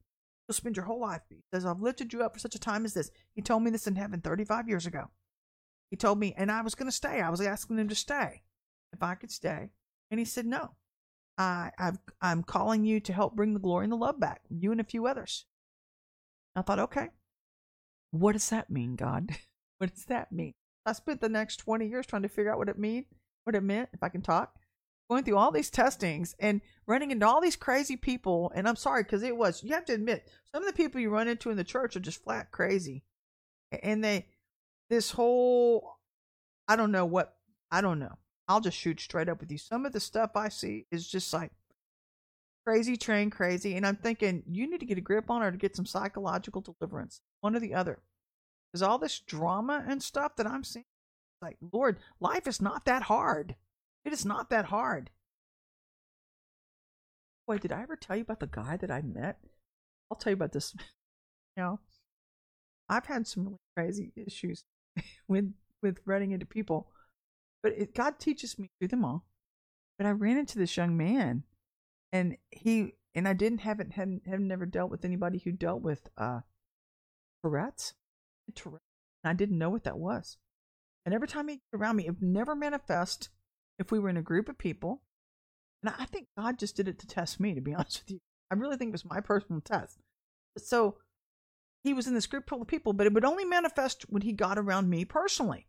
You'll 0.47 0.55
spend 0.55 0.77
your 0.77 0.85
whole 0.85 1.01
life. 1.01 1.23
He 1.31 1.37
says, 1.55 1.65
I've 1.65 1.81
lifted 1.81 2.13
you 2.13 2.23
up 2.23 2.35
for 2.35 2.39
such 2.39 2.55
a 2.55 2.61
time 2.61 2.85
as 2.85 2.93
this. 2.93 3.11
He 3.35 3.41
told 3.41 3.63
me 3.63 3.71
this 3.71 3.87
in 3.87 3.97
heaven 3.97 4.21
35 4.21 4.69
years 4.69 4.85
ago. 4.85 5.09
He 5.91 5.97
told 5.97 6.19
me, 6.19 6.35
and 6.37 6.53
I 6.53 6.61
was 6.61 6.75
going 6.75 6.87
to 6.87 6.93
stay. 6.93 7.23
I 7.23 7.31
was 7.31 7.41
asking 7.41 7.79
him 7.79 7.89
to 7.89 7.95
stay, 7.95 8.43
if 8.93 9.03
I 9.03 9.15
could 9.15 9.31
stay. 9.31 9.71
And 10.11 10.21
he 10.21 10.27
said, 10.27 10.45
No. 10.45 10.73
I, 11.39 11.71
I've, 11.79 11.97
I'm 12.21 12.43
calling 12.43 12.85
you 12.85 13.01
to 13.01 13.15
help 13.15 13.35
bring 13.35 13.55
the 13.55 13.61
glory 13.61 13.87
and 13.87 13.93
the 13.93 13.97
love 13.97 14.21
back, 14.21 14.43
you 14.51 14.73
and 14.73 14.83
a 14.83 14.85
few 14.85 15.07
others. 15.07 15.47
I 16.55 16.61
thought, 16.61 16.79
okay, 16.79 17.09
what 18.11 18.33
does 18.33 18.51
that 18.51 18.69
mean, 18.69 18.97
God? 18.97 19.31
what 19.79 19.95
does 19.95 20.05
that 20.05 20.31
mean? 20.31 20.53
I 20.85 20.93
spent 20.93 21.23
the 21.23 21.31
next 21.31 21.57
20 21.57 21.87
years 21.87 22.05
trying 22.05 22.23
to 22.23 22.29
figure 22.29 22.53
out 22.53 22.59
what 22.59 22.69
it 22.69 22.79
mean, 22.79 23.07
what 23.45 23.57
it 23.57 23.63
meant, 23.63 23.89
if 23.95 24.03
I 24.03 24.11
can 24.11 24.21
talk, 24.21 24.57
going 25.09 25.25
through 25.25 25.37
all 25.37 25.51
these 25.51 25.71
testings 25.71 26.35
and 26.41 26.61
running 26.87 27.11
into 27.11 27.27
all 27.27 27.41
these 27.41 27.57
crazy 27.57 27.97
people. 27.97 28.53
And 28.55 28.69
I'm 28.69 28.77
sorry, 28.77 29.03
because 29.03 29.23
it 29.23 29.37
was, 29.37 29.63
you 29.63 29.75
have 29.75 29.85
to 29.87 29.95
admit, 29.95 30.29
some 30.53 30.63
of 30.63 30.67
the 30.67 30.77
people 30.77 31.01
you 31.01 31.11
run 31.11 31.29
into 31.29 31.51
in 31.51 31.57
the 31.57 31.65
church 31.65 31.97
are 31.97 32.01
just 32.01 32.23
flat 32.23 32.51
crazy. 32.51 33.05
And 33.83 34.03
they, 34.03 34.27
this 34.91 35.13
whole, 35.13 35.99
I 36.69 36.77
don't 36.77 36.93
know 36.93 37.07
what, 37.07 37.37
I 37.71 37.81
don't 37.81 37.99
know. 37.99 38.17
I'll 38.49 38.61
just 38.61 38.77
shoot 38.77 39.01
straight 39.01 39.29
up 39.29 39.41
with 39.41 39.51
you. 39.51 39.59
Some 39.59 39.87
of 39.87 39.93
the 39.93 40.01
stuff 40.01 40.33
I 40.37 40.49
see 40.49 40.87
is 40.91 41.09
just 41.09 41.33
like 41.33 41.51
crazy 42.65 42.97
train 42.97 43.31
crazy. 43.31 43.77
And 43.77 43.87
I'm 43.87 43.97
thinking, 43.97 44.43
you 44.47 44.71
need 44.71 44.81
to 44.81 44.87
get 44.87 44.99
a 44.99 45.03
grip 45.03 45.31
on 45.31 45.43
her 45.43 45.51
to 45.51 45.59
get 45.59 45.77
some 45.77 45.87
psychological 45.87 46.61
deliverance 46.61 47.21
one 47.41 47.57
or 47.57 47.61
the 47.61 47.75
other. 47.75 48.01
Because 48.73 48.83
all 48.83 48.99
this 48.99 49.21
drama 49.21 49.85
and 49.87 50.03
stuff 50.03 50.37
that 50.37 50.47
I'm 50.47 50.65
seeing, 50.65 50.85
like, 51.43 51.57
Lord, 51.73 51.99
life 52.21 52.47
is 52.47 52.61
not 52.61 52.85
that 52.85 53.03
hard. 53.03 53.57
It 54.07 54.13
is 54.13 54.25
not 54.25 54.51
that 54.51 54.67
hard. 54.67 55.11
Boy, 57.49 57.59
did 57.59 57.73
I 57.73 57.83
ever 57.83 57.97
tell 57.97 58.15
you 58.17 58.23
about 58.23 58.39
the 58.39 58.47
guy 58.47 58.77
that 58.77 58.91
I 58.91 59.03
met? 59.03 59.41
I'll 60.11 60.17
tell 60.17 60.31
you 60.31 60.37
about 60.37 60.53
this. 60.53 60.75
You 61.59 61.63
know, 61.63 61.81
I've 62.87 63.07
had 63.07 63.27
some 63.27 63.45
really 63.47 63.59
crazy 63.75 64.13
issues 64.15 64.63
with 65.27 65.55
with 65.83 66.01
running 66.05 66.33
into 66.33 66.45
people, 66.45 66.91
but 67.63 67.73
it, 67.73 67.95
God 67.95 68.19
teaches 68.19 68.59
me 68.59 68.69
through 68.79 68.89
them 68.89 69.07
all. 69.07 69.25
But 69.97 70.07
I 70.07 70.11
ran 70.11 70.37
into 70.37 70.59
this 70.59 70.77
young 70.77 70.99
man, 70.99 71.45
and 72.13 72.37
he 72.51 72.93
and 73.15 73.27
I 73.27 73.33
didn't 73.33 73.61
haven't 73.61 73.95
hadn't 73.95 74.27
have 74.27 74.41
never 74.41 74.67
dealt 74.67 74.91
with 74.91 75.03
anybody 75.07 75.39
who 75.39 75.51
dealt 75.51 75.81
with 75.81 76.11
uh 76.19 76.41
Tourette's. 77.43 77.95
And 78.55 78.79
I 79.25 79.33
didn't 79.33 79.57
know 79.57 79.71
what 79.71 79.85
that 79.85 79.99
was. 79.99 80.37
And 81.07 81.15
every 81.15 81.29
time 81.29 81.49
he 81.49 81.63
around 81.73 81.97
me, 81.97 82.07
it 82.07 82.17
never 82.21 82.55
manifest 82.55 83.31
if 83.79 83.91
we 83.91 83.99
were 83.99 84.09
in 84.09 84.17
a 84.17 84.23
group 84.23 84.49
of 84.49 84.59
people. 84.59 85.03
And 85.83 85.95
I 85.99 86.05
think 86.07 86.29
God 86.37 86.59
just 86.59 86.77
did 86.77 86.89
it 86.89 86.99
to 87.01 87.07
test 87.07 87.41
me, 87.41 87.55
to 87.55 87.61
be 87.61 87.75
honest 87.75 88.03
with 88.03 88.13
you. 88.13 88.21
I 88.51 88.55
really 88.55 88.77
think 88.77 88.91
it 88.91 88.93
was 88.93 89.05
my 89.05 89.21
personal 89.21 89.61
test. 89.61 89.99
So 90.59 90.97
he 91.83 91.95
was 91.95 92.07
in 92.07 92.15
this 92.15 92.27
group 92.27 92.49
full 92.49 92.63
of 92.63 92.69
people, 92.69 92.93
but 92.93 93.07
it 93.07 93.13
would 93.13 93.25
only 93.25 93.45
manifest 93.45 94.07
when 94.09 94.23
he 94.23 94.33
got 94.33 94.59
around 94.59 94.89
me 94.89 95.05
personally. 95.05 95.67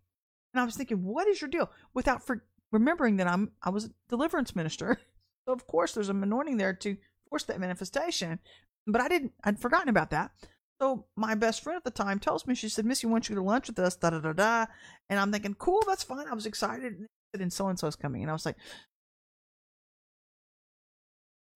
And 0.54 0.62
I 0.62 0.66
was 0.66 0.76
thinking, 0.76 1.04
what 1.04 1.28
is 1.28 1.42
your 1.42 1.50
deal? 1.50 1.70
Without 1.94 2.26
for 2.26 2.44
remembering 2.72 3.18
that 3.18 3.28
I'm 3.28 3.52
I 3.62 3.70
was 3.70 3.86
a 3.86 3.92
deliverance 4.10 4.56
minister. 4.56 5.00
So 5.46 5.54
of 5.54 5.66
course 5.66 5.94
there's 5.94 6.10
a 6.10 6.14
anointing 6.14 6.58
there 6.58 6.74
to 6.74 6.98
force 7.30 7.46
that 7.46 7.62
manifestation. 7.62 8.40
But 8.86 9.00
I 9.00 9.08
didn't 9.08 9.32
I'd 9.46 9.58
forgotten 9.58 9.88
about 9.88 10.10
that. 10.10 10.32
So 10.82 11.06
my 11.16 11.36
best 11.36 11.64
friend 11.64 11.78
at 11.78 11.86
the 11.86 11.90
time 11.90 12.20
tells 12.20 12.46
me, 12.46 12.54
she 12.54 12.68
said, 12.68 12.86
Missy 12.86 13.08
wants 13.08 13.30
you 13.30 13.36
to 13.36 13.42
lunch 13.42 13.68
with 13.68 13.80
us, 13.80 13.96
da 13.96 14.10
da 14.10 14.20
da 14.20 14.34
da. 14.34 14.66
And 15.10 15.18
I'm 15.18 15.32
thinking, 15.32 15.54
cool, 15.54 15.82
that's 15.88 16.04
fine. 16.04 16.28
I 16.28 16.34
was 16.34 16.46
excited. 16.46 17.08
And 17.34 17.54
so 17.54 17.68
and 17.68 17.78
so's 17.78 17.96
coming. 17.96 18.22
And 18.22 18.30
I 18.30 18.34
was 18.34 18.46
like, 18.46 18.58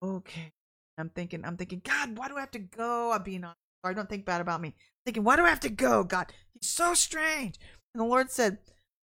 okay. 0.02 0.52
I'm 0.98 1.08
thinking, 1.08 1.44
I'm 1.44 1.56
thinking, 1.56 1.80
God, 1.84 2.18
why 2.18 2.28
do 2.28 2.36
I 2.36 2.40
have 2.40 2.50
to 2.52 2.58
go? 2.58 3.12
I'm 3.12 3.22
being 3.22 3.44
honest. 3.44 3.58
I 3.84 3.92
don't 3.92 4.08
think 4.08 4.24
bad 4.24 4.40
about 4.40 4.60
me. 4.60 4.68
I'm 4.68 4.74
thinking, 5.06 5.24
why 5.24 5.36
do 5.36 5.44
I 5.44 5.48
have 5.48 5.60
to 5.60 5.70
go? 5.70 6.04
God, 6.04 6.32
he's 6.52 6.70
so 6.70 6.94
strange. 6.94 7.58
And 7.94 8.00
the 8.00 8.06
Lord 8.06 8.30
said, 8.30 8.58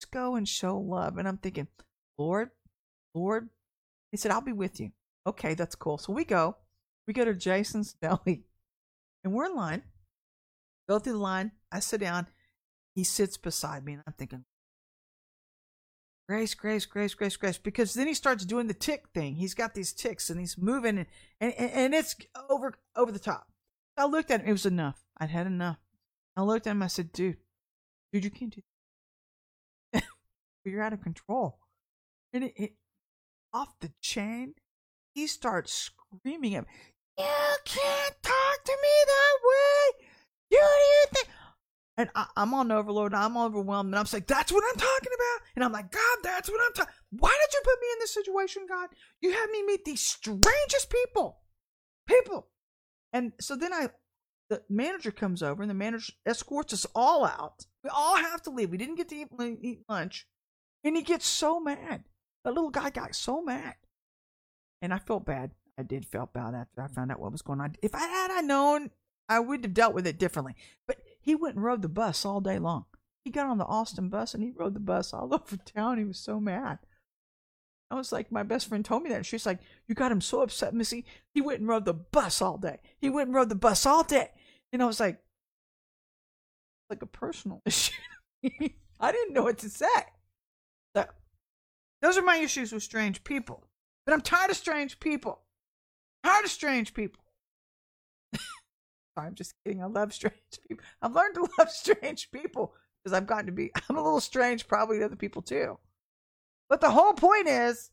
just 0.00 0.10
go 0.10 0.34
and 0.34 0.48
show 0.48 0.76
love. 0.76 1.18
And 1.18 1.28
I'm 1.28 1.38
thinking, 1.38 1.68
Lord, 2.18 2.50
Lord. 3.14 3.48
He 4.10 4.16
said, 4.16 4.32
I'll 4.32 4.40
be 4.40 4.52
with 4.52 4.80
you. 4.80 4.90
Okay, 5.26 5.54
that's 5.54 5.74
cool. 5.74 5.98
So 5.98 6.12
we 6.12 6.24
go. 6.24 6.56
We 7.06 7.14
go 7.14 7.24
to 7.24 7.34
Jason's 7.34 7.92
Deli. 8.02 8.44
And 9.24 9.32
we're 9.32 9.46
in 9.46 9.54
line. 9.56 9.82
Go 10.88 10.98
through 10.98 11.14
the 11.14 11.18
line. 11.18 11.52
I 11.72 11.80
sit 11.80 12.00
down. 12.00 12.26
He 12.94 13.04
sits 13.04 13.36
beside 13.36 13.84
me, 13.84 13.94
and 13.94 14.02
I'm 14.06 14.14
thinking, 14.14 14.44
Grace, 16.28 16.54
Grace, 16.54 16.86
Grace, 16.86 17.14
Grace, 17.14 17.36
Grace. 17.36 17.58
Because 17.58 17.94
then 17.94 18.06
he 18.08 18.14
starts 18.14 18.44
doing 18.44 18.66
the 18.66 18.74
tick 18.74 19.06
thing. 19.14 19.36
He's 19.36 19.54
got 19.54 19.74
these 19.74 19.92
ticks, 19.92 20.28
and 20.28 20.40
he's 20.40 20.58
moving, 20.58 20.98
and 20.98 21.06
and, 21.40 21.54
and 21.54 21.94
it's 21.94 22.16
over 22.50 22.74
over 22.96 23.12
the 23.12 23.18
top. 23.18 23.46
I 23.96 24.06
looked 24.06 24.30
at 24.30 24.40
him. 24.40 24.48
It 24.48 24.52
was 24.52 24.66
enough. 24.66 25.04
I'd 25.18 25.30
had 25.30 25.46
enough. 25.46 25.78
I 26.36 26.42
looked 26.42 26.66
at 26.66 26.72
him. 26.72 26.82
I 26.82 26.88
said, 26.88 27.12
"Dude, 27.12 27.36
dude, 28.12 28.24
you 28.24 28.30
can't 28.30 28.54
do 28.54 28.62
that. 29.92 30.02
You're 30.64 30.82
out 30.82 30.92
of 30.92 31.02
control." 31.02 31.58
And 32.32 32.44
it, 32.44 32.54
it 32.56 32.72
off 33.52 33.78
the 33.80 33.92
chain. 34.00 34.54
He 35.14 35.26
starts 35.26 35.72
screaming 35.72 36.56
at 36.56 36.64
me. 36.64 36.72
You 37.18 37.56
can't 37.64 38.22
talk 38.22 38.64
to 38.64 38.72
me 38.82 38.94
that 39.06 39.38
way. 39.44 40.06
You 40.50 40.58
do 40.58 40.64
you 40.64 41.04
think? 41.12 41.28
And 41.98 42.10
I, 42.14 42.26
am 42.36 42.52
on 42.52 42.70
overload. 42.70 43.12
and 43.12 43.22
I'm 43.22 43.36
overwhelmed, 43.38 43.88
and 43.88 43.98
I'm 43.98 44.06
like, 44.12 44.26
"That's 44.26 44.52
what 44.52 44.64
I'm 44.68 44.78
talking 44.78 45.12
about." 45.14 45.48
And 45.54 45.64
I'm 45.64 45.72
like, 45.72 45.90
"God, 45.90 46.18
that's 46.22 46.50
what 46.50 46.60
I'm 46.64 46.72
talking. 46.74 46.92
Why 47.10 47.30
did 47.30 47.54
you 47.54 47.60
put 47.64 47.80
me 47.80 47.86
in 47.92 47.98
this 48.00 48.14
situation, 48.14 48.66
God? 48.68 48.90
You 49.20 49.32
had 49.32 49.50
me 49.50 49.62
meet 49.64 49.84
these 49.84 50.06
strangest 50.06 50.90
people, 50.90 51.40
people." 52.06 52.48
And 53.12 53.32
so 53.40 53.56
then 53.56 53.72
I, 53.72 53.88
the 54.50 54.62
manager 54.68 55.10
comes 55.10 55.42
over 55.42 55.62
and 55.62 55.70
the 55.70 55.74
manager 55.74 56.12
escorts 56.26 56.74
us 56.74 56.86
all 56.94 57.24
out. 57.24 57.64
We 57.82 57.90
all 57.90 58.16
have 58.16 58.42
to 58.42 58.50
leave. 58.50 58.70
We 58.70 58.76
didn't 58.76 58.96
get 58.96 59.08
to 59.08 59.16
eat, 59.16 59.28
eat 59.62 59.80
lunch. 59.88 60.26
And 60.84 60.96
he 60.96 61.02
gets 61.02 61.26
so 61.26 61.58
mad. 61.58 62.04
That 62.44 62.54
little 62.54 62.70
guy 62.70 62.90
got 62.90 63.14
so 63.14 63.42
mad. 63.42 63.74
And 64.82 64.92
I 64.92 64.98
felt 64.98 65.24
bad. 65.24 65.52
I 65.78 65.82
did 65.82 66.06
feel 66.06 66.30
bad 66.32 66.54
after 66.54 66.82
I 66.82 66.88
found 66.88 67.10
out 67.10 67.20
what 67.20 67.32
was 67.32 67.42
going 67.42 67.60
on. 67.60 67.76
If 67.82 67.94
I 67.94 68.06
had 68.06 68.30
I 68.30 68.40
known, 68.40 68.90
I 69.28 69.40
would 69.40 69.64
have 69.64 69.74
dealt 69.74 69.94
with 69.94 70.06
it 70.06 70.18
differently. 70.18 70.54
But 70.86 70.98
he 71.26 71.34
went 71.34 71.56
and 71.56 71.64
rode 71.64 71.82
the 71.82 71.88
bus 71.88 72.24
all 72.24 72.40
day 72.40 72.58
long. 72.58 72.84
He 73.24 73.30
got 73.30 73.48
on 73.48 73.58
the 73.58 73.64
Austin 73.66 74.08
bus 74.08 74.32
and 74.32 74.42
he 74.42 74.52
rode 74.52 74.74
the 74.74 74.80
bus 74.80 75.12
all 75.12 75.34
over 75.34 75.56
town. 75.56 75.98
He 75.98 76.04
was 76.04 76.18
so 76.18 76.38
mad. 76.40 76.78
I 77.90 77.96
was 77.96 78.12
like, 78.12 78.32
my 78.32 78.44
best 78.44 78.68
friend 78.68 78.84
told 78.84 79.02
me 79.02 79.10
that. 79.10 79.26
She's 79.26 79.44
like, 79.44 79.58
You 79.86 79.94
got 79.96 80.12
him 80.12 80.20
so 80.20 80.42
upset, 80.42 80.72
Missy. 80.72 81.04
He 81.34 81.40
went 81.40 81.60
and 81.60 81.68
rode 81.68 81.84
the 81.84 81.94
bus 81.94 82.40
all 82.40 82.58
day. 82.58 82.78
He 82.98 83.10
went 83.10 83.28
and 83.28 83.34
rode 83.34 83.48
the 83.48 83.56
bus 83.56 83.84
all 83.84 84.04
day. 84.04 84.30
And 84.72 84.82
I 84.82 84.86
was 84.86 85.00
like, 85.00 85.18
like 86.88 87.02
a 87.02 87.06
personal 87.06 87.60
issue. 87.66 87.92
I 89.00 89.12
didn't 89.12 89.34
know 89.34 89.42
what 89.42 89.58
to 89.58 89.68
say. 89.68 89.86
So, 90.96 91.06
those 92.02 92.16
are 92.16 92.22
my 92.22 92.36
issues 92.36 92.72
with 92.72 92.84
strange 92.84 93.24
people. 93.24 93.66
But 94.04 94.12
I'm 94.12 94.20
tired 94.20 94.50
of 94.50 94.56
strange 94.56 95.00
people. 95.00 95.40
Tired 96.22 96.44
of 96.44 96.50
strange 96.50 96.94
people. 96.94 97.20
I'm 99.16 99.34
just 99.34 99.54
kidding. 99.64 99.82
I 99.82 99.86
love 99.86 100.12
strange 100.12 100.34
people. 100.68 100.84
I've 101.02 101.14
learned 101.14 101.34
to 101.34 101.48
love 101.58 101.70
strange 101.70 102.30
people 102.30 102.74
because 103.02 103.16
I've 103.16 103.26
gotten 103.26 103.46
to 103.46 103.52
be, 103.52 103.70
I'm 103.88 103.96
a 103.96 104.02
little 104.02 104.20
strange 104.20 104.66
probably 104.68 104.98
to 104.98 105.04
other 105.04 105.16
people 105.16 105.42
too. 105.42 105.78
But 106.68 106.80
the 106.80 106.90
whole 106.90 107.12
point 107.12 107.48
is, 107.48 107.90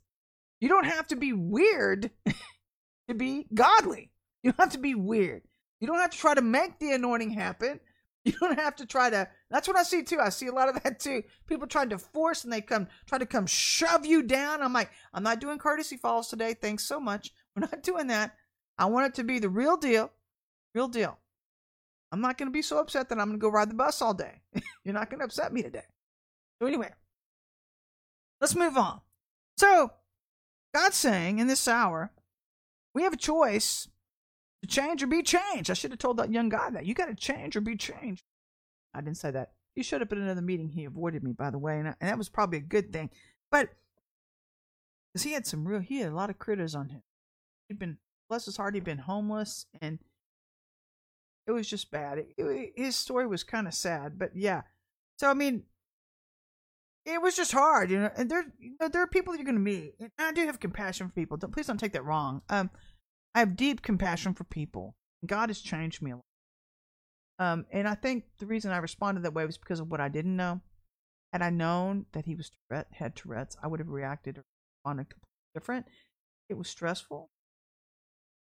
you 0.59 0.69
don't 0.69 0.85
have 0.85 1.07
to 1.07 1.15
be 1.15 1.33
weird 1.33 2.09
to 3.07 3.13
be 3.13 3.47
godly. 3.53 4.11
You 4.41 4.51
don't 4.51 4.59
have 4.59 4.73
to 4.73 4.79
be 4.79 4.95
weird. 4.95 5.43
You 5.79 5.87
don't 5.87 5.99
have 5.99 6.11
to 6.11 6.17
try 6.17 6.33
to 6.33 6.41
make 6.41 6.79
the 6.79 6.93
anointing 6.93 7.31
happen. 7.31 7.79
You 8.25 8.31
don't 8.39 8.57
have 8.57 8.77
to 8.77 8.85
try 8.85 9.09
to. 9.09 9.27
That's 9.51 9.67
what 9.67 9.77
I 9.77 9.83
see 9.83 10.01
too. 10.03 10.19
I 10.21 10.29
see 10.29 10.47
a 10.47 10.53
lot 10.53 10.69
of 10.69 10.81
that 10.81 10.99
too. 10.99 11.23
People 11.45 11.67
trying 11.67 11.89
to 11.89 11.97
force 11.97 12.45
and 12.45 12.53
they 12.53 12.61
come 12.61 12.87
try 13.05 13.17
to 13.17 13.25
come 13.25 13.45
shove 13.45 14.05
you 14.05 14.23
down. 14.23 14.61
I'm 14.61 14.71
like, 14.71 14.91
I'm 15.13 15.23
not 15.23 15.41
doing 15.41 15.57
courtesy 15.57 15.97
falls 15.97 16.29
today. 16.29 16.53
Thanks 16.53 16.85
so 16.85 17.01
much. 17.01 17.33
We're 17.53 17.67
not 17.67 17.83
doing 17.83 18.07
that. 18.07 18.35
I 18.77 18.85
want 18.85 19.07
it 19.07 19.15
to 19.15 19.25
be 19.25 19.39
the 19.39 19.49
real 19.49 19.75
deal. 19.75 20.09
Real 20.73 20.87
deal. 20.87 21.19
I'm 22.11 22.21
not 22.21 22.37
going 22.37 22.47
to 22.47 22.53
be 22.53 22.61
so 22.61 22.79
upset 22.79 23.09
that 23.09 23.19
I'm 23.19 23.27
going 23.27 23.39
to 23.39 23.41
go 23.41 23.49
ride 23.49 23.69
the 23.69 23.75
bus 23.75 24.01
all 24.01 24.13
day. 24.13 24.41
You're 24.83 24.93
not 24.93 25.09
going 25.09 25.19
to 25.19 25.25
upset 25.25 25.51
me 25.51 25.63
today. 25.63 25.85
So 26.61 26.67
anyway, 26.67 26.91
let's 28.39 28.55
move 28.55 28.77
on. 28.77 29.01
So 29.57 29.91
God's 30.73 30.95
saying 30.95 31.39
in 31.39 31.47
this 31.47 31.67
hour, 31.67 32.11
we 32.93 33.03
have 33.03 33.13
a 33.13 33.17
choice 33.17 33.87
to 34.61 34.67
change 34.67 35.01
or 35.03 35.07
be 35.07 35.23
changed. 35.23 35.69
I 35.69 35.73
should 35.73 35.91
have 35.91 35.99
told 35.99 36.17
that 36.17 36.31
young 36.31 36.49
guy 36.49 36.69
that. 36.69 36.85
You 36.85 36.93
got 36.93 37.07
to 37.07 37.15
change 37.15 37.55
or 37.55 37.61
be 37.61 37.75
changed. 37.75 38.23
I 38.93 39.01
didn't 39.01 39.17
say 39.17 39.31
that. 39.31 39.51
He 39.75 39.81
showed 39.83 40.01
up 40.01 40.11
at 40.11 40.17
another 40.17 40.41
meeting. 40.41 40.69
He 40.69 40.85
avoided 40.85 41.23
me, 41.23 41.33
by 41.33 41.49
the 41.49 41.57
way, 41.57 41.79
and, 41.79 41.89
I, 41.89 41.95
and 41.99 42.09
that 42.09 42.17
was 42.17 42.29
probably 42.29 42.59
a 42.59 42.61
good 42.61 42.93
thing. 42.93 43.09
But 43.51 43.69
because 45.11 45.23
he 45.23 45.33
had 45.33 45.47
some 45.47 45.67
real, 45.67 45.79
he 45.79 45.99
had 45.99 46.11
a 46.11 46.15
lot 46.15 46.29
of 46.29 46.37
critters 46.37 46.75
on 46.75 46.89
him. 46.89 47.01
He'd 47.67 47.79
been, 47.79 47.97
bless 48.29 48.45
his 48.45 48.57
heart, 48.57 48.75
he'd 48.75 48.83
been 48.83 48.99
homeless, 48.99 49.65
and 49.81 49.99
it 51.47 51.51
was 51.51 51.67
just 51.67 51.91
bad. 51.91 52.19
It, 52.19 52.33
it, 52.37 52.73
his 52.75 52.95
story 52.95 53.27
was 53.27 53.43
kind 53.43 53.67
of 53.67 53.73
sad, 53.73 54.17
but 54.17 54.31
yeah. 54.35 54.61
So 55.19 55.29
I 55.29 55.33
mean, 55.33 55.63
it 57.05 57.21
was 57.21 57.35
just 57.35 57.51
hard, 57.51 57.91
you 57.91 57.99
know. 57.99 58.09
And 58.15 58.29
there, 58.29 58.45
you 58.59 58.75
know, 58.79 58.87
there 58.87 59.01
are 59.01 59.07
people 59.07 59.35
you're 59.35 59.43
going 59.43 59.55
to 59.55 59.61
meet. 59.61 59.95
And 59.99 60.11
I 60.17 60.31
do 60.31 60.45
have 60.45 60.59
compassion 60.59 61.07
for 61.07 61.13
people. 61.13 61.37
Don't, 61.37 61.51
please 61.51 61.67
don't 61.67 61.79
take 61.79 61.93
that 61.93 62.05
wrong. 62.05 62.41
Um, 62.49 62.69
I 63.35 63.39
have 63.39 63.55
deep 63.55 63.81
compassion 63.81 64.33
for 64.33 64.43
people. 64.45 64.95
God 65.25 65.49
has 65.49 65.59
changed 65.59 66.01
me 66.01 66.11
a 66.11 66.15
lot. 66.15 66.23
Um, 67.39 67.65
and 67.71 67.87
I 67.87 67.95
think 67.95 68.25
the 68.39 68.45
reason 68.45 68.71
I 68.71 68.77
responded 68.77 69.23
that 69.23 69.33
way 69.33 69.45
was 69.45 69.57
because 69.57 69.79
of 69.79 69.89
what 69.89 69.99
I 69.99 70.07
didn't 70.07 70.35
know. 70.35 70.61
Had 71.33 71.41
I 71.41 71.49
known 71.49 72.05
that 72.13 72.25
he 72.25 72.35
was 72.35 72.51
Tourette, 72.69 72.87
had 72.91 73.15
Tourette's, 73.15 73.57
I 73.61 73.67
would 73.67 73.79
have 73.79 73.89
reacted 73.89 74.39
on 74.85 74.99
a 74.99 75.03
completely 75.03 75.27
different. 75.55 75.87
It 76.47 76.57
was 76.57 76.69
stressful, 76.69 77.31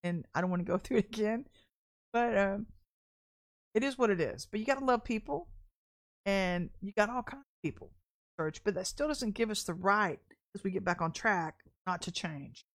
and 0.04 0.26
I 0.36 0.42
don't 0.42 0.50
want 0.50 0.60
to 0.66 0.70
go 0.70 0.78
through 0.84 0.98
it 0.98 1.06
again. 1.06 1.46
But 2.12 2.38
um, 2.38 2.66
it 3.74 3.84
is 3.84 3.98
what 3.98 4.10
it 4.10 4.20
is. 4.20 4.46
But 4.46 4.60
you 4.60 4.66
got 4.66 4.80
to 4.80 4.86
love 4.86 5.04
people, 5.04 5.48
and 6.26 6.70
you 6.82 6.92
got 6.92 7.10
all 7.10 7.24
kinds 7.24 7.42
of 7.42 7.62
people, 7.64 7.92
church. 8.40 8.64
But 8.64 8.76
that 8.76 8.88
still 8.88 9.08
doesn't 9.08 9.36
give 9.36 9.50
us 9.50 9.64
the 9.64 9.74
right, 9.74 10.20
as 10.56 10.64
we 10.64 10.72
get 10.72 10.84
back 10.84 11.02
on 11.02 11.12
track, 11.12 11.56
not 11.88 12.02
to 12.04 12.12
change 12.12 12.66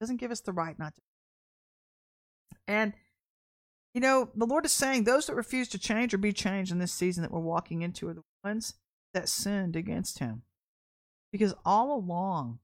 It 0.00 0.04
doesn't 0.04 0.18
give 0.18 0.30
us 0.30 0.40
the 0.40 0.52
right 0.52 0.78
not 0.78 0.94
to. 0.94 1.02
And, 2.68 2.92
you 3.94 4.00
know, 4.00 4.30
the 4.34 4.46
Lord 4.46 4.64
is 4.64 4.72
saying 4.72 5.04
those 5.04 5.26
that 5.26 5.34
refuse 5.34 5.68
to 5.68 5.78
change 5.78 6.14
or 6.14 6.18
be 6.18 6.32
changed 6.32 6.70
in 6.72 6.78
this 6.78 6.92
season 6.92 7.22
that 7.22 7.32
we're 7.32 7.40
walking 7.40 7.82
into 7.82 8.08
are 8.08 8.14
the 8.14 8.22
ones 8.44 8.74
that 9.14 9.28
sinned 9.28 9.76
against 9.76 10.20
Him. 10.20 10.42
Because 11.32 11.54
all 11.64 11.94
along, 11.94 12.60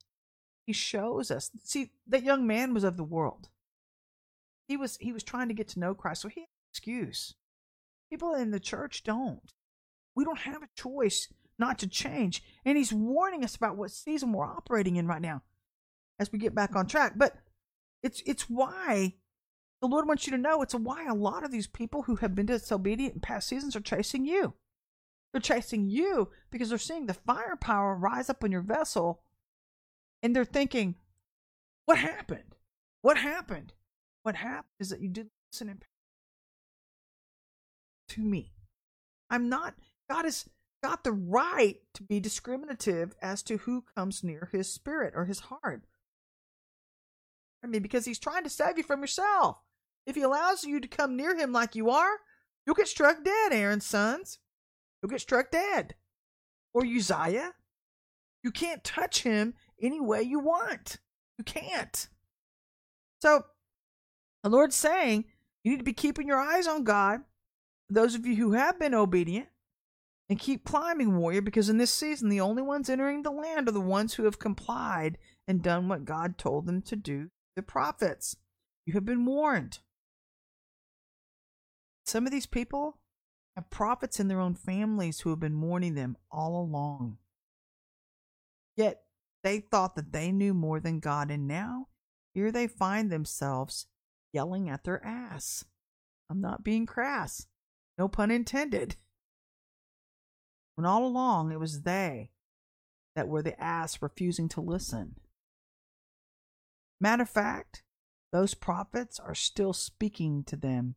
He 0.67 0.73
shows 0.73 1.31
us. 1.31 1.51
See, 1.65 1.91
that 2.07 2.23
young 2.23 2.47
man 2.47 2.75
was 2.75 2.85
of 2.85 2.97
the 2.97 3.05
world. 3.05 3.49
He 4.69 4.77
was 4.77 4.99
he 4.99 5.13
was 5.13 5.23
trying 5.23 5.49
to 5.49 5.55
get 5.55 5.69
to 5.69 5.81
know 5.81 5.95
Christ, 5.95 6.23
so 6.23 6.29
he 6.29 6.43
had 6.43 6.49
excuse. 6.79 7.35
People 8.09 8.35
in 8.35 8.53
the 8.53 8.61
church 8.61 9.03
don't. 9.03 9.53
We 10.15 10.25
don't 10.25 10.39
have 10.39 10.63
a 10.63 10.69
choice 10.77 11.29
not 11.59 11.79
to 11.81 11.89
change. 11.89 12.43
And 12.65 12.79
he's 12.79 12.93
warning 12.93 13.45
us 13.45 13.57
about 13.57 13.77
what 13.77 13.91
season 13.91 14.33
we're 14.33 14.47
operating 14.47 14.97
in 14.97 15.09
right 15.09 15.21
now 15.21 15.43
as 16.21 16.31
we 16.31 16.39
get 16.39 16.55
back 16.55 16.77
on 16.77 16.87
track. 16.87 17.15
But 17.17 17.35
it's 18.03 18.23
it's 18.27 18.49
why 18.49 19.15
the 19.83 19.89
Lord 19.89 20.07
wants 20.07 20.27
you 20.27 20.31
to 20.33 20.39
know 20.39 20.63
it's 20.63 20.75
why 20.75 21.07
a 21.07 21.15
lot 21.15 21.45
of 21.45 21.51
these 21.51 21.67
people 21.67 22.03
who 22.03 22.17
have 22.17 22.35
been 22.35 22.47
disobedient 22.47 23.15
in 23.15 23.21
past 23.21 23.49
seasons 23.49 23.75
are 23.75 23.81
chasing 23.81 24.25
you. 24.25 24.55
They're 25.33 25.41
chasing 25.41 25.89
you 25.89 26.31
because 26.51 26.69
they're 26.69 26.79
seeing 26.79 27.07
the 27.07 27.15
firepower 27.15 27.97
rise 27.97 28.31
up 28.31 28.45
on 28.45 28.53
your 28.53 28.63
vessel 28.63 29.23
and 30.23 30.35
they're 30.35 30.45
thinking, 30.45 30.95
What 31.87 31.99
happened? 31.99 32.55
What 33.03 33.19
happened? 33.19 33.75
What 34.23 34.37
happened 34.37 34.75
is 34.79 34.91
that 34.91 35.01
you 35.01 35.09
didn't 35.09 35.33
listen 35.53 35.69
to 38.09 38.23
me. 38.23 38.53
I'm 39.31 39.49
not, 39.49 39.75
God 40.11 40.25
has 40.25 40.49
got 40.83 41.05
the 41.05 41.13
right 41.13 41.77
to 41.95 42.03
be 42.03 42.21
discriminative 42.21 43.15
as 43.21 43.43
to 43.45 43.59
who 43.59 43.85
comes 43.97 44.23
near 44.23 44.49
his 44.53 44.73
spirit 44.73 45.15
or 45.17 45.25
his 45.25 45.41
heart. 45.41 45.85
I 47.63 47.67
mean, 47.67 47.83
because 47.83 48.05
he's 48.05 48.19
trying 48.19 48.45
to 48.45 48.51
save 48.51 48.79
you 48.79 48.85
from 48.85 49.01
yourself. 49.01 49.59
If 50.07 50.17
he 50.17 50.23
allows 50.23 50.65
you 50.65 50.81
to 50.81 50.89
come 50.89 51.17
near 51.17 51.37
him 51.37 51.53
like 51.53 51.75
you 51.75 51.91
are, 51.91 52.19
you'll 52.65 52.77
get 52.77 52.89
struck 52.89 53.25
dead, 53.25 53.53
Aaron's 53.53 53.85
sons. 53.85 54.39
You'll 55.03 55.11
get 55.11 55.21
struck 55.21 55.51
dead. 55.51 55.95
Or 56.73 56.85
Uzziah. 56.85 57.53
You 58.43 58.51
can't 58.53 58.85
touch 58.85 59.23
him 59.23 59.55
any 59.83 60.01
way 60.01 60.23
you 60.23 60.39
want. 60.39 60.99
You 61.37 61.45
can't. 61.45 62.09
So, 63.21 63.45
the 64.43 64.51
Lord's 64.51 64.77
saying 64.77 65.25
you 65.65 65.73
need 65.73 65.79
to 65.79 65.85
be 65.85 65.93
keeping 65.93 66.29
your 66.29 66.41
eyes 66.41 66.67
on 66.67 66.85
God. 66.85 67.21
Those 67.91 68.15
of 68.15 68.27
you 68.27 68.37
who 68.37 68.53
have 68.53 68.79
been 68.79 68.95
obedient, 68.95 69.49
and 70.29 70.39
keep 70.39 70.65
climbing, 70.65 71.17
warrior, 71.17 71.41
because 71.41 71.69
in 71.69 71.79
this 71.79 71.93
season, 71.93 72.29
the 72.29 72.41
only 72.41 72.63
ones 72.63 72.91
entering 72.91 73.23
the 73.23 73.31
land 73.31 73.69
are 73.69 73.73
the 73.73 73.81
ones 73.81 74.15
who 74.15 74.25
have 74.25 74.39
complied 74.39 75.17
and 75.47 75.63
done 75.63 75.89
what 75.89 76.05
God 76.05 76.37
told 76.37 76.67
them 76.67 76.83
to 76.83 76.97
do 76.97 77.31
the 77.57 77.63
prophets. 77.63 78.37
You 78.85 78.93
have 78.93 79.07
been 79.07 79.25
warned. 79.25 79.79
Some 82.05 82.27
of 82.27 82.33
these 82.33 82.47
people 82.47 82.99
have 83.57 83.71
prophets 83.71 84.21
in 84.21 84.29
their 84.29 84.41
own 84.41 84.55
families 84.55 85.21
who 85.21 85.31
have 85.31 85.41
been 85.41 85.61
warning 85.61 85.95
them 85.95 86.17
all 86.31 86.61
along. 86.61 87.19
Yet 88.77 89.03
they 89.43 89.61
thought 89.61 89.97
that 89.97 90.13
they 90.13 90.31
knew 90.31 90.53
more 90.53 90.79
than 90.79 91.01
God, 91.01 91.31
and 91.31 91.49
now 91.49 91.89
here 92.35 92.53
they 92.53 92.67
find 92.67 93.11
themselves 93.11 93.87
yelling 94.33 94.69
at 94.69 94.85
their 94.85 95.05
ass. 95.05 95.65
I'm 96.31 96.41
not 96.41 96.63
being 96.63 96.87
crass, 96.87 97.47
no 97.99 98.09
pun 98.09 98.31
intended. 98.31 98.97
When 100.77 100.87
all 100.87 101.05
along 101.05 101.51
it 101.51 101.59
was 101.59 101.83
they 101.83 102.31
that 103.17 103.27
were 103.27 103.43
the 103.43 103.61
ass 103.61 104.01
refusing 104.01 104.49
to 104.51 104.61
listen. 104.61 105.17
Matter 107.01 107.25
of 107.25 107.31
fact, 107.31 107.83
those 108.33 108.55
prophets 108.55 109.19
are 109.19 109.35
still 109.35 109.73
speaking 109.73 110.45
to 110.45 110.57
them, 110.57 110.95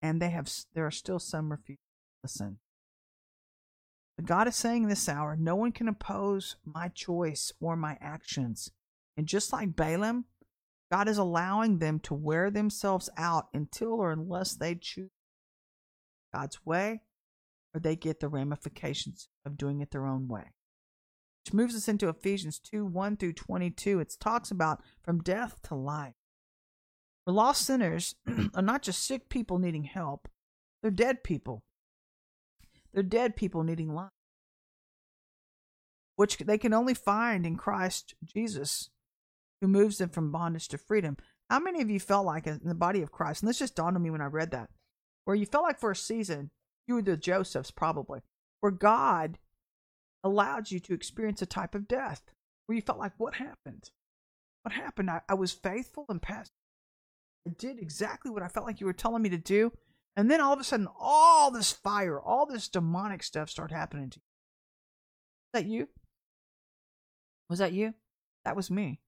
and 0.00 0.22
they 0.22 0.30
have 0.30 0.48
there 0.74 0.86
are 0.86 0.92
still 0.92 1.18
some 1.18 1.50
refusing 1.50 1.76
to 1.76 2.22
listen. 2.22 2.58
But 4.16 4.26
God 4.26 4.46
is 4.46 4.56
saying 4.56 4.86
this 4.86 5.08
hour, 5.08 5.36
no 5.36 5.56
one 5.56 5.72
can 5.72 5.88
oppose 5.88 6.56
my 6.64 6.88
choice 6.88 7.52
or 7.60 7.76
my 7.76 7.96
actions. 8.00 8.70
And 9.16 9.26
just 9.26 9.52
like 9.52 9.76
Balaam, 9.76 10.26
God 10.90 11.08
is 11.08 11.18
allowing 11.18 11.78
them 11.78 12.00
to 12.00 12.14
wear 12.14 12.50
themselves 12.50 13.08
out 13.16 13.48
until 13.52 13.94
or 13.94 14.12
unless 14.12 14.54
they 14.54 14.74
choose 14.74 15.10
God's 16.32 16.64
way 16.64 17.02
or 17.74 17.80
they 17.80 17.96
get 17.96 18.20
the 18.20 18.28
ramifications 18.28 19.28
of 19.44 19.58
doing 19.58 19.80
it 19.80 19.90
their 19.90 20.06
own 20.06 20.28
way 20.28 20.52
which 21.48 21.54
moves 21.54 21.74
us 21.74 21.88
into 21.88 22.10
Ephesians 22.10 22.58
2 22.58 22.84
1 22.84 23.16
through 23.16 23.32
22. 23.32 24.00
It 24.00 24.14
talks 24.20 24.50
about 24.50 24.82
from 25.02 25.22
death 25.22 25.62
to 25.62 25.74
life. 25.74 26.12
Where 27.24 27.32
lost 27.32 27.64
sinners 27.64 28.16
are 28.54 28.60
not 28.60 28.82
just 28.82 29.02
sick 29.02 29.30
people 29.30 29.58
needing 29.58 29.84
help, 29.84 30.28
they're 30.82 30.90
dead 30.90 31.24
people. 31.24 31.64
They're 32.92 33.02
dead 33.02 33.34
people 33.34 33.62
needing 33.62 33.94
life, 33.94 34.10
which 36.16 36.36
they 36.36 36.58
can 36.58 36.74
only 36.74 36.92
find 36.92 37.46
in 37.46 37.56
Christ 37.56 38.14
Jesus, 38.22 38.90
who 39.62 39.68
moves 39.68 39.96
them 39.96 40.10
from 40.10 40.30
bondage 40.30 40.68
to 40.68 40.76
freedom. 40.76 41.16
How 41.48 41.60
many 41.60 41.80
of 41.80 41.88
you 41.88 41.98
felt 41.98 42.26
like 42.26 42.46
in 42.46 42.60
the 42.62 42.74
body 42.74 43.00
of 43.00 43.10
Christ, 43.10 43.40
and 43.40 43.48
this 43.48 43.58
just 43.58 43.74
dawned 43.74 43.96
on 43.96 44.02
me 44.02 44.10
when 44.10 44.20
I 44.20 44.26
read 44.26 44.50
that, 44.50 44.68
where 45.28 45.36
you 45.36 45.44
felt 45.44 45.64
like 45.64 45.78
for 45.78 45.90
a 45.90 45.96
season, 45.96 46.48
you 46.86 46.94
were 46.94 47.02
the 47.02 47.14
Josephs 47.14 47.70
probably, 47.70 48.20
where 48.60 48.72
God 48.72 49.38
allowed 50.24 50.70
you 50.70 50.80
to 50.80 50.94
experience 50.94 51.42
a 51.42 51.46
type 51.46 51.74
of 51.74 51.86
death, 51.86 52.22
where 52.64 52.76
you 52.76 52.80
felt 52.80 52.98
like, 52.98 53.12
what 53.18 53.34
happened? 53.34 53.90
What 54.62 54.72
happened? 54.72 55.10
I, 55.10 55.20
I 55.28 55.34
was 55.34 55.52
faithful 55.52 56.06
and 56.08 56.22
past. 56.22 56.50
I 57.46 57.50
did 57.58 57.78
exactly 57.78 58.30
what 58.30 58.42
I 58.42 58.48
felt 58.48 58.64
like 58.64 58.80
you 58.80 58.86
were 58.86 58.94
telling 58.94 59.20
me 59.20 59.28
to 59.28 59.36
do. 59.36 59.70
And 60.16 60.30
then 60.30 60.40
all 60.40 60.54
of 60.54 60.60
a 60.60 60.64
sudden, 60.64 60.88
all 60.98 61.50
this 61.50 61.72
fire, 61.72 62.18
all 62.18 62.46
this 62.46 62.66
demonic 62.66 63.22
stuff 63.22 63.50
started 63.50 63.74
happening 63.74 64.08
to 64.08 64.20
you. 64.20 64.22
Was 65.52 65.62
that 65.62 65.68
you? 65.68 65.88
Was 67.50 67.58
that 67.58 67.72
you? 67.74 67.92
That 68.46 68.56
was 68.56 68.70
me. 68.70 69.00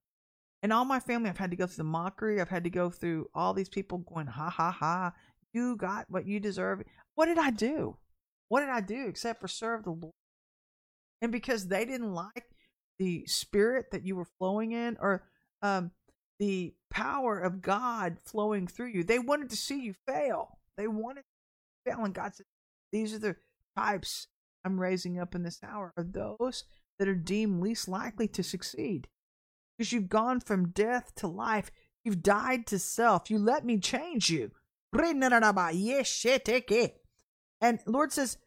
And 0.63 0.71
all 0.71 0.85
my 0.85 1.01
family, 1.01 1.31
I've 1.31 1.39
had 1.39 1.51
to 1.53 1.57
go 1.57 1.67
through 1.67 1.83
the 1.83 1.85
mockery. 1.85 2.43
I've 2.43 2.51
had 2.51 2.65
to 2.65 2.71
go 2.71 2.91
through 2.91 3.31
all 3.35 3.55
these 3.55 3.71
people 3.71 3.97
going, 3.97 4.27
ha 4.27 4.51
ha 4.51 4.71
ha, 4.71 5.13
you 5.53 5.77
got 5.77 6.07
what 6.09 6.27
you 6.27 6.41
deserve. 6.41 6.83
What 7.15 7.27
did 7.27 7.39
I 7.39 7.51
do? 7.51 7.97
What 8.49 8.61
did 8.61 8.71
I 8.71 8.81
do 8.81 9.07
except 9.09 9.41
for 9.41 9.49
serve 9.49 9.85
the 9.85 9.91
Lord? 9.91 10.15
And 11.23 11.31
because 11.31 11.69
they 11.69 11.85
didn't 11.85 12.15
like 12.15 12.47
the 12.99 13.25
spirit 13.27 13.91
that 13.93 14.07
you 14.07 14.17
were 14.17 14.29
flowing 14.39 14.73
in 14.73 14.97
or 15.01 15.25
um, 15.63 15.91
the 16.39 16.75
power 16.91 17.39
of 17.39 17.63
God 17.63 18.19
flowing 18.25 18.67
through 18.67 18.89
you, 18.89 19.05
they 19.05 19.19
wanted 19.19 19.51
to 19.51 19.57
see 19.57 19.81
you 19.81 19.95
fail. 20.07 20.59
They 20.77 20.89
wanted 20.89 21.23
to 21.23 21.91
fail. 21.91 22.05
And 22.05 22.15
God 22.15 22.35
said, 22.35 22.47
These 22.93 23.15
are 23.15 23.19
the 23.19 23.37
types 23.77 24.27
I'm 24.65 24.81
raising 24.81 25.19
up 25.19 25.35
in 25.35 25.43
this 25.43 25.61
hour, 25.63 25.93
are 25.97 26.05
those 26.05 26.65
that 26.99 27.09
are 27.09 27.15
deemed 27.15 27.63
least 27.63 27.89
likely 27.89 28.29
to 28.29 28.43
succeed 28.43 29.09
because 29.81 29.93
you've 29.93 30.11
gone 30.11 30.41
from 30.41 30.69
death 30.69 31.15
to 31.17 31.27
life. 31.27 31.71
You've 32.05 32.23
died 32.23 32.67
to 32.67 32.79
self. 32.79 33.31
You 33.31 33.39
let 33.39 33.65
me 33.65 33.79
change 33.79 34.29
you. 34.29 34.51
And 37.61 37.81
Lord 37.87 38.13
says, 38.13 38.39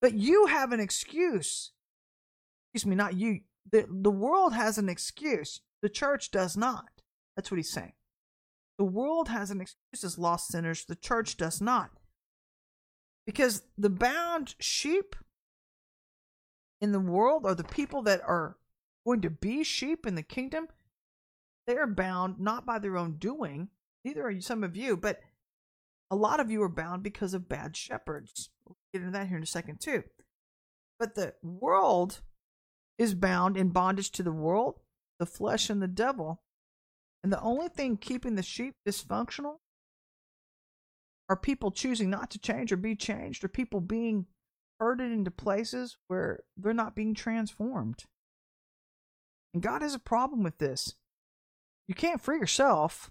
but 0.00 0.14
you 0.14 0.46
have 0.46 0.72
an 0.72 0.80
excuse. 0.80 1.72
Excuse 2.74 2.88
me, 2.88 2.96
not 2.96 3.16
you. 3.16 3.40
The, 3.70 3.86
the 3.88 4.10
world 4.10 4.54
has 4.54 4.78
an 4.78 4.88
excuse. 4.88 5.60
The 5.82 5.88
church 5.88 6.30
does 6.30 6.56
not. 6.56 7.02
That's 7.36 7.50
what 7.50 7.58
he's 7.58 7.72
saying. 7.72 7.92
The 8.78 8.84
world 8.84 9.28
has 9.28 9.50
an 9.50 9.60
excuse 9.60 10.04
as 10.04 10.18
lost 10.18 10.48
sinners. 10.48 10.84
The 10.84 10.96
church 10.96 11.36
does 11.36 11.60
not. 11.60 11.90
Because 13.26 13.62
the 13.78 13.90
bound 13.90 14.56
sheep 14.58 15.14
in 16.80 16.90
the 16.90 17.00
world 17.00 17.46
are 17.46 17.54
the 17.54 17.62
people 17.62 18.02
that 18.02 18.20
are 18.26 18.56
going 19.06 19.20
to 19.20 19.30
be 19.30 19.62
sheep 19.62 20.06
in 20.06 20.16
the 20.16 20.22
kingdom, 20.22 20.68
they 21.66 21.76
are 21.76 21.86
bound 21.86 22.40
not 22.40 22.66
by 22.66 22.78
their 22.78 22.96
own 22.96 23.16
doing. 23.18 23.68
Neither 24.04 24.26
are 24.26 24.40
some 24.40 24.64
of 24.64 24.76
you, 24.76 24.96
but 24.96 25.20
a 26.12 26.16
lot 26.16 26.40
of 26.40 26.50
you 26.50 26.62
are 26.62 26.68
bound 26.68 27.02
because 27.02 27.32
of 27.32 27.48
bad 27.48 27.74
shepherds. 27.74 28.50
We'll 28.66 28.76
get 28.92 29.00
into 29.00 29.12
that 29.12 29.28
here 29.28 29.38
in 29.38 29.42
a 29.42 29.46
second, 29.46 29.80
too. 29.80 30.04
But 30.98 31.14
the 31.14 31.32
world 31.42 32.20
is 32.98 33.14
bound 33.14 33.56
in 33.56 33.70
bondage 33.70 34.10
to 34.12 34.22
the 34.22 34.30
world, 34.30 34.80
the 35.18 35.24
flesh, 35.24 35.70
and 35.70 35.80
the 35.80 35.88
devil. 35.88 36.42
And 37.24 37.32
the 37.32 37.40
only 37.40 37.68
thing 37.68 37.96
keeping 37.96 38.34
the 38.34 38.42
sheep 38.42 38.74
dysfunctional 38.86 39.60
are 41.30 41.36
people 41.36 41.70
choosing 41.70 42.10
not 42.10 42.30
to 42.32 42.38
change 42.38 42.72
or 42.72 42.76
be 42.76 42.94
changed, 42.94 43.42
or 43.42 43.48
people 43.48 43.80
being 43.80 44.26
herded 44.78 45.12
into 45.12 45.30
places 45.30 45.96
where 46.08 46.40
they're 46.58 46.74
not 46.74 46.94
being 46.94 47.14
transformed. 47.14 48.04
And 49.54 49.62
God 49.62 49.80
has 49.80 49.94
a 49.94 49.98
problem 49.98 50.42
with 50.42 50.58
this. 50.58 50.94
You 51.88 51.94
can't 51.94 52.20
free 52.20 52.36
yourself. 52.36 53.10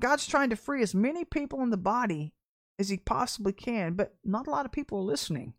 God's 0.00 0.26
trying 0.26 0.50
to 0.50 0.56
free 0.56 0.82
as 0.82 0.94
many 0.94 1.24
people 1.24 1.62
in 1.62 1.70
the 1.70 1.76
body 1.76 2.34
as 2.78 2.88
he 2.88 2.96
possibly 2.96 3.52
can, 3.52 3.94
but 3.94 4.14
not 4.24 4.46
a 4.46 4.50
lot 4.50 4.66
of 4.66 4.72
people 4.72 4.98
are 4.98 5.02
listening. 5.02 5.54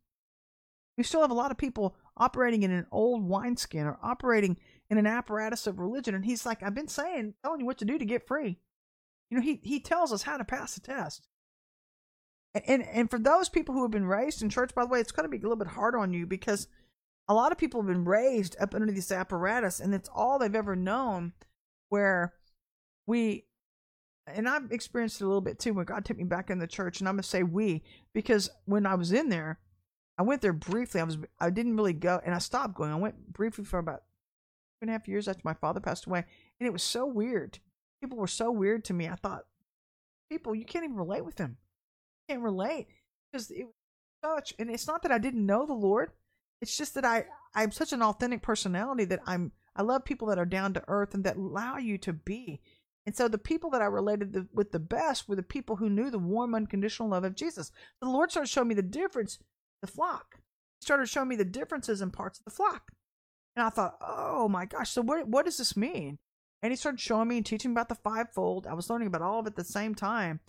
We 0.97 1.03
still 1.03 1.21
have 1.21 1.31
a 1.31 1.35
lot 1.35 1.51
of 1.51 1.57
people 1.57 1.95
operating 2.17 2.63
in 2.63 2.71
an 2.71 2.85
old 2.91 3.23
wineskin 3.23 3.85
or 3.85 3.97
operating 4.03 4.57
in 4.89 4.97
an 4.97 5.07
apparatus 5.07 5.65
of 5.65 5.79
religion. 5.79 6.13
And 6.13 6.25
he's 6.25 6.45
like, 6.45 6.61
I've 6.61 6.75
been 6.75 6.87
saying, 6.87 7.35
telling 7.43 7.61
you 7.61 7.65
what 7.65 7.77
to 7.77 7.85
do 7.85 7.97
to 7.97 8.05
get 8.05 8.27
free. 8.27 8.59
You 9.29 9.37
know, 9.37 9.43
he, 9.43 9.61
he 9.63 9.79
tells 9.79 10.11
us 10.11 10.23
how 10.23 10.37
to 10.37 10.43
pass 10.43 10.75
the 10.75 10.81
test. 10.81 11.27
And, 12.53 12.63
and, 12.67 12.83
and 12.83 13.09
for 13.09 13.19
those 13.19 13.47
people 13.47 13.75
who 13.75 13.83
have 13.83 13.91
been 13.91 14.07
raised 14.07 14.41
in 14.41 14.49
church, 14.49 14.75
by 14.75 14.83
the 14.83 14.89
way, 14.89 14.99
it's 14.99 15.11
going 15.11 15.23
to 15.23 15.29
be 15.29 15.37
a 15.37 15.41
little 15.41 15.55
bit 15.55 15.67
hard 15.67 15.95
on 15.95 16.13
you 16.13 16.25
because 16.25 16.67
a 17.27 17.33
lot 17.33 17.51
of 17.51 17.57
people 17.57 17.81
have 17.81 17.87
been 17.87 18.05
raised 18.05 18.57
up 18.59 18.73
under 18.73 18.91
this 18.91 19.11
apparatus 19.11 19.79
and 19.79 19.93
it's 19.93 20.09
all 20.13 20.39
they've 20.39 20.55
ever 20.55 20.75
known 20.75 21.33
where 21.89 22.33
we 23.05 23.45
and 24.35 24.47
I've 24.47 24.71
experienced 24.71 25.21
it 25.21 25.23
a 25.23 25.27
little 25.27 25.41
bit 25.41 25.59
too 25.59 25.73
when 25.73 25.85
God 25.85 26.05
took 26.05 26.17
me 26.17 26.23
back 26.23 26.49
in 26.49 26.59
the 26.59 26.67
church 26.67 26.99
and 26.99 27.07
I'm 27.07 27.15
gonna 27.15 27.23
say 27.23 27.43
we 27.43 27.83
because 28.13 28.49
when 28.65 28.85
I 28.85 28.95
was 28.95 29.11
in 29.11 29.29
there 29.29 29.59
I 30.17 30.23
went 30.23 30.41
there 30.41 30.53
briefly. 30.53 30.99
I 30.99 31.05
was 31.05 31.17
I 31.39 31.49
didn't 31.49 31.77
really 31.77 31.93
go 31.93 32.19
and 32.25 32.35
I 32.35 32.39
stopped 32.39 32.75
going. 32.75 32.91
I 32.91 32.97
went 32.97 33.31
briefly 33.31 33.63
for 33.63 33.79
about 33.79 33.99
two 33.99 34.81
and 34.81 34.89
a 34.89 34.93
half 34.93 35.07
years 35.07 35.27
after 35.27 35.41
my 35.45 35.53
father 35.53 35.79
passed 35.79 36.05
away 36.05 36.25
and 36.59 36.67
it 36.67 36.73
was 36.73 36.83
so 36.83 37.05
weird. 37.05 37.59
People 38.01 38.17
were 38.17 38.27
so 38.27 38.51
weird 38.51 38.83
to 38.85 38.93
me. 38.93 39.07
I 39.07 39.15
thought 39.15 39.45
people 40.29 40.53
you 40.55 40.65
can't 40.65 40.83
even 40.83 40.97
relate 40.97 41.25
with 41.25 41.35
them. 41.35 41.57
You 42.27 42.35
can't 42.35 42.43
relate. 42.43 42.87
Because 43.31 43.49
it 43.51 43.65
was 43.65 43.73
such 44.23 44.53
and 44.59 44.69
it's 44.69 44.87
not 44.87 45.03
that 45.03 45.11
I 45.11 45.17
didn't 45.17 45.45
know 45.45 45.65
the 45.65 45.73
Lord. 45.73 46.11
It's 46.61 46.77
just 46.77 46.95
that 46.95 47.05
I 47.05 47.25
I'm 47.55 47.71
such 47.71 47.93
an 47.93 48.01
authentic 48.01 48.41
personality 48.41 49.05
that 49.05 49.21
I'm 49.25 49.53
I 49.75 49.81
love 49.81 50.03
people 50.03 50.27
that 50.27 50.37
are 50.37 50.45
down 50.45 50.73
to 50.73 50.83
earth 50.89 51.13
and 51.13 51.23
that 51.23 51.37
allow 51.37 51.77
you 51.77 51.97
to 51.99 52.11
be. 52.11 52.59
And 53.09 53.15
so 53.15 53.27
the 53.27 53.39
people 53.39 53.71
that 53.71 53.81
I 53.81 53.85
related 53.85 54.33
the, 54.33 54.47
with 54.53 54.71
the 54.71 54.77
best 54.77 55.27
were 55.27 55.35
the 55.35 55.41
people 55.41 55.77
who 55.77 55.89
knew 55.89 56.11
the 56.11 56.19
warm, 56.19 56.53
unconditional 56.53 57.09
love 57.09 57.23
of 57.23 57.33
Jesus. 57.33 57.71
The 58.03 58.07
Lord 58.07 58.29
started 58.29 58.51
showing 58.51 58.67
me 58.67 58.75
the 58.75 58.83
difference, 58.83 59.39
the 59.81 59.87
flock. 59.87 60.35
He 60.79 60.85
started 60.85 61.09
showing 61.09 61.27
me 61.27 61.35
the 61.35 61.43
differences 61.43 62.03
in 62.03 62.11
parts 62.11 62.37
of 62.37 62.45
the 62.45 62.51
flock. 62.51 62.91
And 63.55 63.65
I 63.65 63.71
thought, 63.71 63.97
oh 63.99 64.47
my 64.47 64.65
gosh, 64.65 64.91
so 64.91 65.01
what, 65.01 65.27
what 65.27 65.45
does 65.45 65.57
this 65.57 65.75
mean? 65.75 66.19
And 66.61 66.71
he 66.71 66.75
started 66.75 66.99
showing 66.99 67.29
me 67.29 67.37
and 67.37 67.45
teaching 67.47 67.71
me 67.71 67.73
about 67.73 67.89
the 67.89 67.95
fivefold. 67.95 68.67
I 68.67 68.75
was 68.75 68.91
learning 68.91 69.07
about 69.07 69.23
all 69.23 69.39
of 69.39 69.47
it 69.47 69.53
at 69.53 69.55
the 69.55 69.63
same 69.63 69.95
time. 69.95 70.39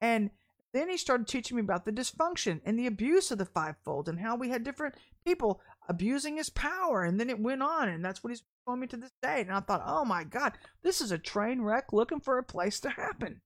And 0.00 0.30
then 0.72 0.88
he 0.88 0.96
started 0.96 1.28
teaching 1.28 1.58
me 1.58 1.62
about 1.62 1.84
the 1.84 1.92
dysfunction 1.92 2.62
and 2.64 2.78
the 2.78 2.86
abuse 2.86 3.30
of 3.30 3.36
the 3.36 3.44
fivefold 3.44 4.08
and 4.08 4.20
how 4.20 4.36
we 4.36 4.48
had 4.48 4.64
different 4.64 4.94
people 5.26 5.60
abusing 5.88 6.36
his 6.36 6.50
power. 6.50 7.02
And 7.02 7.18
then 7.18 7.30
it 7.30 7.40
went 7.40 7.62
on, 7.62 7.88
and 7.88 8.04
that's 8.04 8.22
what 8.22 8.30
he's 8.30 8.42
showing 8.66 8.80
me 8.80 8.86
to 8.88 8.96
this 8.96 9.12
day. 9.22 9.40
And 9.40 9.52
I 9.52 9.60
thought, 9.60 9.82
oh 9.86 10.04
my 10.04 10.24
God, 10.24 10.52
this 10.82 11.00
is 11.00 11.12
a 11.12 11.18
train 11.18 11.62
wreck 11.62 11.92
looking 11.92 12.20
for 12.20 12.38
a 12.38 12.42
place 12.42 12.80
to 12.80 12.90
happen. 12.90 13.40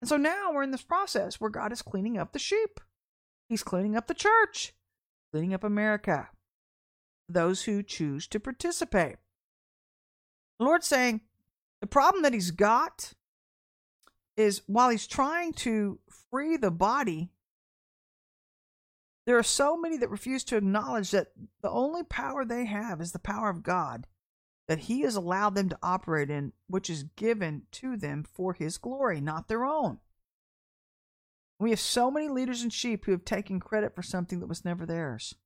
And 0.00 0.08
so 0.08 0.16
now 0.16 0.52
we're 0.52 0.62
in 0.62 0.70
this 0.70 0.82
process 0.82 1.40
where 1.40 1.50
God 1.50 1.72
is 1.72 1.82
cleaning 1.82 2.18
up 2.18 2.32
the 2.32 2.38
sheep. 2.38 2.80
He's 3.48 3.62
cleaning 3.62 3.96
up 3.96 4.06
the 4.06 4.14
church, 4.14 4.74
cleaning 5.32 5.52
up 5.52 5.64
America, 5.64 6.30
those 7.28 7.64
who 7.64 7.82
choose 7.82 8.26
to 8.28 8.40
participate. 8.40 9.16
The 10.58 10.64
Lord's 10.64 10.86
saying 10.86 11.22
the 11.80 11.86
problem 11.86 12.22
that 12.22 12.32
He's 12.32 12.50
got 12.50 13.12
is 14.36 14.62
while 14.66 14.90
He's 14.90 15.06
trying 15.06 15.52
to 15.54 15.98
free 16.30 16.56
the 16.56 16.70
body 16.70 17.30
there 19.30 19.38
are 19.38 19.44
so 19.44 19.76
many 19.76 19.96
that 19.96 20.10
refuse 20.10 20.42
to 20.42 20.56
acknowledge 20.56 21.12
that 21.12 21.28
the 21.62 21.70
only 21.70 22.02
power 22.02 22.44
they 22.44 22.64
have 22.64 23.00
is 23.00 23.12
the 23.12 23.20
power 23.20 23.48
of 23.48 23.62
God 23.62 24.08
that 24.66 24.80
He 24.80 25.02
has 25.02 25.14
allowed 25.14 25.54
them 25.54 25.68
to 25.68 25.78
operate 25.84 26.30
in, 26.30 26.52
which 26.66 26.90
is 26.90 27.04
given 27.14 27.62
to 27.70 27.96
them 27.96 28.24
for 28.24 28.54
His 28.54 28.76
glory, 28.76 29.20
not 29.20 29.46
their 29.46 29.64
own. 29.64 30.00
We 31.60 31.70
have 31.70 31.78
so 31.78 32.10
many 32.10 32.28
leaders 32.28 32.62
and 32.62 32.72
sheep 32.72 33.04
who 33.04 33.12
have 33.12 33.24
taken 33.24 33.60
credit 33.60 33.94
for 33.94 34.02
something 34.02 34.40
that 34.40 34.48
was 34.48 34.64
never 34.64 34.84
theirs. 34.84 35.36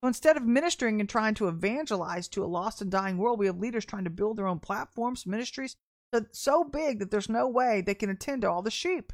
So 0.00 0.06
instead 0.06 0.36
of 0.36 0.44
ministering 0.44 1.00
and 1.00 1.08
trying 1.08 1.34
to 1.34 1.48
evangelize 1.48 2.28
to 2.28 2.44
a 2.44 2.46
lost 2.46 2.80
and 2.80 2.92
dying 2.92 3.18
world, 3.18 3.40
we 3.40 3.46
have 3.46 3.58
leaders 3.58 3.84
trying 3.84 4.04
to 4.04 4.10
build 4.10 4.36
their 4.36 4.46
own 4.46 4.60
platforms, 4.60 5.26
ministries, 5.26 5.74
so 6.30 6.62
big 6.62 7.00
that 7.00 7.10
there's 7.10 7.28
no 7.28 7.48
way 7.48 7.80
they 7.80 7.96
can 7.96 8.08
attend 8.08 8.42
to 8.42 8.48
all 8.48 8.62
the 8.62 8.70
sheep. 8.70 9.12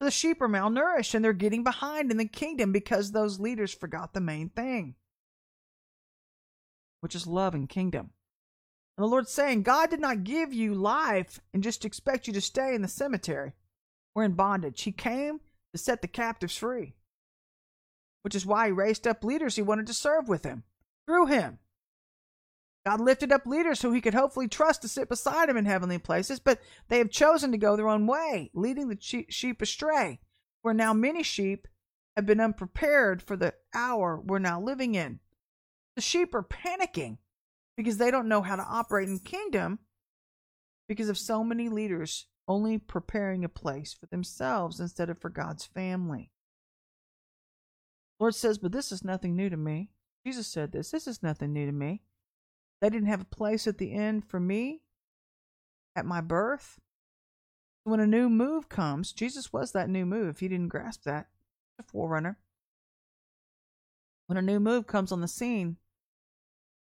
The 0.00 0.10
sheep 0.10 0.40
are 0.40 0.48
malnourished 0.48 1.14
and 1.14 1.22
they're 1.22 1.34
getting 1.34 1.62
behind 1.62 2.10
in 2.10 2.16
the 2.16 2.24
kingdom 2.24 2.72
because 2.72 3.12
those 3.12 3.38
leaders 3.38 3.74
forgot 3.74 4.14
the 4.14 4.20
main 4.20 4.48
thing, 4.48 4.94
which 7.00 7.14
is 7.14 7.26
love 7.26 7.54
and 7.54 7.68
kingdom. 7.68 8.10
And 8.96 9.04
the 9.04 9.08
Lord's 9.08 9.30
saying, 9.30 9.62
God 9.62 9.90
did 9.90 10.00
not 10.00 10.24
give 10.24 10.54
you 10.54 10.74
life 10.74 11.40
and 11.52 11.62
just 11.62 11.84
expect 11.84 12.26
you 12.26 12.32
to 12.32 12.40
stay 12.40 12.74
in 12.74 12.80
the 12.80 12.88
cemetery 12.88 13.52
or 14.14 14.24
in 14.24 14.32
bondage. 14.32 14.82
He 14.82 14.92
came 14.92 15.40
to 15.72 15.78
set 15.78 16.00
the 16.00 16.08
captives 16.08 16.56
free, 16.56 16.94
which 18.22 18.34
is 18.34 18.46
why 18.46 18.66
He 18.66 18.72
raised 18.72 19.06
up 19.06 19.22
leaders 19.22 19.56
He 19.56 19.62
wanted 19.62 19.86
to 19.86 19.94
serve 19.94 20.28
with 20.28 20.44
Him 20.44 20.64
through 21.06 21.26
Him. 21.26 21.58
God 22.86 23.00
lifted 23.00 23.30
up 23.30 23.46
leaders 23.46 23.78
so 23.78 23.92
he 23.92 24.00
could 24.00 24.14
hopefully 24.14 24.48
trust 24.48 24.82
to 24.82 24.88
sit 24.88 25.08
beside 25.08 25.48
him 25.48 25.56
in 25.56 25.66
heavenly 25.66 25.98
places, 25.98 26.40
but 26.40 26.60
they 26.88 26.98
have 26.98 27.10
chosen 27.10 27.52
to 27.52 27.58
go 27.58 27.76
their 27.76 27.88
own 27.88 28.06
way, 28.06 28.50
leading 28.54 28.88
the 28.88 29.24
sheep 29.28 29.60
astray, 29.60 30.20
where 30.62 30.72
now 30.72 30.94
many 30.94 31.22
sheep 31.22 31.68
have 32.16 32.26
been 32.26 32.40
unprepared 32.40 33.22
for 33.22 33.36
the 33.36 33.54
hour 33.74 34.20
we're 34.24 34.38
now 34.38 34.60
living 34.60 34.94
in. 34.94 35.20
The 35.96 36.02
sheep 36.02 36.34
are 36.34 36.42
panicking 36.42 37.18
because 37.76 37.98
they 37.98 38.10
don't 38.10 38.28
know 38.28 38.42
how 38.42 38.56
to 38.56 38.62
operate 38.62 39.08
in 39.08 39.18
kingdom 39.18 39.80
because 40.88 41.08
of 41.08 41.18
so 41.18 41.44
many 41.44 41.68
leaders 41.68 42.26
only 42.48 42.78
preparing 42.78 43.44
a 43.44 43.48
place 43.48 43.92
for 43.92 44.06
themselves 44.06 44.80
instead 44.80 45.08
of 45.08 45.18
for 45.18 45.30
God's 45.30 45.64
family. 45.64 46.30
Lord 48.18 48.34
says, 48.34 48.58
But 48.58 48.72
this 48.72 48.90
is 48.90 49.04
nothing 49.04 49.36
new 49.36 49.48
to 49.48 49.56
me. 49.56 49.90
Jesus 50.26 50.46
said 50.46 50.72
this. 50.72 50.90
This 50.90 51.06
is 51.06 51.22
nothing 51.22 51.52
new 51.52 51.66
to 51.66 51.72
me. 51.72 52.02
They 52.80 52.88
didn't 52.88 53.08
have 53.08 53.20
a 53.20 53.36
place 53.36 53.66
at 53.66 53.78
the 53.78 53.92
end 53.92 54.24
for 54.24 54.40
me 54.40 54.80
at 55.94 56.06
my 56.06 56.20
birth. 56.20 56.80
When 57.84 58.00
a 58.00 58.06
new 58.06 58.28
move 58.28 58.68
comes, 58.68 59.12
Jesus 59.12 59.52
was 59.52 59.72
that 59.72 59.88
new 59.88 60.06
move. 60.06 60.28
If 60.28 60.42
you 60.42 60.48
didn't 60.48 60.68
grasp 60.68 61.04
that, 61.04 61.28
a 61.78 61.82
forerunner. 61.82 62.38
When 64.26 64.36
a 64.36 64.42
new 64.42 64.60
move 64.60 64.86
comes 64.86 65.12
on 65.12 65.20
the 65.20 65.28
scene, 65.28 65.76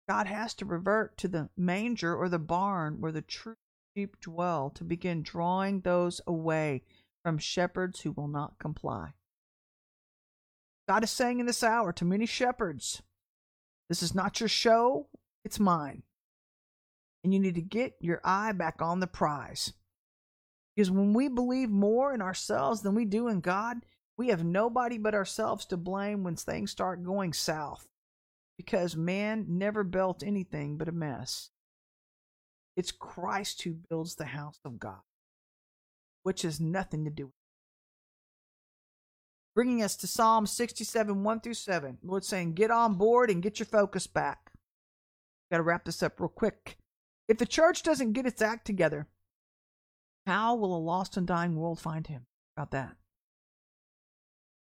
God 0.08 0.26
has 0.26 0.54
to 0.54 0.64
revert 0.64 1.16
to 1.18 1.28
the 1.28 1.50
manger 1.56 2.14
or 2.14 2.28
the 2.28 2.38
barn 2.38 3.00
where 3.00 3.12
the 3.12 3.22
true 3.22 3.56
sheep 3.94 4.20
dwell 4.20 4.70
to 4.70 4.84
begin 4.84 5.22
drawing 5.22 5.80
those 5.80 6.20
away 6.26 6.82
from 7.22 7.38
shepherds 7.38 8.00
who 8.00 8.12
will 8.12 8.28
not 8.28 8.58
comply. 8.58 9.14
God 10.88 11.04
is 11.04 11.10
saying 11.10 11.40
in 11.40 11.46
this 11.46 11.62
hour 11.62 11.92
to 11.92 12.04
many 12.04 12.26
shepherds, 12.26 13.02
This 13.88 14.02
is 14.02 14.14
not 14.14 14.40
your 14.40 14.48
show 14.48 15.08
it's 15.44 15.60
mine. 15.60 16.02
And 17.22 17.32
you 17.32 17.40
need 17.40 17.54
to 17.54 17.62
get 17.62 17.94
your 18.00 18.20
eye 18.24 18.52
back 18.52 18.82
on 18.82 19.00
the 19.00 19.06
prize. 19.06 19.72
Because 20.74 20.90
when 20.90 21.12
we 21.12 21.28
believe 21.28 21.70
more 21.70 22.12
in 22.12 22.20
ourselves 22.20 22.82
than 22.82 22.94
we 22.94 23.04
do 23.04 23.28
in 23.28 23.40
God, 23.40 23.78
we 24.16 24.28
have 24.28 24.44
nobody 24.44 24.98
but 24.98 25.14
ourselves 25.14 25.64
to 25.66 25.76
blame 25.76 26.24
when 26.24 26.36
things 26.36 26.70
start 26.70 27.04
going 27.04 27.32
south. 27.32 27.86
Because 28.56 28.96
man 28.96 29.46
never 29.48 29.84
built 29.84 30.22
anything 30.22 30.76
but 30.76 30.88
a 30.88 30.92
mess. 30.92 31.50
It's 32.76 32.92
Christ 32.92 33.62
who 33.62 33.74
builds 33.88 34.16
the 34.16 34.24
house 34.26 34.58
of 34.64 34.78
God, 34.78 35.00
which 36.22 36.42
has 36.42 36.60
nothing 36.60 37.04
to 37.04 37.10
do 37.10 37.26
with 37.26 37.32
it. 37.32 37.38
Bringing 39.54 39.82
us 39.82 39.94
to 39.96 40.08
Psalm 40.08 40.46
67, 40.46 41.22
1 41.22 41.40
through 41.40 41.54
7. 41.54 41.98
Lord 42.02 42.24
saying, 42.24 42.54
Get 42.54 42.72
on 42.72 42.94
board 42.94 43.30
and 43.30 43.42
get 43.42 43.60
your 43.60 43.66
focus 43.66 44.08
back. 44.08 44.50
Got 45.50 45.58
to 45.58 45.62
wrap 45.62 45.84
this 45.84 46.02
up 46.02 46.20
real 46.20 46.28
quick. 46.28 46.78
If 47.28 47.38
the 47.38 47.46
church 47.46 47.82
doesn't 47.82 48.12
get 48.12 48.26
its 48.26 48.42
act 48.42 48.66
together, 48.66 49.06
how 50.26 50.54
will 50.54 50.76
a 50.76 50.78
lost 50.78 51.16
and 51.16 51.26
dying 51.26 51.56
world 51.56 51.80
find 51.80 52.06
him? 52.06 52.26
About 52.56 52.70
that. 52.70 52.96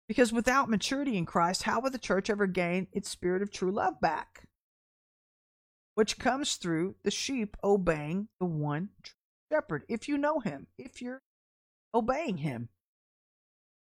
Because 0.07 0.33
without 0.33 0.69
maturity 0.69 1.17
in 1.17 1.25
Christ, 1.25 1.63
how 1.63 1.79
will 1.79 1.91
the 1.91 1.97
church 1.97 2.29
ever 2.29 2.47
gain 2.47 2.87
its 2.91 3.09
spirit 3.09 3.41
of 3.41 3.51
true 3.51 3.71
love 3.71 4.01
back? 4.01 4.47
Which 5.95 6.17
comes 6.17 6.55
through 6.55 6.95
the 7.03 7.11
sheep 7.11 7.57
obeying 7.63 8.29
the 8.39 8.45
one 8.45 8.89
shepherd. 9.51 9.83
If 9.87 10.07
you 10.07 10.17
know 10.17 10.39
him, 10.39 10.67
if 10.77 11.01
you're 11.01 11.21
obeying 11.93 12.37
him. 12.37 12.69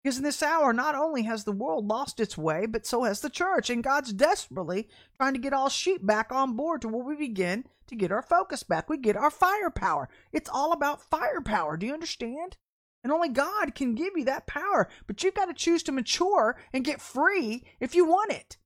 Because 0.08 0.16
in 0.16 0.24
this 0.24 0.42
hour, 0.42 0.72
not 0.72 0.94
only 0.94 1.24
has 1.24 1.44
the 1.44 1.52
world 1.52 1.86
lost 1.86 2.18
its 2.18 2.38
way, 2.38 2.64
but 2.64 2.86
so 2.86 3.04
has 3.04 3.20
the 3.20 3.28
church. 3.28 3.68
And 3.68 3.84
God's 3.84 4.10
desperately 4.10 4.88
trying 5.18 5.34
to 5.34 5.38
get 5.38 5.52
all 5.52 5.68
sheep 5.68 6.06
back 6.06 6.32
on 6.32 6.56
board 6.56 6.80
to 6.80 6.88
where 6.88 7.04
we 7.04 7.14
begin 7.14 7.66
to 7.88 7.94
get 7.94 8.10
our 8.10 8.22
focus 8.22 8.62
back. 8.62 8.88
We 8.88 8.96
get 8.96 9.18
our 9.18 9.30
firepower. 9.30 10.08
It's 10.32 10.48
all 10.48 10.72
about 10.72 11.02
firepower. 11.02 11.76
Do 11.76 11.84
you 11.84 11.92
understand? 11.92 12.56
And 13.04 13.12
only 13.12 13.28
God 13.28 13.74
can 13.74 13.94
give 13.94 14.14
you 14.16 14.24
that 14.24 14.46
power. 14.46 14.88
But 15.06 15.22
you've 15.22 15.34
got 15.34 15.44
to 15.44 15.52
choose 15.52 15.82
to 15.82 15.92
mature 15.92 16.58
and 16.72 16.86
get 16.86 17.02
free 17.02 17.64
if 17.78 17.94
you 17.94 18.06
want 18.06 18.32
it. 18.32 18.56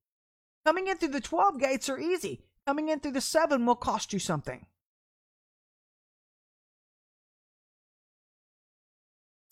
Coming 0.64 0.86
in 0.86 0.96
through 0.96 1.08
the 1.08 1.20
12 1.20 1.58
gates 1.58 1.88
are 1.88 1.98
easy. 1.98 2.44
Coming 2.68 2.88
in 2.88 3.00
through 3.00 3.14
the 3.14 3.20
seven 3.20 3.66
will 3.66 3.74
cost 3.74 4.12
you 4.12 4.20
something. 4.20 4.64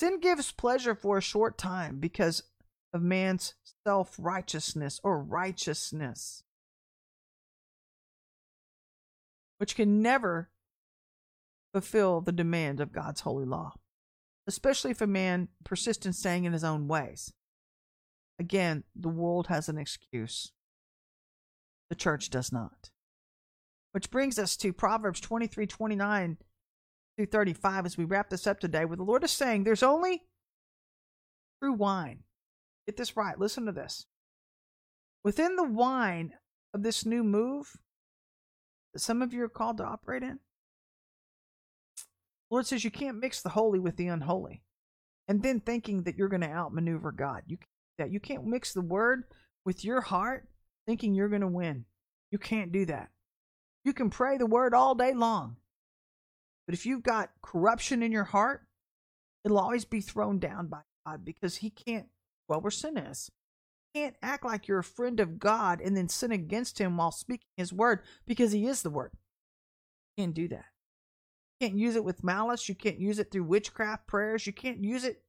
Sin 0.01 0.18
gives 0.18 0.51
pleasure 0.51 0.94
for 0.94 1.18
a 1.18 1.20
short 1.22 1.59
time 1.59 1.98
because 1.98 2.44
of 2.94 3.03
man's 3.03 3.53
self 3.86 4.16
righteousness 4.18 4.98
or 5.05 5.22
righteousness, 5.22 6.42
which 9.59 9.76
can 9.76 10.01
never 10.01 10.48
fulfill 11.74 12.22
the 12.22 12.32
demand 12.32 12.80
of 12.80 12.94
God's 12.94 13.20
holy 13.20 13.44
law, 13.44 13.74
especially 14.46 14.90
if 14.90 15.03
a 15.03 15.07
man 15.07 15.48
persists 15.64 16.07
in 16.07 16.14
staying 16.14 16.44
in 16.44 16.55
his 16.55 16.64
own 16.64 16.88
ways. 16.88 17.34
Again, 18.38 18.84
the 18.96 19.11
world 19.11 19.48
has 19.48 19.68
an 19.68 19.76
excuse, 19.76 20.51
the 21.90 21.94
church 21.94 22.30
does 22.30 22.51
not. 22.51 22.88
Which 23.92 24.11
brings 24.11 24.38
us 24.38 24.57
to 24.57 24.72
Proverbs 24.72 25.20
23 25.20 25.66
29 25.66 26.38
through 27.20 27.26
35 27.26 27.84
as 27.84 27.98
we 27.98 28.04
wrap 28.04 28.30
this 28.30 28.46
up 28.46 28.60
today, 28.60 28.86
where 28.86 28.96
the 28.96 29.02
Lord 29.02 29.22
is 29.24 29.30
saying 29.30 29.64
there's 29.64 29.82
only 29.82 30.22
true 31.62 31.74
wine. 31.74 32.20
Get 32.86 32.96
this 32.96 33.14
right. 33.14 33.38
Listen 33.38 33.66
to 33.66 33.72
this. 33.72 34.06
Within 35.22 35.56
the 35.56 35.68
wine 35.68 36.32
of 36.72 36.82
this 36.82 37.04
new 37.04 37.22
move 37.22 37.76
that 38.94 39.00
some 39.00 39.20
of 39.20 39.34
you 39.34 39.44
are 39.44 39.50
called 39.50 39.76
to 39.76 39.84
operate 39.84 40.22
in, 40.22 40.38
Lord 42.50 42.66
says 42.66 42.84
you 42.84 42.90
can't 42.90 43.20
mix 43.20 43.42
the 43.42 43.50
holy 43.50 43.78
with 43.78 43.96
the 43.96 44.06
unholy 44.06 44.62
and 45.28 45.42
then 45.42 45.60
thinking 45.60 46.04
that 46.04 46.16
you're 46.16 46.28
going 46.28 46.40
to 46.40 46.48
outmaneuver 46.48 47.12
God. 47.12 47.42
You 47.46 47.58
that 47.98 48.10
you 48.10 48.18
can't 48.18 48.46
mix 48.46 48.72
the 48.72 48.80
word 48.80 49.24
with 49.66 49.84
your 49.84 50.00
heart 50.00 50.48
thinking 50.86 51.14
you're 51.14 51.28
going 51.28 51.42
to 51.42 51.48
win. 51.48 51.84
You 52.30 52.38
can't 52.38 52.72
do 52.72 52.86
that. 52.86 53.10
You 53.84 53.92
can 53.92 54.08
pray 54.08 54.38
the 54.38 54.46
word 54.46 54.72
all 54.72 54.94
day 54.94 55.12
long 55.12 55.56
but 56.70 56.74
if 56.78 56.86
you've 56.86 57.02
got 57.02 57.32
corruption 57.42 58.00
in 58.00 58.12
your 58.12 58.22
heart, 58.22 58.64
it'll 59.44 59.58
always 59.58 59.84
be 59.84 60.00
thrown 60.00 60.38
down 60.38 60.68
by 60.68 60.82
God 61.04 61.24
because 61.24 61.56
He 61.56 61.68
can't, 61.68 62.06
well, 62.46 62.60
we're 62.60 62.70
sinners. 62.70 63.28
You 63.92 64.02
can't 64.02 64.14
act 64.22 64.44
like 64.44 64.68
you're 64.68 64.78
a 64.78 64.84
friend 64.84 65.18
of 65.18 65.40
God 65.40 65.80
and 65.80 65.96
then 65.96 66.08
sin 66.08 66.30
against 66.30 66.78
Him 66.78 66.96
while 66.96 67.10
speaking 67.10 67.48
His 67.56 67.72
word 67.72 68.02
because 68.24 68.52
He 68.52 68.68
is 68.68 68.82
the 68.82 68.90
word. 68.90 69.10
You 70.16 70.22
can't 70.22 70.34
do 70.36 70.46
that. 70.46 70.66
You 71.58 71.66
can't 71.66 71.76
use 71.76 71.96
it 71.96 72.04
with 72.04 72.22
malice. 72.22 72.68
You 72.68 72.76
can't 72.76 73.00
use 73.00 73.18
it 73.18 73.32
through 73.32 73.42
witchcraft 73.42 74.06
prayers. 74.06 74.46
You 74.46 74.52
can't 74.52 74.84
use 74.84 75.02
it 75.02 75.24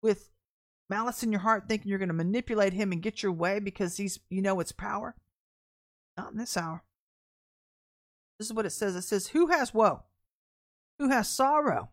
with 0.00 0.30
malice 0.88 1.24
in 1.24 1.32
your 1.32 1.40
heart 1.40 1.64
thinking 1.66 1.88
you're 1.88 1.98
going 1.98 2.08
to 2.08 2.14
manipulate 2.14 2.72
him 2.72 2.92
and 2.92 3.02
get 3.02 3.20
your 3.20 3.32
way 3.32 3.58
because 3.58 3.96
he's 3.96 4.20
you 4.30 4.40
know 4.40 4.60
it's 4.60 4.70
power 4.70 5.16
not 6.16 6.30
in 6.30 6.38
this 6.38 6.56
hour 6.56 6.84
this 8.38 8.46
is 8.46 8.52
what 8.52 8.66
it 8.66 8.70
says 8.70 8.94
it 8.94 9.02
says 9.02 9.26
who 9.28 9.48
has 9.48 9.74
woe 9.74 10.04
who 11.02 11.08
has 11.08 11.28
sorrow, 11.28 11.90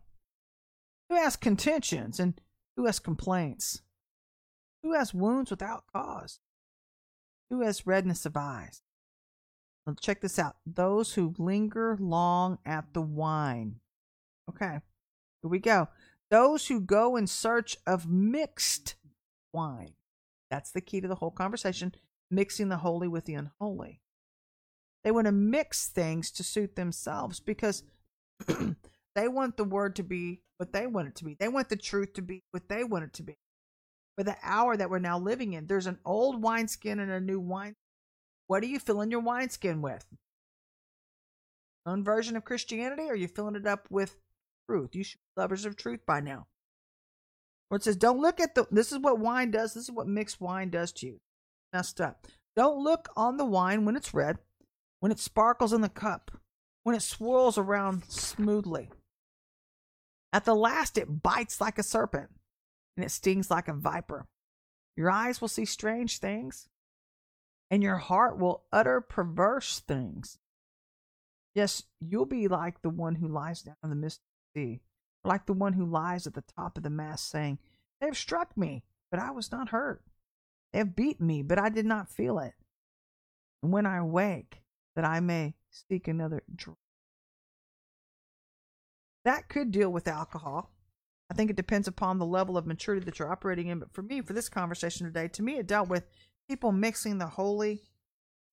who 1.08 1.16
has 1.16 1.34
contentions, 1.34 2.20
and 2.20 2.40
who 2.76 2.86
has 2.86 3.00
complaints, 3.00 3.82
who 4.84 4.92
has 4.92 5.12
wounds 5.12 5.50
without 5.50 5.82
cause, 5.92 6.38
who 7.50 7.62
has 7.62 7.88
redness 7.88 8.24
of 8.24 8.36
eyes. 8.36 8.82
Now 9.84 9.96
check 10.00 10.20
this 10.20 10.38
out 10.38 10.58
those 10.64 11.14
who 11.14 11.34
linger 11.38 11.96
long 11.98 12.58
at 12.64 12.94
the 12.94 13.02
wine. 13.02 13.80
Okay, 14.48 14.78
here 15.42 15.50
we 15.50 15.58
go. 15.58 15.88
Those 16.30 16.68
who 16.68 16.80
go 16.80 17.16
in 17.16 17.26
search 17.26 17.76
of 17.88 18.08
mixed 18.08 18.94
wine. 19.52 19.94
That's 20.52 20.70
the 20.70 20.80
key 20.80 21.00
to 21.00 21.08
the 21.08 21.16
whole 21.16 21.32
conversation 21.32 21.96
mixing 22.30 22.68
the 22.68 22.76
holy 22.76 23.08
with 23.08 23.24
the 23.24 23.34
unholy. 23.34 24.02
They 25.02 25.10
want 25.10 25.26
to 25.26 25.32
mix 25.32 25.88
things 25.88 26.30
to 26.30 26.44
suit 26.44 26.76
themselves 26.76 27.40
because 27.40 27.82
They 29.14 29.28
want 29.28 29.56
the 29.56 29.64
word 29.64 29.96
to 29.96 30.02
be 30.02 30.42
what 30.58 30.72
they 30.72 30.86
want 30.86 31.08
it 31.08 31.16
to 31.16 31.24
be. 31.24 31.36
They 31.38 31.48
want 31.48 31.68
the 31.68 31.76
truth 31.76 32.12
to 32.14 32.22
be 32.22 32.42
what 32.50 32.68
they 32.68 32.84
want 32.84 33.04
it 33.04 33.12
to 33.14 33.22
be. 33.22 33.36
For 34.16 34.24
the 34.24 34.36
hour 34.42 34.76
that 34.76 34.90
we're 34.90 34.98
now 34.98 35.18
living 35.18 35.54
in, 35.54 35.66
there's 35.66 35.86
an 35.86 35.98
old 36.04 36.42
wineskin 36.42 37.00
and 37.00 37.10
a 37.10 37.20
new 37.20 37.40
wine. 37.40 37.74
What 38.46 38.62
are 38.62 38.66
you 38.66 38.78
filling 38.78 39.10
your 39.10 39.20
wineskin 39.20 39.80
with? 39.80 40.04
Own 41.86 42.04
version 42.04 42.36
of 42.36 42.44
Christianity, 42.44 43.04
or 43.04 43.12
are 43.12 43.16
you 43.16 43.28
filling 43.28 43.56
it 43.56 43.66
up 43.66 43.86
with 43.90 44.16
truth? 44.68 44.94
You 44.94 45.02
should 45.02 45.18
be 45.18 45.40
lovers 45.40 45.64
of 45.64 45.76
truth 45.76 46.00
by 46.06 46.20
now. 46.20 46.46
Where 47.68 47.76
it 47.76 47.84
says, 47.84 47.96
don't 47.96 48.20
look 48.20 48.40
at 48.40 48.54
the, 48.54 48.66
this 48.70 48.92
is 48.92 48.98
what 48.98 49.18
wine 49.18 49.50
does, 49.50 49.74
this 49.74 49.84
is 49.84 49.90
what 49.90 50.06
mixed 50.06 50.40
wine 50.40 50.70
does 50.70 50.92
to 50.92 51.06
you. 51.06 51.20
Messed 51.72 52.00
up. 52.00 52.26
Don't 52.56 52.82
look 52.82 53.08
on 53.16 53.36
the 53.36 53.44
wine 53.44 53.84
when 53.84 53.96
it's 53.96 54.12
red, 54.12 54.38
when 54.98 55.12
it 55.12 55.20
sparkles 55.20 55.72
in 55.72 55.80
the 55.80 55.88
cup, 55.88 56.32
when 56.82 56.96
it 56.96 57.02
swirls 57.02 57.56
around 57.56 58.04
smoothly. 58.08 58.90
At 60.32 60.44
the 60.44 60.54
last, 60.54 60.96
it 60.96 61.22
bites 61.22 61.60
like 61.60 61.78
a 61.78 61.82
serpent 61.82 62.30
and 62.96 63.04
it 63.04 63.10
stings 63.10 63.50
like 63.50 63.68
a 63.68 63.72
viper. 63.72 64.26
Your 64.96 65.10
eyes 65.10 65.40
will 65.40 65.48
see 65.48 65.64
strange 65.64 66.18
things, 66.18 66.68
and 67.70 67.82
your 67.82 67.96
heart 67.96 68.38
will 68.38 68.64
utter 68.72 69.00
perverse 69.00 69.80
things. 69.80 70.38
Yes, 71.54 71.84
you'll 72.00 72.26
be 72.26 72.48
like 72.48 72.82
the 72.82 72.90
one 72.90 73.16
who 73.16 73.26
lies 73.26 73.62
down 73.62 73.76
in 73.82 73.90
the 73.90 73.96
midst 73.96 74.18
of 74.18 74.54
the 74.54 74.60
sea, 74.60 74.80
like 75.24 75.46
the 75.46 75.52
one 75.52 75.72
who 75.72 75.84
lies 75.84 76.26
at 76.26 76.34
the 76.34 76.44
top 76.56 76.76
of 76.76 76.82
the 76.82 76.90
mast, 76.90 77.28
saying, 77.28 77.58
They 78.00 78.06
have 78.06 78.16
struck 78.16 78.56
me, 78.56 78.82
but 79.10 79.20
I 79.20 79.30
was 79.30 79.50
not 79.50 79.70
hurt. 79.70 80.02
They 80.72 80.78
have 80.78 80.94
beaten 80.94 81.26
me, 81.26 81.42
but 81.42 81.58
I 81.58 81.68
did 81.68 81.86
not 81.86 82.10
feel 82.10 82.38
it. 82.38 82.54
And 83.62 83.72
when 83.72 83.86
I 83.86 83.96
awake, 83.96 84.62
that 84.94 85.04
I 85.04 85.20
may 85.20 85.54
seek 85.70 86.08
another 86.08 86.42
drink. 86.54 86.78
That 89.24 89.48
could 89.48 89.70
deal 89.70 89.90
with 89.90 90.08
alcohol. 90.08 90.72
I 91.30 91.34
think 91.34 91.50
it 91.50 91.56
depends 91.56 91.86
upon 91.86 92.18
the 92.18 92.26
level 92.26 92.56
of 92.56 92.66
maturity 92.66 93.04
that 93.04 93.18
you're 93.18 93.30
operating 93.30 93.68
in. 93.68 93.78
But 93.78 93.92
for 93.92 94.02
me, 94.02 94.20
for 94.20 94.32
this 94.32 94.48
conversation 94.48 95.06
today, 95.06 95.28
to 95.28 95.42
me, 95.42 95.58
it 95.58 95.66
dealt 95.66 95.88
with 95.88 96.08
people 96.48 96.72
mixing 96.72 97.18
the 97.18 97.26
holy 97.26 97.82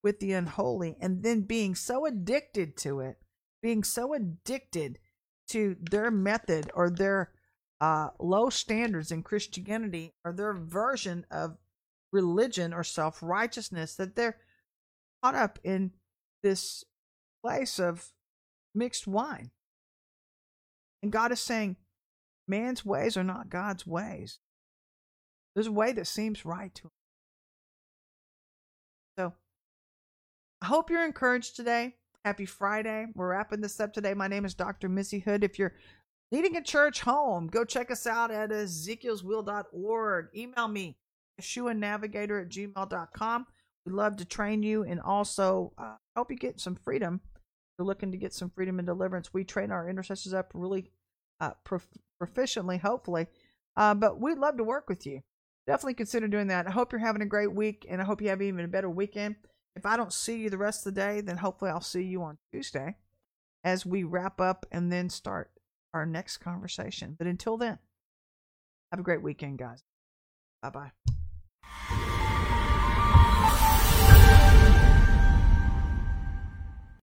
with 0.03 0.19
the 0.19 0.33
unholy 0.33 0.95
and 1.01 1.23
then 1.23 1.41
being 1.41 1.73
so 1.73 2.05
addicted 2.05 2.77
to 2.77 2.99
it, 2.99 3.17
being 3.61 3.83
so 3.83 4.13
addicted 4.13 4.99
to 5.49 5.75
their 5.89 6.11
method 6.11 6.69
or 6.73 6.89
their 6.89 7.31
uh, 7.81 8.09
low 8.19 8.49
standards 8.49 9.11
in 9.11 9.23
Christianity 9.23 10.13
or 10.23 10.33
their 10.33 10.53
version 10.53 11.25
of 11.31 11.57
religion 12.11 12.73
or 12.73 12.83
self 12.83 13.21
righteousness 13.21 13.95
that 13.95 14.15
they're 14.15 14.37
caught 15.23 15.35
up 15.35 15.59
in 15.63 15.91
this 16.43 16.83
place 17.43 17.79
of 17.79 18.11
mixed 18.75 19.07
wine. 19.07 19.51
And 21.03 21.11
God 21.11 21.31
is 21.31 21.39
saying, 21.39 21.75
man's 22.47 22.85
ways 22.85 23.17
are 23.17 23.23
not 23.23 23.49
God's 23.49 23.85
ways. 23.85 24.39
There's 25.53 25.67
a 25.67 25.71
way 25.71 25.91
that 25.93 26.07
seems 26.07 26.45
right 26.45 26.73
to 26.75 26.83
him. 26.83 26.91
So 29.17 29.33
I 30.61 30.65
hope 30.67 30.89
you're 30.89 31.05
encouraged 31.05 31.55
today. 31.55 31.95
Happy 32.23 32.45
Friday. 32.45 33.07
We're 33.15 33.29
wrapping 33.29 33.61
this 33.61 33.79
up 33.79 33.93
today. 33.93 34.13
My 34.13 34.27
name 34.27 34.45
is 34.45 34.53
Dr. 34.53 34.89
Missy 34.89 35.19
Hood. 35.19 35.43
If 35.43 35.57
you're 35.57 35.73
needing 36.31 36.57
a 36.57 36.61
church 36.61 37.01
home, 37.01 37.47
go 37.47 37.63
check 37.63 37.89
us 37.89 38.05
out 38.05 38.31
at 38.31 38.49
ezekielswheel.org. 38.49 40.27
Email 40.35 40.67
me, 40.67 40.97
YeshuaNavigator 41.41 42.41
at 42.41 42.49
gmail.com. 42.49 43.47
We'd 43.85 43.93
love 43.93 44.17
to 44.17 44.25
train 44.25 44.61
you 44.63 44.83
and 44.83 44.99
also 44.99 45.71
uh, 45.77 45.95
help 46.15 46.29
you 46.29 46.37
get 46.37 46.59
some 46.59 46.75
freedom. 46.75 47.21
You're 47.77 47.85
looking 47.85 48.11
to 48.11 48.17
get 48.17 48.33
some 48.33 48.49
freedom 48.49 48.79
and 48.79 48.85
deliverance. 48.85 49.33
We 49.33 49.43
train 49.43 49.71
our 49.71 49.87
intercessors 49.87 50.33
up 50.33 50.51
really 50.53 50.91
uh, 51.39 51.51
prof- 51.63 51.87
proficiently, 52.21 52.79
hopefully. 52.79 53.27
Uh, 53.75 53.93
but 53.93 54.19
we'd 54.19 54.39
love 54.39 54.57
to 54.57 54.63
work 54.63 54.89
with 54.89 55.05
you. 55.05 55.21
Definitely 55.67 55.95
consider 55.95 56.27
doing 56.27 56.47
that. 56.47 56.67
I 56.67 56.71
hope 56.71 56.91
you're 56.91 56.99
having 56.99 57.21
a 57.21 57.27
great 57.27 57.53
week, 57.53 57.85
and 57.89 58.01
I 58.01 58.05
hope 58.05 58.21
you 58.21 58.29
have 58.29 58.41
even 58.41 58.65
a 58.65 58.69
better 58.69 58.89
weekend. 58.89 59.35
If 59.75 59.85
I 59.85 59.95
don't 59.97 60.13
see 60.13 60.37
you 60.37 60.49
the 60.49 60.57
rest 60.57 60.87
of 60.87 60.95
the 60.95 60.99
day, 60.99 61.21
then 61.21 61.37
hopefully 61.37 61.69
I'll 61.69 61.81
see 61.81 62.01
you 62.01 62.23
on 62.23 62.37
Tuesday 62.51 62.95
as 63.63 63.85
we 63.85 64.03
wrap 64.03 64.41
up 64.41 64.65
and 64.71 64.91
then 64.91 65.09
start 65.09 65.51
our 65.93 66.05
next 66.05 66.37
conversation. 66.37 67.15
But 67.17 67.27
until 67.27 67.57
then, 67.57 67.77
have 68.91 68.99
a 68.99 69.03
great 69.03 69.21
weekend, 69.21 69.59
guys. 69.59 69.83
Bye 70.63 70.69
bye. 70.69 71.16